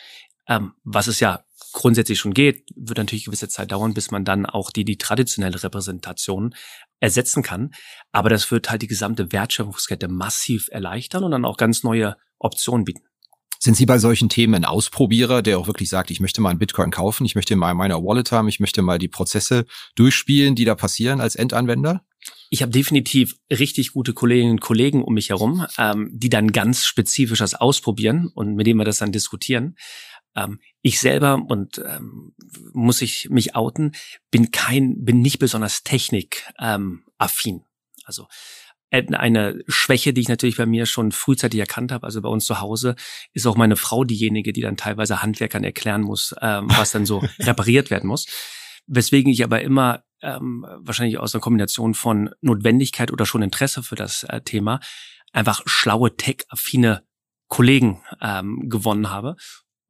ähm, 0.48 0.74
was 0.82 1.06
es 1.06 1.20
ja 1.20 1.44
grundsätzlich 1.72 2.18
schon 2.18 2.34
geht, 2.34 2.68
wird 2.74 2.98
natürlich 2.98 3.24
gewisse 3.24 3.48
Zeit 3.48 3.72
dauern, 3.72 3.94
bis 3.94 4.10
man 4.10 4.24
dann 4.24 4.44
auch 4.44 4.70
die, 4.70 4.84
die 4.84 4.98
traditionelle 4.98 5.62
Repräsentation 5.62 6.54
ersetzen 7.00 7.42
kann. 7.42 7.72
Aber 8.10 8.28
das 8.28 8.50
wird 8.50 8.70
halt 8.70 8.82
die 8.82 8.88
gesamte 8.88 9.32
Wertschöpfungskette 9.32 10.08
massiv 10.08 10.68
erleichtern 10.70 11.24
und 11.24 11.30
dann 11.30 11.44
auch 11.44 11.56
ganz 11.56 11.82
neue 11.82 12.16
Optionen 12.38 12.84
bieten. 12.84 13.04
Sind 13.64 13.76
Sie 13.76 13.86
bei 13.86 13.98
solchen 13.98 14.28
Themen 14.28 14.56
ein 14.56 14.64
Ausprobierer, 14.64 15.40
der 15.40 15.56
auch 15.56 15.68
wirklich 15.68 15.88
sagt, 15.88 16.10
ich 16.10 16.18
möchte 16.18 16.40
mal 16.40 16.50
einen 16.50 16.58
Bitcoin 16.58 16.90
kaufen, 16.90 17.24
ich 17.24 17.36
möchte 17.36 17.54
mal 17.54 17.74
meiner 17.74 18.02
Wallet 18.02 18.32
haben, 18.32 18.48
ich 18.48 18.58
möchte 18.58 18.82
mal 18.82 18.98
die 18.98 19.06
Prozesse 19.06 19.66
durchspielen, 19.94 20.56
die 20.56 20.64
da 20.64 20.74
passieren 20.74 21.20
als 21.20 21.36
Endanwender? 21.36 22.04
Ich 22.50 22.60
habe 22.60 22.72
definitiv 22.72 23.36
richtig 23.52 23.92
gute 23.92 24.14
Kolleginnen 24.14 24.50
und 24.50 24.60
Kollegen 24.60 25.04
um 25.04 25.14
mich 25.14 25.28
herum, 25.28 25.64
ähm, 25.78 26.10
die 26.12 26.28
dann 26.28 26.50
ganz 26.50 26.84
spezifisch 26.86 27.38
das 27.38 27.54
ausprobieren 27.54 28.32
und 28.34 28.56
mit 28.56 28.66
denen 28.66 28.80
wir 28.80 28.84
das 28.84 28.98
dann 28.98 29.12
diskutieren. 29.12 29.76
Ähm, 30.34 30.58
ich 30.80 30.98
selber 30.98 31.40
und 31.46 31.78
ähm, 31.78 32.34
muss 32.72 33.00
ich 33.00 33.28
mich 33.30 33.54
outen, 33.54 33.92
bin 34.32 34.50
kein, 34.50 35.04
bin 35.04 35.20
nicht 35.20 35.38
besonders 35.38 35.84
technikaffin. 35.84 37.04
Ähm, 37.54 37.64
also 38.02 38.26
eine 38.92 39.62
Schwäche, 39.68 40.12
die 40.12 40.20
ich 40.20 40.28
natürlich 40.28 40.56
bei 40.56 40.66
mir 40.66 40.86
schon 40.86 41.12
frühzeitig 41.12 41.58
erkannt 41.58 41.92
habe, 41.92 42.04
also 42.04 42.20
bei 42.20 42.28
uns 42.28 42.44
zu 42.44 42.60
Hause, 42.60 42.94
ist 43.32 43.46
auch 43.46 43.56
meine 43.56 43.76
Frau 43.76 44.04
diejenige, 44.04 44.52
die 44.52 44.60
dann 44.60 44.76
teilweise 44.76 45.22
Handwerkern 45.22 45.64
erklären 45.64 46.02
muss, 46.02 46.34
ähm, 46.40 46.66
was 46.68 46.92
dann 46.92 47.06
so 47.06 47.22
repariert 47.40 47.90
werden 47.90 48.08
muss. 48.08 48.26
Weswegen 48.86 49.32
ich 49.32 49.44
aber 49.44 49.62
immer 49.62 50.04
ähm, 50.20 50.66
wahrscheinlich 50.80 51.18
aus 51.18 51.34
einer 51.34 51.40
Kombination 51.40 51.94
von 51.94 52.30
Notwendigkeit 52.40 53.10
oder 53.12 53.26
schon 53.26 53.42
Interesse 53.42 53.82
für 53.82 53.96
das 53.96 54.24
äh, 54.24 54.40
Thema 54.42 54.80
einfach 55.32 55.62
schlaue, 55.64 56.16
tech-affine 56.16 57.02
Kollegen 57.48 58.02
ähm, 58.20 58.68
gewonnen 58.68 59.10
habe 59.10 59.36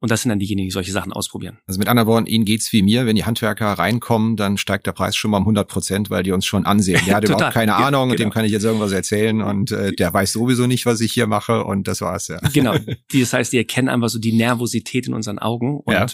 und 0.03 0.11
das 0.11 0.21
sind 0.21 0.29
dann 0.29 0.39
diejenigen, 0.39 0.67
die 0.67 0.73
solche 0.73 0.91
Sachen 0.91 1.13
ausprobieren. 1.13 1.59
Also 1.65 1.79
mit 1.79 1.87
anderen 1.87 2.07
Worten, 2.09 2.25
Ihnen 2.25 2.43
geht's 2.43 2.73
wie 2.73 2.81
mir. 2.81 3.05
Wenn 3.05 3.15
die 3.15 3.23
Handwerker 3.23 3.67
reinkommen, 3.67 4.35
dann 4.35 4.57
steigt 4.57 4.85
der 4.85 4.91
Preis 4.91 5.15
schon 5.15 5.31
mal 5.31 5.37
um 5.37 5.43
100 5.43 5.65
Prozent, 5.65 6.09
weil 6.09 6.23
die 6.23 6.33
uns 6.33 6.45
schon 6.45 6.65
ansehen. 6.65 6.99
Der 7.05 7.15
hat 7.15 7.23
überhaupt 7.23 7.53
keine 7.53 7.75
Ahnung 7.75 8.09
und 8.09 8.19
dem 8.19 8.25
genau. 8.25 8.33
kann 8.33 8.43
ich 8.43 8.51
jetzt 8.51 8.65
irgendwas 8.65 8.91
erzählen 8.91 9.41
und 9.41 9.71
äh, 9.71 9.93
der 9.93 10.13
weiß 10.13 10.33
sowieso 10.33 10.67
nicht, 10.67 10.85
was 10.85 10.99
ich 10.99 11.13
hier 11.13 11.25
mache 11.25 11.63
und 11.63 11.87
das 11.87 12.01
war's 12.01 12.27
ja. 12.27 12.39
Genau. 12.51 12.75
Das 13.13 13.31
heißt, 13.31 13.53
die 13.53 13.57
erkennen 13.57 13.87
einfach 13.87 14.09
so 14.09 14.19
die 14.19 14.33
Nervosität 14.33 15.07
in 15.07 15.13
unseren 15.13 15.39
Augen 15.39 15.79
und 15.79 15.93
ja. 15.93 16.05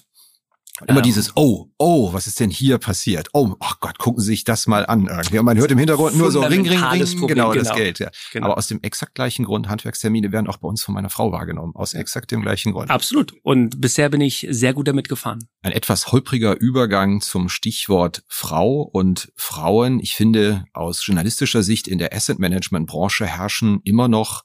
Immer 0.88 1.00
ähm, 1.00 1.04
dieses, 1.04 1.36
oh, 1.36 1.70
oh, 1.78 2.13
was 2.13 2.28
ist 2.28 2.39
denn 2.39 2.50
hier 2.50 2.78
passiert? 2.78 3.30
Oh, 3.34 3.56
ach 3.60 3.80
Gott, 3.80 3.98
gucken 3.98 4.22
Sie 4.22 4.28
sich 4.28 4.44
das 4.44 4.68
mal 4.68 4.86
an. 4.86 5.08
Irgendwie. 5.08 5.39
Und 5.39 5.46
man 5.46 5.58
hört 5.58 5.72
im 5.72 5.78
Hintergrund 5.78 6.15
nur 6.15 6.32
so 6.32 6.42
Ring, 6.42 6.68
Ring, 6.68 6.82
Ring, 6.82 7.00
Problem, 7.20 7.28
genau, 7.28 7.52
genau, 7.52 7.54
das 7.54 7.76
Geld. 7.76 8.00
Ja. 8.00 8.10
Genau. 8.32 8.48
Aber 8.48 8.58
aus 8.58 8.68
dem 8.68 8.82
exakt 8.82 9.15
gleichen 9.15 9.46
Grund, 9.46 9.68
Handwerkstermine 9.70 10.32
werden 10.32 10.48
auch 10.48 10.58
bei 10.58 10.68
uns 10.68 10.84
von 10.84 10.94
meiner 10.94 11.10
Frau 11.10 11.32
wahrgenommen. 11.32 11.74
Aus 11.76 11.94
exakt 11.94 12.32
dem 12.32 12.42
gleichen 12.42 12.72
Grund. 12.72 12.89
Absolut. 12.89 13.34
Und 13.44 13.82
bisher 13.82 14.10
bin 14.10 14.22
ich 14.22 14.48
sehr 14.50 14.74
gut 14.74 14.88
damit 14.88 15.10
gefahren. 15.10 15.48
Ein 15.62 15.72
etwas 15.72 16.12
holpriger 16.12 16.60
Übergang 16.60 17.22
zum 17.22 17.50
Stichwort 17.50 18.24
Frau 18.28 18.82
und 18.82 19.32
Frauen. 19.36 20.00
Ich 20.00 20.13
finde, 20.13 20.65
aus 20.74 21.06
journalistischer 21.06 21.63
Sicht 21.63 21.88
in 21.88 21.98
der 21.98 22.13
Asset 22.13 22.39
Management 22.39 22.88
Branche 22.88 23.26
herrschen 23.26 23.82
immer 23.84 24.08
noch 24.08 24.44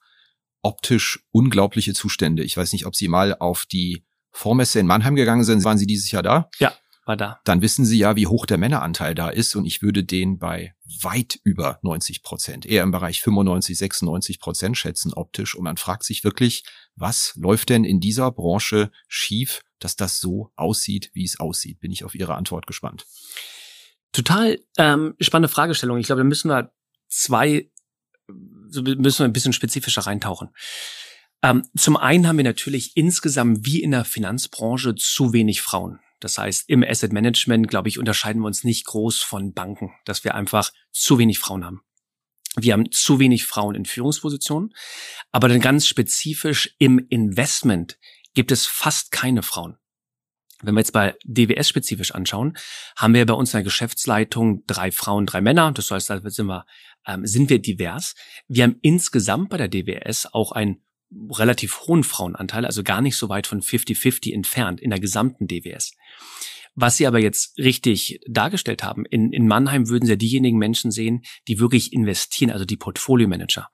optisch 0.62 1.20
unglaubliche 1.30 1.92
Zustände. 1.92 2.42
Ich 2.42 2.56
weiß 2.56 2.72
nicht, 2.72 2.86
ob 2.86 2.96
Sie 2.96 3.08
mal 3.08 3.36
auf 3.38 3.66
die 3.66 4.02
Vormesse 4.34 4.80
in 4.80 4.86
Mannheim 4.86 5.14
gegangen 5.14 5.44
sind, 5.44 5.64
waren 5.64 5.78
Sie 5.78 5.86
dieses 5.86 6.10
Jahr 6.10 6.24
da? 6.24 6.50
Ja, 6.58 6.74
war 7.06 7.16
da. 7.16 7.40
Dann 7.44 7.62
wissen 7.62 7.84
Sie 7.84 7.98
ja, 7.98 8.16
wie 8.16 8.26
hoch 8.26 8.46
der 8.46 8.58
Männeranteil 8.58 9.14
da 9.14 9.28
ist 9.28 9.54
und 9.54 9.64
ich 9.64 9.80
würde 9.80 10.02
den 10.02 10.38
bei 10.38 10.74
weit 11.02 11.38
über 11.44 11.78
90 11.82 12.22
Prozent, 12.24 12.66
eher 12.66 12.82
im 12.82 12.90
Bereich 12.90 13.22
95, 13.22 13.78
96 13.78 14.40
Prozent 14.40 14.76
schätzen 14.76 15.14
optisch 15.14 15.54
und 15.54 15.62
man 15.62 15.76
fragt 15.76 16.02
sich 16.02 16.24
wirklich, 16.24 16.64
was 16.96 17.32
läuft 17.36 17.68
denn 17.68 17.84
in 17.84 18.00
dieser 18.00 18.30
Branche 18.32 18.90
schief, 19.06 19.62
dass 19.78 19.94
das 19.94 20.18
so 20.18 20.50
aussieht, 20.56 21.10
wie 21.14 21.24
es 21.24 21.38
aussieht? 21.38 21.78
Bin 21.78 21.92
ich 21.92 22.04
auf 22.04 22.16
Ihre 22.16 22.34
Antwort 22.34 22.66
gespannt. 22.66 23.06
Total 24.12 24.58
ähm, 24.78 25.14
spannende 25.20 25.48
Fragestellung. 25.48 25.98
Ich 25.98 26.06
glaube, 26.06 26.22
da 26.22 26.24
müssen 26.24 26.48
wir 26.48 26.72
zwei, 27.08 27.70
müssen 28.26 29.18
wir 29.18 29.24
ein 29.24 29.32
bisschen 29.32 29.52
spezifischer 29.52 30.02
reintauchen. 30.02 30.50
Ähm, 31.44 31.62
zum 31.76 31.98
einen 31.98 32.26
haben 32.26 32.38
wir 32.38 32.44
natürlich 32.44 32.96
insgesamt 32.96 33.66
wie 33.66 33.82
in 33.82 33.90
der 33.90 34.06
Finanzbranche 34.06 34.94
zu 34.94 35.34
wenig 35.34 35.60
Frauen. 35.60 36.00
Das 36.18 36.38
heißt, 36.38 36.70
im 36.70 36.82
Asset 36.82 37.12
Management, 37.12 37.68
glaube 37.68 37.90
ich, 37.90 37.98
unterscheiden 37.98 38.40
wir 38.40 38.46
uns 38.46 38.64
nicht 38.64 38.86
groß 38.86 39.22
von 39.22 39.52
Banken, 39.52 39.92
dass 40.06 40.24
wir 40.24 40.34
einfach 40.34 40.72
zu 40.90 41.18
wenig 41.18 41.38
Frauen 41.38 41.66
haben. 41.66 41.82
Wir 42.56 42.72
haben 42.72 42.90
zu 42.90 43.18
wenig 43.18 43.44
Frauen 43.44 43.74
in 43.74 43.84
Führungspositionen, 43.84 44.72
aber 45.32 45.48
dann 45.48 45.60
ganz 45.60 45.86
spezifisch 45.86 46.74
im 46.78 46.98
Investment 47.10 47.98
gibt 48.32 48.50
es 48.50 48.64
fast 48.64 49.10
keine 49.10 49.42
Frauen. 49.42 49.76
Wenn 50.62 50.74
wir 50.74 50.80
jetzt 50.80 50.94
bei 50.94 51.14
DWS 51.24 51.68
spezifisch 51.68 52.12
anschauen, 52.12 52.56
haben 52.96 53.12
wir 53.12 53.26
bei 53.26 53.34
uns 53.34 53.52
in 53.52 53.58
der 53.58 53.64
Geschäftsleitung 53.64 54.64
drei 54.66 54.90
Frauen, 54.90 55.26
drei 55.26 55.42
Männer. 55.42 55.72
Das 55.72 55.90
heißt, 55.90 56.08
da 56.08 56.22
sind 56.30 56.46
wir, 56.46 56.64
ähm, 57.06 57.26
sind 57.26 57.50
wir 57.50 57.58
divers. 57.58 58.14
Wir 58.48 58.62
haben 58.62 58.78
insgesamt 58.80 59.50
bei 59.50 59.58
der 59.58 59.68
DWS 59.68 60.26
auch 60.32 60.52
ein 60.52 60.80
relativ 61.30 61.80
hohen 61.82 62.04
Frauenanteil, 62.04 62.64
also 62.64 62.82
gar 62.82 63.00
nicht 63.00 63.16
so 63.16 63.28
weit 63.28 63.46
von 63.46 63.60
50-50 63.60 64.32
entfernt 64.32 64.80
in 64.80 64.90
der 64.90 65.00
gesamten 65.00 65.46
DWS. 65.46 65.92
Was 66.74 66.96
Sie 66.96 67.06
aber 67.06 67.20
jetzt 67.20 67.56
richtig 67.56 68.20
dargestellt 68.28 68.82
haben, 68.82 69.04
in, 69.06 69.32
in 69.32 69.46
Mannheim 69.46 69.88
würden 69.88 70.06
Sie 70.06 70.12
ja 70.12 70.16
diejenigen 70.16 70.58
Menschen 70.58 70.90
sehen, 70.90 71.22
die 71.46 71.60
wirklich 71.60 71.92
investieren, 71.92 72.50
also 72.50 72.64
die 72.64 72.76
Portfolio-Manager. 72.76 73.68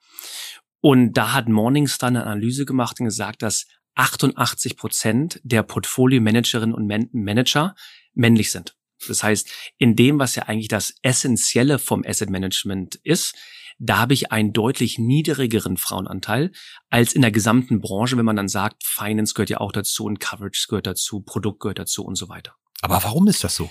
Und 0.80 1.14
da 1.14 1.32
hat 1.32 1.48
Morningstar 1.48 2.08
eine 2.08 2.24
Analyse 2.24 2.66
gemacht 2.66 3.00
und 3.00 3.06
gesagt, 3.06 3.42
dass 3.42 3.66
88 3.94 4.76
Prozent 4.76 5.40
der 5.42 5.62
Portfolio-Managerinnen 5.62 6.74
und 6.74 6.86
Man 6.86 7.08
Manager 7.12 7.74
männlich 8.14 8.50
sind. 8.50 8.76
Das 9.06 9.22
heißt, 9.22 9.48
in 9.78 9.96
dem, 9.96 10.18
was 10.18 10.34
ja 10.34 10.44
eigentlich 10.44 10.68
das 10.68 10.94
Essentielle 11.02 11.78
vom 11.78 12.04
Asset 12.06 12.28
Management 12.28 12.96
ist, 13.02 13.34
da 13.80 13.98
habe 13.98 14.14
ich 14.14 14.30
einen 14.30 14.52
deutlich 14.52 14.98
niedrigeren 14.98 15.78
Frauenanteil 15.78 16.52
als 16.90 17.14
in 17.14 17.22
der 17.22 17.32
gesamten 17.32 17.80
Branche, 17.80 18.16
wenn 18.18 18.26
man 18.26 18.36
dann 18.36 18.48
sagt, 18.48 18.84
Finance 18.84 19.34
gehört 19.34 19.50
ja 19.50 19.58
auch 19.58 19.72
dazu 19.72 20.04
und 20.04 20.20
Coverage 20.20 20.66
gehört 20.68 20.86
dazu, 20.86 21.22
Produkt 21.22 21.60
gehört 21.60 21.78
dazu 21.78 22.04
und 22.04 22.14
so 22.14 22.28
weiter. 22.28 22.54
Aber 22.82 23.02
warum 23.02 23.26
ist 23.26 23.42
das 23.42 23.56
so? 23.56 23.70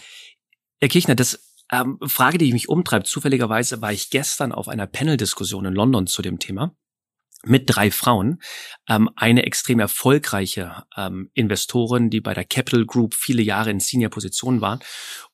Herr 0.79 0.89
Kirchner, 0.89 1.15
das 1.15 1.53
ähm, 1.71 1.99
Frage, 2.03 2.39
die 2.39 2.51
mich 2.51 2.69
umtreibt, 2.69 3.05
zufälligerweise 3.05 3.81
war 3.81 3.93
ich 3.93 4.09
gestern 4.09 4.51
auf 4.51 4.67
einer 4.67 4.87
Panel-Diskussion 4.87 5.65
in 5.65 5.73
London 5.73 6.07
zu 6.07 6.23
dem 6.23 6.39
Thema 6.39 6.75
mit 7.45 7.63
drei 7.67 7.91
Frauen, 7.91 8.41
ähm, 8.89 9.09
eine 9.15 9.45
extrem 9.45 9.79
erfolgreiche 9.79 10.83
ähm, 10.97 11.29
Investorin, 11.35 12.09
die 12.09 12.19
bei 12.19 12.33
der 12.33 12.45
Capital 12.45 12.85
Group 12.85 13.13
viele 13.13 13.43
Jahre 13.43 13.69
in 13.69 13.79
Senior-Positionen 13.79 14.59
war 14.59 14.79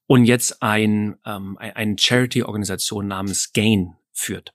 und 0.06 0.26
jetzt 0.26 0.62
ein, 0.62 1.16
ähm, 1.26 1.58
ein 1.58 1.98
Charity-Organisation 1.98 3.08
namens 3.08 3.54
Gain 3.54 3.96
führt. 4.16 4.54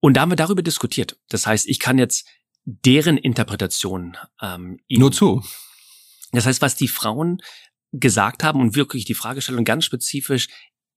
Und 0.00 0.14
da 0.14 0.20
haben 0.20 0.30
wir 0.30 0.36
darüber 0.36 0.62
diskutiert. 0.62 1.18
Das 1.28 1.46
heißt, 1.46 1.66
ich 1.66 1.80
kann 1.80 1.98
jetzt 1.98 2.28
deren 2.64 3.16
Interpretation 3.16 4.16
ähm, 4.40 4.78
nur 4.88 5.12
zu. 5.12 5.42
Das 6.32 6.46
heißt, 6.46 6.62
was 6.62 6.76
die 6.76 6.88
Frauen 6.88 7.38
gesagt 7.92 8.44
haben 8.44 8.60
und 8.60 8.76
wirklich 8.76 9.04
die 9.04 9.14
Fragestellung 9.14 9.64
ganz 9.64 9.84
spezifisch 9.84 10.48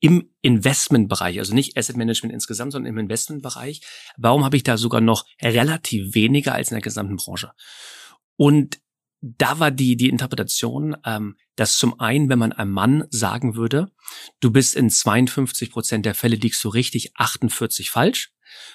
im 0.01 0.33
Investmentbereich, 0.41 1.39
also 1.39 1.53
nicht 1.53 1.77
Asset 1.77 1.97
Management 1.97 2.33
insgesamt, 2.33 2.71
sondern 2.71 2.93
im 2.93 2.99
Investmentbereich, 2.99 3.81
warum 4.17 4.45
habe 4.45 4.55
ich 4.55 4.63
da 4.63 4.77
sogar 4.77 5.01
noch 5.01 5.25
relativ 5.41 6.15
weniger 6.15 6.53
als 6.53 6.71
in 6.71 6.75
der 6.75 6.81
gesamten 6.81 7.17
Branche? 7.17 7.51
Und 8.37 8.79
da 9.21 9.59
war 9.59 9.71
die, 9.71 9.97
die 9.97 10.09
Interpretation, 10.09 10.95
ähm, 11.05 11.35
dass 11.55 11.77
zum 11.77 11.99
einen, 11.99 12.29
wenn 12.29 12.39
man 12.39 12.53
einem 12.53 12.71
Mann 12.71 13.05
sagen 13.09 13.55
würde, 13.55 13.91
du 14.39 14.51
bist 14.51 14.75
in 14.75 14.89
52 14.89 15.71
Prozent 15.71 16.05
der 16.05 16.15
Fälle 16.15 16.37
liegst 16.37 16.63
du 16.63 16.69
richtig, 16.69 17.17
48 17.17 17.91
falsch, 17.91 18.31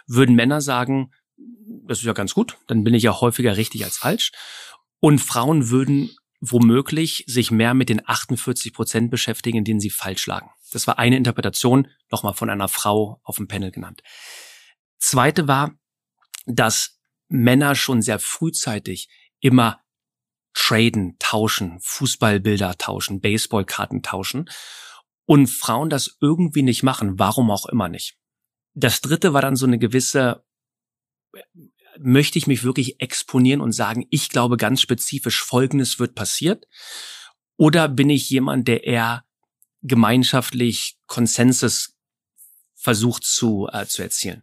würden 0.06 0.34
Männer 0.34 0.60
sagen, 0.60 1.12
das 1.86 1.98
ist 1.98 2.04
ja 2.04 2.12
ganz 2.12 2.34
gut, 2.34 2.58
dann 2.66 2.84
bin 2.84 2.94
ich 2.94 3.02
ja 3.02 3.20
häufiger 3.20 3.56
richtig 3.56 3.84
als 3.84 3.98
falsch. 3.98 4.32
Und 5.00 5.18
Frauen 5.18 5.70
würden 5.70 6.10
womöglich 6.40 7.24
sich 7.26 7.50
mehr 7.50 7.74
mit 7.74 7.88
den 7.88 8.06
48 8.06 8.72
Prozent 8.74 9.10
beschäftigen, 9.10 9.58
in 9.58 9.64
denen 9.64 9.80
sie 9.80 9.90
falsch 9.90 10.26
lagen. 10.26 10.50
Das 10.72 10.86
war 10.86 10.98
eine 10.98 11.16
Interpretation, 11.16 11.88
nochmal 12.10 12.34
von 12.34 12.50
einer 12.50 12.68
Frau 12.68 13.20
auf 13.22 13.36
dem 13.36 13.48
Panel 13.48 13.70
genannt. 13.70 14.02
Zweite 14.98 15.48
war, 15.48 15.72
dass 16.46 17.00
Männer 17.28 17.74
schon 17.74 18.02
sehr 18.02 18.18
frühzeitig 18.18 19.08
immer 19.40 19.80
traden, 20.54 21.16
tauschen, 21.18 21.78
Fußballbilder 21.80 22.78
tauschen, 22.78 23.20
Baseballkarten 23.20 24.02
tauschen 24.02 24.48
und 25.26 25.48
Frauen 25.48 25.90
das 25.90 26.16
irgendwie 26.20 26.62
nicht 26.62 26.82
machen, 26.82 27.18
warum 27.18 27.50
auch 27.50 27.66
immer 27.66 27.88
nicht. 27.88 28.16
Das 28.74 29.00
dritte 29.00 29.32
war 29.32 29.42
dann 29.42 29.56
so 29.56 29.66
eine 29.66 29.78
gewisse, 29.78 30.44
möchte 31.98 32.38
ich 32.38 32.46
mich 32.46 32.64
wirklich 32.64 33.00
exponieren 33.00 33.60
und 33.60 33.72
sagen, 33.72 34.06
ich 34.10 34.28
glaube 34.28 34.56
ganz 34.56 34.80
spezifisch 34.80 35.42
Folgendes 35.42 35.98
wird 35.98 36.14
passiert? 36.14 36.66
Oder 37.56 37.88
bin 37.88 38.10
ich 38.10 38.30
jemand, 38.30 38.66
der 38.66 38.84
eher 38.84 39.24
gemeinschaftlich 39.82 40.98
Konsensus 41.06 41.96
versucht 42.74 43.24
zu, 43.24 43.68
äh, 43.72 43.86
zu 43.86 44.02
erzielen? 44.02 44.42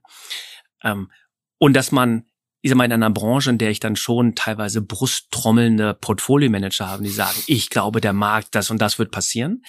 Ähm, 0.84 1.12
und 1.58 1.74
dass 1.74 1.91
man 1.91 2.31
ich 2.62 2.69
sag 2.69 2.78
mal, 2.78 2.86
in 2.86 2.91
einer 2.91 3.10
Branche, 3.10 3.50
in 3.50 3.58
der 3.58 3.71
ich 3.71 3.80
dann 3.80 3.95
schon 3.95 4.36
teilweise 4.36 4.82
brusttrommelnde 4.82 5.95
Portfolio-Manager 5.95 6.88
habe, 6.88 7.04
die 7.04 7.10
sagen, 7.10 7.38
ich 7.47 7.69
glaube, 7.69 8.02
der 8.02 8.13
Markt, 8.13 8.54
das 8.54 8.69
und 8.69 8.80
das 8.82 9.00
wird 9.00 9.12
passieren, 9.12 9.63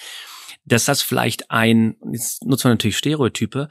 dass 0.63 0.85
das 0.85 1.01
vielleicht 1.01 1.49
ein, 1.49 1.95
jetzt 2.11 2.45
nutzen 2.45 2.65
wir 2.65 2.71
natürlich 2.71 2.97
Stereotype, 2.97 3.67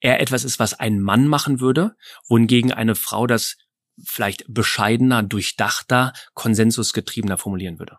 eher 0.00 0.20
etwas 0.20 0.44
ist, 0.44 0.58
was 0.58 0.74
ein 0.74 1.00
Mann 1.00 1.28
machen 1.28 1.60
würde, 1.60 1.96
wohingegen 2.28 2.72
eine 2.72 2.94
Frau 2.94 3.26
das 3.26 3.56
vielleicht 4.04 4.44
bescheidener, 4.48 5.22
durchdachter, 5.22 6.12
konsensusgetriebener 6.34 7.38
formulieren 7.38 7.78
würde. 7.78 7.98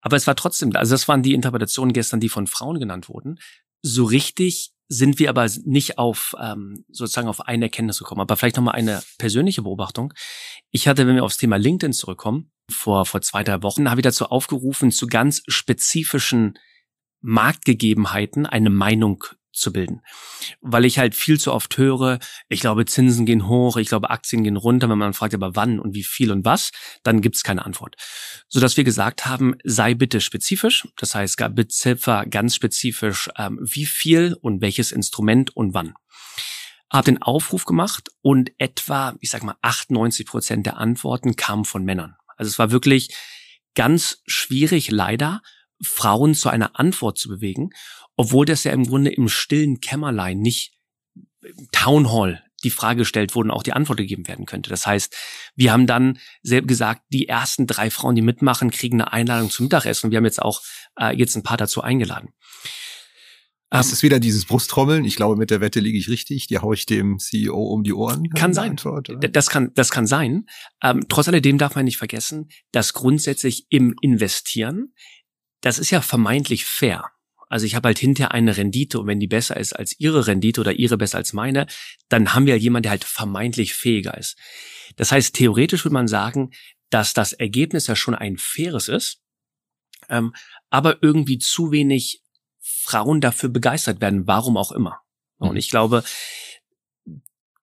Aber 0.00 0.16
es 0.16 0.26
war 0.26 0.36
trotzdem, 0.36 0.74
also 0.76 0.94
das 0.94 1.08
waren 1.08 1.22
die 1.22 1.34
Interpretationen 1.34 1.92
gestern, 1.92 2.20
die 2.20 2.28
von 2.28 2.46
Frauen 2.46 2.78
genannt 2.78 3.08
wurden. 3.08 3.38
So 3.80 4.04
richtig 4.04 4.72
sind 4.88 5.18
wir 5.18 5.28
aber 5.28 5.48
nicht 5.64 5.98
auf 5.98 6.34
ähm, 6.40 6.84
sozusagen 6.90 7.28
auf 7.28 7.40
eine 7.46 7.66
Erkenntnis 7.66 7.98
gekommen. 7.98 8.22
Aber 8.22 8.36
vielleicht 8.36 8.56
nochmal 8.56 8.74
eine 8.74 9.02
persönliche 9.18 9.62
Beobachtung. 9.62 10.14
Ich 10.70 10.88
hatte, 10.88 11.06
wenn 11.06 11.14
wir 11.14 11.24
aufs 11.24 11.36
Thema 11.36 11.56
LinkedIn 11.56 11.92
zurückkommen, 11.92 12.50
vor, 12.70 13.06
vor 13.06 13.20
zwei, 13.20 13.44
drei 13.44 13.62
Wochen, 13.62 13.90
habe 13.90 14.00
ich 14.00 14.04
dazu 14.04 14.26
aufgerufen, 14.26 14.90
zu 14.90 15.06
ganz 15.06 15.42
spezifischen 15.46 16.58
Marktgegebenheiten 17.20 18.46
eine 18.46 18.70
Meinung 18.70 19.24
zu 19.58 19.72
bilden. 19.72 20.00
Weil 20.60 20.84
ich 20.84 20.98
halt 20.98 21.14
viel 21.14 21.38
zu 21.38 21.52
oft 21.52 21.76
höre, 21.76 22.18
ich 22.48 22.60
glaube, 22.60 22.84
Zinsen 22.86 23.26
gehen 23.26 23.46
hoch, 23.48 23.76
ich 23.76 23.88
glaube, 23.88 24.10
Aktien 24.10 24.44
gehen 24.44 24.56
runter. 24.56 24.88
Wenn 24.88 24.98
man 24.98 25.14
fragt, 25.14 25.34
aber 25.34 25.56
wann 25.56 25.78
und 25.78 25.94
wie 25.94 26.04
viel 26.04 26.30
und 26.30 26.44
was, 26.44 26.70
dann 27.02 27.20
gibt 27.20 27.36
es 27.36 27.42
keine 27.42 27.64
Antwort. 27.64 27.96
Sodass 28.48 28.76
wir 28.76 28.84
gesagt 28.84 29.26
haben, 29.26 29.56
sei 29.64 29.94
bitte 29.94 30.20
spezifisch. 30.20 30.86
Das 30.96 31.14
heißt, 31.14 31.38
beziffer 31.54 32.26
ganz 32.26 32.54
spezifisch, 32.54 33.28
ähm, 33.36 33.58
wie 33.62 33.86
viel 33.86 34.36
und 34.40 34.60
welches 34.60 34.92
Instrument 34.92 35.54
und 35.56 35.74
wann. 35.74 35.94
Hab 36.90 37.04
den 37.04 37.20
Aufruf 37.20 37.64
gemacht 37.64 38.08
und 38.22 38.50
etwa, 38.58 39.14
ich 39.20 39.30
sag 39.30 39.42
mal, 39.42 39.56
98 39.60 40.26
Prozent 40.26 40.66
der 40.66 40.78
Antworten 40.78 41.36
kamen 41.36 41.64
von 41.64 41.84
Männern. 41.84 42.16
Also 42.36 42.48
es 42.48 42.58
war 42.58 42.70
wirklich 42.70 43.14
ganz 43.74 44.22
schwierig, 44.26 44.90
leider, 44.90 45.42
Frauen 45.82 46.34
zu 46.34 46.48
einer 46.48 46.78
Antwort 46.78 47.18
zu 47.18 47.28
bewegen, 47.28 47.70
obwohl 48.18 48.44
das 48.44 48.64
ja 48.64 48.72
im 48.72 48.84
Grunde 48.84 49.10
im 49.10 49.28
stillen 49.28 49.80
Kämmerlein 49.80 50.40
nicht 50.40 50.74
Town 51.72 52.12
Hall 52.12 52.44
die 52.64 52.70
Frage 52.70 52.98
gestellt 52.98 53.36
wurde 53.36 53.50
und 53.50 53.54
auch 53.54 53.62
die 53.62 53.72
Antwort 53.72 53.98
gegeben 53.98 54.26
werden 54.26 54.44
könnte. 54.44 54.68
Das 54.68 54.84
heißt, 54.84 55.14
wir 55.54 55.72
haben 55.72 55.86
dann 55.86 56.18
selbst 56.42 56.66
gesagt, 56.66 57.02
die 57.12 57.28
ersten 57.28 57.68
drei 57.68 57.90
Frauen, 57.90 58.16
die 58.16 58.22
mitmachen, 58.22 58.72
kriegen 58.72 59.00
eine 59.00 59.12
Einladung 59.12 59.50
zum 59.50 59.66
Mittagessen. 59.66 60.06
Und 60.06 60.10
wir 60.10 60.16
haben 60.16 60.24
jetzt 60.24 60.42
auch 60.42 60.62
äh, 60.98 61.16
jetzt 61.16 61.36
ein 61.36 61.44
paar 61.44 61.56
dazu 61.56 61.80
eingeladen. 61.80 62.30
Das 63.70 63.86
ähm, 63.86 63.92
ist 63.92 64.02
wieder 64.02 64.18
dieses 64.18 64.44
Brusttrommeln. 64.46 65.04
Ich 65.04 65.14
glaube, 65.14 65.36
mit 65.36 65.50
der 65.50 65.60
Wette 65.60 65.78
liege 65.78 65.96
ich 65.96 66.08
richtig. 66.08 66.48
Die 66.48 66.58
haue 66.58 66.74
ich 66.74 66.86
dem 66.86 67.20
CEO 67.20 67.62
um 67.62 67.84
die 67.84 67.92
Ohren. 67.92 68.28
Kann 68.30 68.52
sein. 68.52 68.70
Antwort, 68.70 69.10
das 69.30 69.50
kann, 69.50 69.72
das 69.74 69.92
kann 69.92 70.08
sein. 70.08 70.46
Ähm, 70.82 71.04
trotz 71.08 71.28
alledem 71.28 71.58
darf 71.58 71.76
man 71.76 71.84
nicht 71.84 71.98
vergessen, 71.98 72.48
dass 72.72 72.92
grundsätzlich 72.92 73.66
im 73.70 73.94
Investieren, 74.00 74.94
das 75.60 75.78
ist 75.78 75.90
ja 75.90 76.00
vermeintlich 76.00 76.64
fair. 76.64 77.12
Also 77.48 77.66
ich 77.66 77.74
habe 77.74 77.88
halt 77.88 77.98
hinterher 77.98 78.32
eine 78.32 78.56
Rendite 78.56 79.00
und 79.00 79.06
wenn 79.06 79.20
die 79.20 79.26
besser 79.26 79.56
ist 79.56 79.72
als 79.72 79.98
ihre 79.98 80.26
Rendite 80.26 80.60
oder 80.60 80.72
ihre 80.72 80.98
besser 80.98 81.18
als 81.18 81.32
meine, 81.32 81.66
dann 82.08 82.34
haben 82.34 82.46
wir 82.46 82.54
ja 82.54 82.60
jemanden, 82.60 82.84
der 82.84 82.90
halt 82.92 83.04
vermeintlich 83.04 83.74
fähiger 83.74 84.16
ist. 84.16 84.36
Das 84.96 85.12
heißt, 85.12 85.34
theoretisch 85.34 85.84
würde 85.84 85.94
man 85.94 86.08
sagen, 86.08 86.50
dass 86.90 87.14
das 87.14 87.32
Ergebnis 87.32 87.86
ja 87.86 87.96
schon 87.96 88.14
ein 88.14 88.36
faires 88.38 88.88
ist, 88.88 89.20
ähm, 90.08 90.34
aber 90.70 91.02
irgendwie 91.02 91.38
zu 91.38 91.70
wenig 91.72 92.22
Frauen 92.60 93.20
dafür 93.20 93.48
begeistert 93.48 94.00
werden, 94.00 94.26
warum 94.26 94.56
auch 94.56 94.72
immer. 94.72 95.00
Und 95.38 95.52
mhm. 95.52 95.56
ich 95.56 95.70
glaube, 95.70 96.02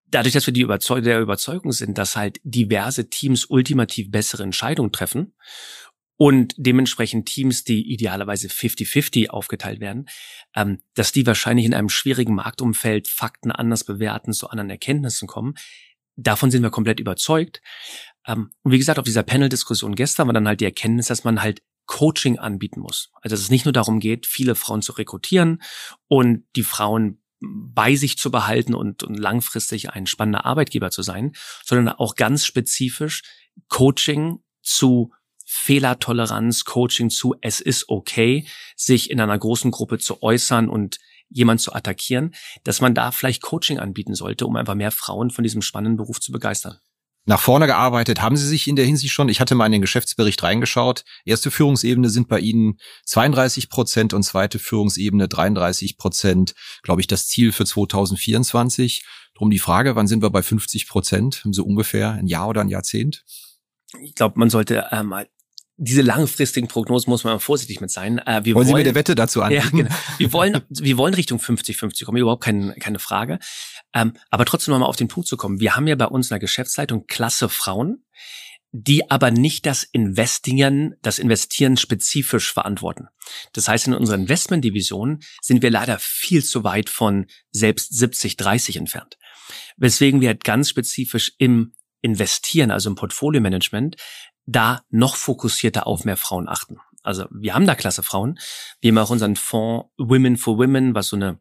dadurch, 0.08 0.34
dass 0.34 0.46
wir 0.46 0.54
die 0.54 0.62
Überzeug 0.62 1.04
der 1.04 1.20
Überzeugung 1.20 1.72
sind, 1.72 1.98
dass 1.98 2.16
halt 2.16 2.40
diverse 2.44 3.10
Teams 3.10 3.46
ultimativ 3.46 4.12
bessere 4.12 4.44
Entscheidungen 4.44 4.92
treffen 4.92 5.34
und 6.18 6.54
dementsprechend 6.58 7.28
Teams, 7.28 7.64
die 7.64 7.92
idealerweise 7.92 8.48
50-50 8.48 9.30
aufgeteilt 9.30 9.80
werden, 9.80 10.08
ähm, 10.56 10.80
dass 10.94 11.12
die 11.12 11.26
wahrscheinlich 11.26 11.66
in 11.66 11.74
einem 11.74 11.90
schwierigen 11.90 12.36
Marktumfeld 12.36 13.08
Fakten 13.08 13.52
anders 13.52 13.84
bewerten, 13.84 14.34
zu 14.34 14.50
anderen 14.50 14.70
Erkenntnissen 14.70 15.28
kommen. 15.28 15.56
Davon 16.16 16.52
sind 16.52 16.64
wir 16.64 16.70
komplett 16.70 17.00
überzeugt. 17.00 17.62
Ähm, 18.26 18.52
und 18.64 18.72
wie 18.72 18.78
gesagt, 18.78 19.00
auf 19.00 19.06
dieser 19.06 19.24
Panel-Diskussion 19.24 19.96
gestern 19.96 20.28
war 20.28 20.34
dann 20.34 20.48
halt 20.48 20.62
die 20.62 20.66
Erkenntnis, 20.66 21.08
dass 21.08 21.24
man 21.24 21.42
halt 21.42 21.62
Coaching 21.86 22.40
anbieten 22.40 22.80
muss. 22.80 23.12
Also 23.22 23.34
dass 23.34 23.42
es 23.42 23.50
nicht 23.50 23.66
nur 23.66 23.74
darum 23.74 24.00
geht, 24.00 24.26
viele 24.26 24.56
Frauen 24.56 24.82
zu 24.82 24.94
rekrutieren 24.94 25.62
und 26.08 26.46
die 26.56 26.64
Frauen 26.64 27.22
bei 27.42 27.96
sich 27.96 28.18
zu 28.18 28.32
behalten 28.32 28.74
und, 28.74 29.04
und 29.04 29.16
langfristig 29.16 29.92
ein 29.92 30.08
spannender 30.08 30.46
Arbeitgeber 30.46 30.90
zu 30.90 31.04
sein, 31.04 31.34
sondern 31.64 31.90
auch 31.90 32.16
ganz 32.16 32.46
spezifisch 32.46 33.22
Coaching 33.68 34.40
zu 34.62 35.12
Fehlertoleranz, 35.56 36.66
Coaching 36.66 37.10
zu, 37.10 37.36
es 37.42 37.60
ist 37.60 37.90
okay, 37.90 38.48
sich 38.76 39.10
in 39.10 39.20
einer 39.20 39.38
großen 39.38 39.72
Gruppe 39.72 39.98
zu 40.00 40.22
äußern 40.22 40.70
und 40.70 41.00
jemand 41.30 41.62
zu 41.62 41.74
attackieren, 41.74 42.36
dass 42.64 42.82
man 42.82 42.94
da 42.94 43.12
vielleicht 43.12 43.42
Coaching 43.42 43.80
anbieten 43.80 44.16
sollte, 44.16 44.46
um 44.46 44.56
einfach 44.56 44.76
mehr 44.76 44.92
Frauen 44.92 45.32
von 45.32 45.44
diesem 45.44 45.62
spannenden 45.62 45.98
Beruf 45.98 46.20
zu 46.20 46.32
begeistern. 46.32 46.78
Nach 47.28 47.40
vorne 47.40 47.66
gearbeitet 47.66 48.22
haben 48.22 48.38
Sie 48.38 48.48
sich 48.48 48.68
in 48.68 48.76
der 48.76 48.86
Hinsicht 48.86 49.12
schon. 49.12 49.30
Ich 49.30 49.40
hatte 49.40 49.56
mal 49.56 49.66
in 49.66 49.72
den 49.72 49.82
Geschäftsbericht 49.82 50.44
reingeschaut. 50.44 51.04
Erste 51.26 51.50
Führungsebene 51.50 52.10
sind 52.10 52.28
bei 52.28 52.40
Ihnen 52.40 52.78
32 53.06 53.70
Prozent 53.70 54.14
und 54.14 54.22
zweite 54.22 54.60
Führungsebene 54.60 55.28
33 55.28 55.98
Prozent, 55.98 56.54
glaube 56.84 57.02
ich, 57.02 57.08
das 57.08 57.28
Ziel 57.28 57.52
für 57.52 57.66
2024. 57.66 59.04
Drum 59.34 59.50
die 59.50 59.58
Frage, 59.58 59.96
wann 59.96 60.06
sind 60.06 60.22
wir 60.22 60.30
bei 60.30 60.44
50 60.44 60.88
Prozent? 60.88 61.42
So 61.50 61.66
ungefähr 61.66 62.12
ein 62.12 62.28
Jahr 62.28 62.48
oder 62.48 62.62
ein 62.62 62.70
Jahrzehnt? 62.70 63.26
Ich 64.02 64.14
glaube, 64.14 64.38
man 64.38 64.52
sollte 64.52 64.88
äh, 64.92 65.02
mal 65.02 65.28
diese 65.78 66.02
langfristigen 66.02 66.68
Prognosen 66.68 67.10
muss 67.10 67.24
man 67.24 67.40
vorsichtig 67.40 67.82
mit 67.82 67.92
sein. 67.92 68.20
Äh, 68.20 68.46
wir 68.46 68.56
wollen, 68.56 68.56
wollen 68.56 68.68
Sie 68.68 68.74
mir 68.74 68.84
der 68.84 68.96
Wette 68.96 69.16
dazu 69.16 69.42
anbieten? 69.42 69.78
Ja, 69.78 69.84
genau. 69.84 69.96
Wir 70.18 70.34
wollen, 70.34 70.62
wir 70.70 70.98
wollen 70.98 71.14
Richtung 71.14 71.40
50-50 71.40 72.06
kommen, 72.06 72.18
überhaupt 72.18 72.44
keine, 72.44 72.76
keine 72.76 73.00
Frage. 73.00 73.40
Ähm, 73.94 74.14
aber 74.30 74.46
trotzdem 74.46 74.72
nochmal 74.72 74.90
auf 74.90 74.96
den 74.96 75.10
Punkt 75.10 75.28
zu 75.28 75.38
kommen. 75.38 75.60
Wir 75.60 75.76
haben 75.76 75.88
ja 75.88 75.96
bei 75.96 76.06
uns 76.06 76.28
in 76.28 76.36
der 76.36 76.40
Geschäftsleitung 76.40 77.08
klasse 77.08 77.50
Frauen, 77.50 78.06
die 78.72 79.10
aber 79.10 79.32
nicht 79.32 79.66
das 79.66 79.84
Investieren, 79.84 80.96
das 81.02 81.20
Investieren 81.20 81.78
spezifisch 81.78 82.52
verantworten. 82.52 83.08
Das 83.54 83.68
heißt, 83.68 83.88
in 83.88 83.94
unserer 83.94 84.18
Investmentdivision 84.18 85.20
sind 85.42 85.62
wir 85.62 85.72
leider 85.72 85.98
viel 86.00 86.44
zu 86.44 86.64
weit 86.64 86.90
von 86.90 87.28
selbst 87.52 87.98
70, 87.98 88.36
30 88.38 88.78
entfernt. 88.78 89.18
Weswegen 89.78 90.20
wir 90.20 90.30
halt 90.30 90.44
ganz 90.44 90.70
spezifisch 90.70 91.34
im 91.38 91.74
Investieren, 92.02 92.70
also 92.70 92.90
im 92.90 92.96
Portfolio-Management, 92.96 93.96
da 94.46 94.82
noch 94.90 95.16
fokussierter 95.16 95.88
auf 95.88 96.06
mehr 96.06 96.18
Frauen 96.18 96.48
achten. 96.48 96.80
Also 97.04 97.26
wir 97.32 97.54
haben 97.54 97.68
da 97.68 97.76
klasse 97.76 98.04
Frauen. 98.04 98.40
Wir 98.82 98.92
haben 98.92 98.98
auch 98.98 99.10
unseren 99.12 99.36
Fonds 99.36 99.90
Women 99.98 100.38
for 100.38 100.58
Women, 100.58 100.96
was 100.96 101.08
so 101.08 101.16
eine 101.16 101.40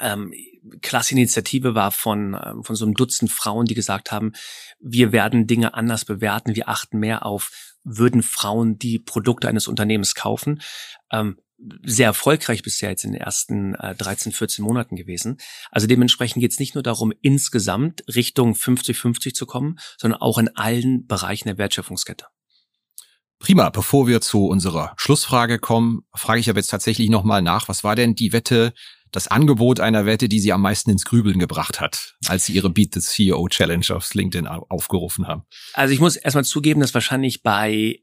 ähm, 0.00 0.32
klasse 0.80 1.12
Initiative 1.12 1.74
war 1.74 1.90
von, 1.92 2.38
ähm, 2.42 2.64
von 2.64 2.76
so 2.76 2.84
einem 2.84 2.94
Dutzend 2.94 3.30
Frauen, 3.30 3.66
die 3.66 3.74
gesagt 3.74 4.10
haben, 4.10 4.32
wir 4.80 5.12
werden 5.12 5.46
Dinge 5.46 5.74
anders 5.74 6.04
bewerten, 6.04 6.56
wir 6.56 6.68
achten 6.68 6.98
mehr 6.98 7.24
auf, 7.26 7.76
würden 7.84 8.22
Frauen 8.22 8.78
die 8.78 8.98
Produkte 8.98 9.48
eines 9.48 9.68
Unternehmens 9.68 10.14
kaufen. 10.14 10.60
Ähm, 11.10 11.38
sehr 11.84 12.06
erfolgreich 12.06 12.62
bisher 12.62 12.90
jetzt 12.90 13.04
in 13.04 13.12
den 13.12 13.20
ersten 13.20 13.74
äh, 13.74 13.94
13, 13.94 14.32
14 14.32 14.64
Monaten 14.64 14.96
gewesen. 14.96 15.38
Also 15.70 15.86
dementsprechend 15.86 16.40
geht 16.40 16.52
es 16.52 16.58
nicht 16.58 16.74
nur 16.74 16.82
darum, 16.82 17.12
insgesamt 17.22 18.02
Richtung 18.12 18.54
50-50 18.54 19.34
zu 19.34 19.46
kommen, 19.46 19.78
sondern 19.98 20.20
auch 20.20 20.38
in 20.38 20.48
allen 20.56 21.06
Bereichen 21.06 21.48
der 21.48 21.58
Wertschöpfungskette. 21.58 22.26
Prima, 23.38 23.70
bevor 23.70 24.06
wir 24.06 24.20
zu 24.20 24.46
unserer 24.46 24.94
Schlussfrage 24.96 25.58
kommen, 25.58 26.02
frage 26.14 26.38
ich 26.38 26.48
aber 26.48 26.60
jetzt 26.60 26.68
tatsächlich 26.68 27.10
nochmal 27.10 27.42
nach, 27.42 27.68
was 27.68 27.82
war 27.82 27.96
denn 27.96 28.14
die 28.14 28.32
Wette, 28.32 28.72
das 29.10 29.26
Angebot 29.26 29.80
einer 29.80 30.06
Wette, 30.06 30.28
die 30.28 30.38
Sie 30.38 30.52
am 30.52 30.62
meisten 30.62 30.90
ins 30.90 31.04
Grübeln 31.04 31.40
gebracht 31.40 31.80
hat, 31.80 32.14
als 32.28 32.46
Sie 32.46 32.52
Ihre 32.52 32.70
Beat 32.70 32.94
the 32.94 33.00
CEO 33.00 33.48
Challenge 33.48 33.84
aufs 33.90 34.14
LinkedIn 34.14 34.46
aufgerufen 34.46 35.26
haben? 35.26 35.42
Also 35.74 35.92
ich 35.92 35.98
muss 35.98 36.14
erstmal 36.14 36.44
zugeben, 36.44 36.80
dass 36.80 36.94
wahrscheinlich 36.94 37.42
bei 37.42 37.98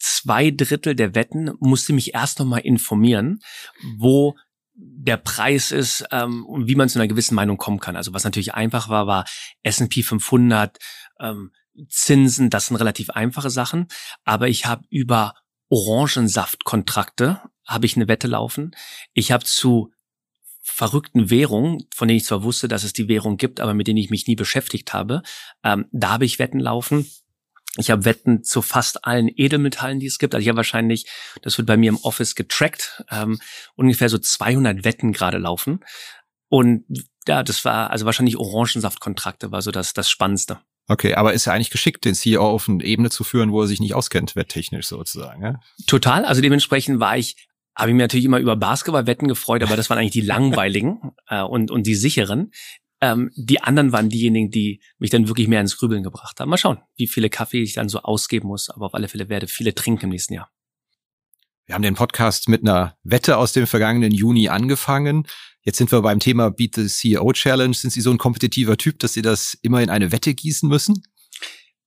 zwei 0.00 0.50
Drittel 0.50 0.94
der 0.94 1.14
Wetten 1.14 1.52
musste 1.60 1.92
mich 1.92 2.14
erst 2.14 2.38
noch 2.38 2.46
mal 2.46 2.58
informieren, 2.58 3.40
wo 3.96 4.36
der 4.74 5.18
Preis 5.18 5.72
ist 5.72 6.06
ähm, 6.10 6.46
und 6.46 6.66
wie 6.66 6.74
man 6.74 6.88
zu 6.88 6.98
einer 6.98 7.08
gewissen 7.08 7.34
Meinung 7.34 7.58
kommen 7.58 7.80
kann. 7.80 7.96
Also 7.96 8.12
was 8.14 8.24
natürlich 8.24 8.54
einfach 8.54 8.88
war, 8.88 9.06
war 9.06 9.24
S&P 9.62 10.02
500, 10.02 10.78
ähm, 11.20 11.52
Zinsen, 11.88 12.50
das 12.50 12.66
sind 12.66 12.76
relativ 12.76 13.10
einfache 13.10 13.50
Sachen. 13.50 13.88
Aber 14.24 14.48
ich 14.48 14.66
habe 14.66 14.84
über 14.90 15.34
Orangensaftkontrakte 15.68 17.40
habe 17.66 17.86
ich 17.86 17.96
eine 17.96 18.08
Wette 18.08 18.26
laufen. 18.26 18.72
Ich 19.14 19.30
habe 19.32 19.44
zu 19.44 19.92
verrückten 20.60 21.30
Währungen, 21.30 21.86
von 21.94 22.08
denen 22.08 22.18
ich 22.18 22.24
zwar 22.24 22.42
wusste, 22.42 22.68
dass 22.68 22.84
es 22.84 22.92
die 22.92 23.08
Währung 23.08 23.36
gibt, 23.36 23.60
aber 23.60 23.74
mit 23.74 23.86
denen 23.86 23.98
ich 23.98 24.10
mich 24.10 24.26
nie 24.26 24.36
beschäftigt 24.36 24.92
habe, 24.92 25.22
ähm, 25.62 25.86
da 25.92 26.10
habe 26.10 26.24
ich 26.24 26.38
Wetten 26.38 26.60
laufen. 26.60 27.10
Ich 27.76 27.90
habe 27.90 28.04
Wetten 28.04 28.42
zu 28.42 28.62
fast 28.62 29.04
allen 29.04 29.28
Edelmetallen, 29.28 30.00
die 30.00 30.06
es 30.06 30.18
gibt. 30.18 30.34
Also 30.34 30.42
ich 30.42 30.48
habe 30.48 30.56
wahrscheinlich, 30.56 31.06
das 31.42 31.56
wird 31.56 31.66
bei 31.66 31.76
mir 31.76 31.90
im 31.90 31.98
Office 31.98 32.34
getrackt, 32.34 33.04
ähm, 33.10 33.38
ungefähr 33.76 34.08
so 34.08 34.18
200 34.18 34.84
Wetten 34.84 35.12
gerade 35.12 35.38
laufen. 35.38 35.80
Und 36.48 36.84
ja, 37.28 37.42
das 37.42 37.64
war 37.64 37.90
also 37.90 38.06
wahrscheinlich 38.06 38.36
Orangensaftkontrakte 38.36 39.52
war 39.52 39.62
so 39.62 39.70
das, 39.70 39.94
das 39.94 40.10
Spannendste. 40.10 40.58
Okay, 40.88 41.14
aber 41.14 41.32
ist 41.32 41.44
ja 41.44 41.52
eigentlich 41.52 41.70
geschickt, 41.70 42.04
den 42.04 42.16
CEO 42.16 42.44
auf 42.44 42.68
eine 42.68 42.82
Ebene 42.82 43.10
zu 43.10 43.22
führen, 43.22 43.52
wo 43.52 43.62
er 43.62 43.68
sich 43.68 43.78
nicht 43.78 43.94
auskennt, 43.94 44.34
wetttechnisch 44.34 44.88
sozusagen. 44.88 45.40
Ja? 45.40 45.60
Total. 45.86 46.24
Also 46.24 46.42
dementsprechend 46.42 46.98
war 46.98 47.16
ich 47.16 47.36
habe 47.76 47.90
ich 47.90 47.94
mir 47.94 48.02
natürlich 48.02 48.26
immer 48.26 48.40
über 48.40 48.56
Basketballwetten 48.56 49.28
gefreut, 49.28 49.62
aber 49.62 49.76
das 49.76 49.88
waren 49.88 49.98
eigentlich 49.98 50.10
die 50.10 50.20
langweiligen 50.20 51.12
äh, 51.28 51.42
und, 51.42 51.70
und 51.70 51.86
die 51.86 51.94
sicheren. 51.94 52.50
Ähm, 53.00 53.30
die 53.34 53.62
anderen 53.62 53.92
waren 53.92 54.08
diejenigen, 54.08 54.50
die 54.50 54.82
mich 54.98 55.10
dann 55.10 55.28
wirklich 55.28 55.48
mehr 55.48 55.60
ins 55.60 55.78
Grübeln 55.78 56.02
gebracht 56.02 56.38
haben. 56.38 56.50
Mal 56.50 56.58
schauen, 56.58 56.78
wie 56.96 57.06
viele 57.06 57.30
Kaffee 57.30 57.62
ich 57.62 57.74
dann 57.74 57.88
so 57.88 58.00
ausgeben 58.00 58.48
muss. 58.48 58.68
Aber 58.68 58.86
auf 58.86 58.94
alle 58.94 59.08
Fälle 59.08 59.28
werde 59.28 59.46
viele 59.46 59.74
trinken 59.74 60.04
im 60.04 60.10
nächsten 60.10 60.34
Jahr. 60.34 60.50
Wir 61.66 61.74
haben 61.74 61.82
den 61.82 61.94
Podcast 61.94 62.48
mit 62.48 62.62
einer 62.62 62.96
Wette 63.04 63.36
aus 63.36 63.52
dem 63.52 63.66
vergangenen 63.66 64.12
Juni 64.12 64.48
angefangen. 64.48 65.26
Jetzt 65.62 65.78
sind 65.78 65.92
wir 65.92 66.02
beim 66.02 66.18
Thema 66.18 66.50
Beat 66.50 66.74
the 66.74 66.88
CEO 66.88 67.32
Challenge. 67.32 67.74
Sind 67.74 67.90
Sie 67.90 68.00
so 68.00 68.10
ein 68.10 68.18
kompetitiver 68.18 68.76
Typ, 68.76 68.98
dass 68.98 69.12
Sie 69.12 69.22
das 69.22 69.56
immer 69.62 69.80
in 69.80 69.88
eine 69.88 70.10
Wette 70.10 70.34
gießen 70.34 70.68
müssen? 70.68 71.02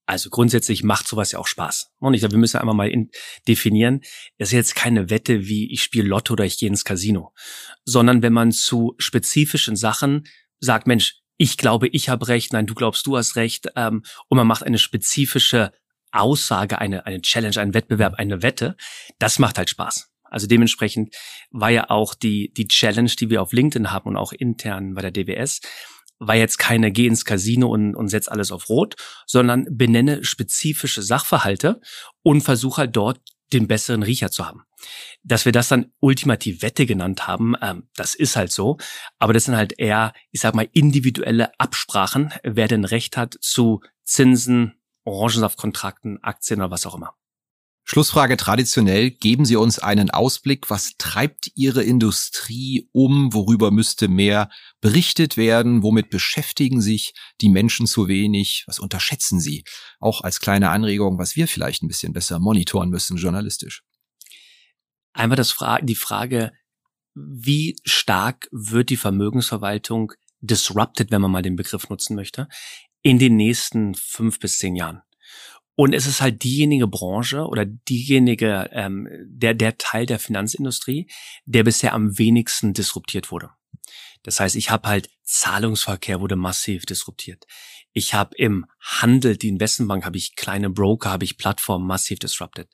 Also 0.06 0.28
grundsätzlich 0.30 0.84
macht 0.84 1.08
sowas 1.08 1.32
ja 1.32 1.38
auch 1.38 1.46
Spaß. 1.46 1.90
Und 1.98 2.14
ich 2.14 2.20
glaube, 2.20 2.32
wir 2.32 2.38
müssen 2.38 2.58
einmal 2.58 2.74
mal 2.74 2.88
in, 2.88 3.10
definieren, 3.48 4.00
es 4.36 4.48
ist 4.48 4.52
jetzt 4.52 4.74
keine 4.74 5.08
Wette 5.08 5.46
wie 5.46 5.72
ich 5.72 5.82
spiele 5.82 6.08
Lotto 6.08 6.34
oder 6.34 6.44
ich 6.44 6.58
gehe 6.58 6.68
ins 6.68 6.84
Casino, 6.84 7.32
sondern 7.84 8.22
wenn 8.22 8.32
man 8.32 8.52
zu 8.52 8.94
spezifischen 8.98 9.76
Sachen 9.76 10.24
sagt, 10.64 10.86
Mensch, 10.86 11.20
ich 11.36 11.56
glaube, 11.56 11.88
ich 11.88 12.08
habe 12.08 12.28
recht, 12.28 12.52
nein, 12.52 12.66
du 12.66 12.74
glaubst, 12.74 13.06
du 13.06 13.16
hast 13.16 13.36
recht, 13.36 13.68
ähm, 13.76 14.02
und 14.28 14.36
man 14.38 14.46
macht 14.46 14.62
eine 14.62 14.78
spezifische 14.78 15.72
Aussage, 16.12 16.78
eine, 16.78 17.06
eine 17.06 17.20
Challenge, 17.20 17.56
einen 17.58 17.74
Wettbewerb, 17.74 18.14
eine 18.14 18.42
Wette, 18.42 18.76
das 19.18 19.38
macht 19.38 19.58
halt 19.58 19.70
Spaß. 19.70 20.10
Also 20.22 20.46
dementsprechend 20.46 21.14
war 21.50 21.70
ja 21.70 21.90
auch 21.90 22.14
die, 22.14 22.52
die 22.54 22.66
Challenge, 22.66 23.10
die 23.10 23.30
wir 23.30 23.42
auf 23.42 23.52
LinkedIn 23.52 23.92
haben 23.92 24.08
und 24.08 24.16
auch 24.16 24.32
intern 24.32 24.94
bei 24.94 25.02
der 25.02 25.10
DWS, 25.10 25.60
war 26.18 26.36
jetzt 26.36 26.58
keine 26.58 26.92
geh 26.92 27.06
ins 27.06 27.24
Casino 27.24 27.68
und, 27.68 27.94
und 27.94 28.08
setz 28.08 28.28
alles 28.28 28.52
auf 28.52 28.68
Rot, 28.68 28.94
sondern 29.26 29.66
benenne 29.70 30.24
spezifische 30.24 31.02
Sachverhalte 31.02 31.80
und 32.22 32.42
versuche 32.42 32.78
halt 32.78 32.96
dort 32.96 33.20
den 33.52 33.68
besseren 33.68 34.02
Riecher 34.02 34.30
zu 34.30 34.46
haben. 34.46 34.62
Dass 35.22 35.44
wir 35.44 35.52
das 35.52 35.68
dann 35.68 35.92
ultimativ 36.00 36.62
Wette 36.62 36.86
genannt 36.86 37.26
haben, 37.26 37.54
ähm, 37.60 37.88
das 37.96 38.14
ist 38.14 38.36
halt 38.36 38.52
so. 38.52 38.76
Aber 39.18 39.32
das 39.32 39.44
sind 39.44 39.56
halt 39.56 39.78
eher, 39.78 40.12
ich 40.30 40.40
sag 40.40 40.54
mal, 40.54 40.68
individuelle 40.72 41.58
Absprachen, 41.58 42.32
wer 42.42 42.68
denn 42.68 42.84
Recht 42.84 43.16
hat 43.16 43.36
zu 43.40 43.80
Zinsen, 44.04 44.74
Orangensaftkontrakten, 45.04 46.22
Aktien 46.22 46.60
oder 46.60 46.70
was 46.70 46.86
auch 46.86 46.94
immer. 46.94 47.14
Schlussfrage 47.86 48.38
traditionell. 48.38 49.10
Geben 49.10 49.44
Sie 49.44 49.56
uns 49.56 49.78
einen 49.78 50.10
Ausblick. 50.10 50.70
Was 50.70 50.92
treibt 50.96 51.50
Ihre 51.54 51.82
Industrie 51.82 52.88
um? 52.92 53.34
Worüber 53.34 53.70
müsste 53.70 54.08
mehr 54.08 54.48
berichtet 54.80 55.36
werden? 55.36 55.82
Womit 55.82 56.08
beschäftigen 56.08 56.80
sich 56.80 57.12
die 57.42 57.50
Menschen 57.50 57.86
zu 57.86 58.08
wenig? 58.08 58.64
Was 58.66 58.78
unterschätzen 58.78 59.38
Sie? 59.38 59.64
Auch 60.00 60.22
als 60.22 60.40
kleine 60.40 60.70
Anregung, 60.70 61.18
was 61.18 61.36
wir 61.36 61.46
vielleicht 61.46 61.82
ein 61.82 61.88
bisschen 61.88 62.14
besser 62.14 62.38
monitoren 62.38 62.88
müssen 62.88 63.18
journalistisch. 63.18 63.82
Einmal 65.12 65.36
das 65.36 65.52
Fra 65.52 65.80
die 65.80 65.94
Frage, 65.94 66.52
wie 67.14 67.76
stark 67.84 68.48
wird 68.50 68.88
die 68.88 68.96
Vermögensverwaltung 68.96 70.12
disrupted, 70.40 71.10
wenn 71.10 71.20
man 71.20 71.30
mal 71.30 71.42
den 71.42 71.56
Begriff 71.56 71.88
nutzen 71.88 72.16
möchte, 72.16 72.48
in 73.02 73.18
den 73.18 73.36
nächsten 73.36 73.94
fünf 73.94 74.40
bis 74.40 74.58
zehn 74.58 74.74
Jahren? 74.74 75.02
Und 75.76 75.92
es 75.92 76.06
ist 76.06 76.20
halt 76.20 76.44
diejenige 76.44 76.86
Branche 76.86 77.46
oder 77.46 77.64
diejenige, 77.64 78.68
ähm, 78.72 79.08
der, 79.26 79.54
der 79.54 79.76
Teil 79.76 80.06
der 80.06 80.18
Finanzindustrie, 80.18 81.10
der 81.46 81.64
bisher 81.64 81.94
am 81.94 82.16
wenigsten 82.16 82.74
disruptiert 82.74 83.30
wurde. 83.30 83.50
Das 84.22 84.40
heißt, 84.40 84.56
ich 84.56 84.70
habe 84.70 84.88
halt 84.88 85.10
Zahlungsverkehr 85.22 86.20
wurde 86.20 86.36
massiv 86.36 86.86
disruptiert. 86.86 87.44
Ich 87.92 88.14
habe 88.14 88.34
im 88.36 88.66
Handel, 88.80 89.36
die 89.36 89.48
Investmentbank, 89.48 90.04
habe 90.04 90.16
ich 90.16 90.34
kleine 90.34 90.70
Broker, 90.70 91.10
habe 91.10 91.24
ich 91.24 91.38
Plattformen 91.38 91.86
massiv 91.86 92.18
disrupted. 92.18 92.68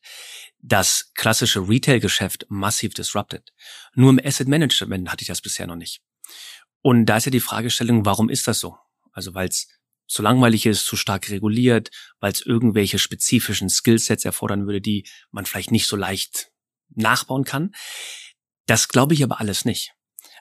Das 0.59 1.13
klassische 1.15 1.69
Retail-Geschäft 1.69 2.47
massiv 2.49 2.95
disrupted. 2.95 3.53
Nur 3.95 4.11
im 4.11 4.21
Asset 4.23 4.49
Management 4.49 5.11
hatte 5.11 5.23
ich 5.23 5.29
das 5.29 5.43
bisher 5.43 5.67
noch 5.67 5.77
nicht. 5.77 6.01
Und 6.83 7.07
da 7.07 7.19
ist 7.19 7.27
ja 7.27 7.31
die 7.31 7.41
Fragestellung, 7.41 8.07
warum 8.07 8.31
ist 8.31 8.49
das 8.49 8.61
so? 8.61 8.77
Also 9.13 9.35
weil 9.35 9.49
es 9.49 9.69
zu 10.11 10.23
langweilig 10.23 10.67
ist, 10.67 10.87
zu 10.87 10.97
stark 10.97 11.31
reguliert, 11.31 11.91
weil 12.19 12.33
es 12.33 12.45
irgendwelche 12.45 12.99
spezifischen 12.99 13.71
Skillsets 13.71 14.25
erfordern 14.25 14.67
würde, 14.67 14.81
die 14.81 15.07
man 15.31 15.47
vielleicht 15.47 15.71
nicht 15.71 15.87
so 15.87 15.97
leicht 15.97 16.51
nachbauen 16.89 17.45
kann. 17.45 17.73
Das 18.67 18.89
glaube 18.89 19.15
ich 19.15 19.23
aber 19.23 19.41
alles 19.41 19.65
nicht. 19.65 19.93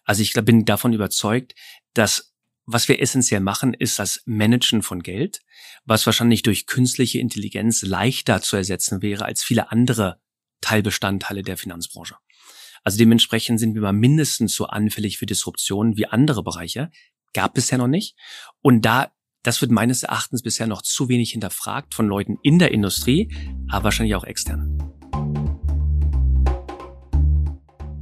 Also 0.03 0.23
ich 0.23 0.33
bin 0.33 0.65
davon 0.65 0.93
überzeugt, 0.93 1.53
dass 1.93 2.33
was 2.65 2.87
wir 2.87 3.01
essentiell 3.01 3.39
machen, 3.41 3.73
ist 3.73 3.97
das 3.97 4.21
Managen 4.25 4.83
von 4.83 5.01
Geld, 5.01 5.41
was 5.85 6.05
wahrscheinlich 6.05 6.43
durch 6.43 6.67
künstliche 6.67 7.19
Intelligenz 7.19 7.81
leichter 7.81 8.41
zu 8.41 8.57
ersetzen 8.57 9.01
wäre 9.01 9.25
als 9.25 9.43
viele 9.43 9.71
andere 9.71 10.21
Teilbestandteile 10.61 11.41
der 11.41 11.57
Finanzbranche. 11.57 12.17
Also 12.83 12.97
dementsprechend 12.97 13.59
sind 13.59 13.73
wir 13.73 13.81
mal 13.81 13.93
mindestens 13.93 14.53
so 14.53 14.65
anfällig 14.67 15.17
für 15.17 15.25
Disruptionen 15.25 15.97
wie 15.97 16.05
andere 16.05 16.43
Bereiche. 16.43 16.91
Gab 17.33 17.55
bisher 17.55 17.77
noch 17.77 17.87
nicht. 17.87 18.15
Und 18.61 18.83
da 18.83 19.11
das 19.43 19.61
wird 19.61 19.71
meines 19.71 20.03
Erachtens 20.03 20.41
bisher 20.41 20.67
noch 20.67 20.81
zu 20.81 21.09
wenig 21.09 21.31
hinterfragt 21.31 21.93
von 21.93 22.07
Leuten 22.07 22.37
in 22.43 22.59
der 22.59 22.71
Industrie, 22.71 23.33
aber 23.69 23.85
wahrscheinlich 23.85 24.15
auch 24.15 24.23
extern. 24.23 24.77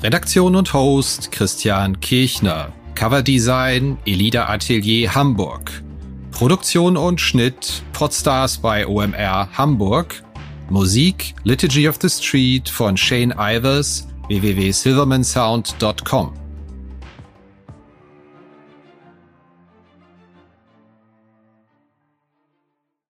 Redaktion 0.04 0.56
und 0.56 0.74
Host 0.74 1.32
Christian 1.32 2.00
Kirchner. 2.00 2.74
Coverdesign 2.96 4.00
Elida 4.08 4.50
Atelier 4.50 5.14
Hamburg. 5.14 5.84
Produktion 6.32 6.98
und 6.98 7.22
Schnitt 7.22 7.84
Podstars 7.94 8.58
bei 8.58 8.88
OMR 8.88 9.50
Hamburg. 9.56 10.24
Musik 10.72 11.36
Liturgy 11.44 11.88
of 11.88 12.00
the 12.02 12.10
Street 12.10 12.68
von 12.68 12.98
Shane 12.98 13.36
Ivers 13.38 14.08
www.silvermansound.com. 14.28 16.41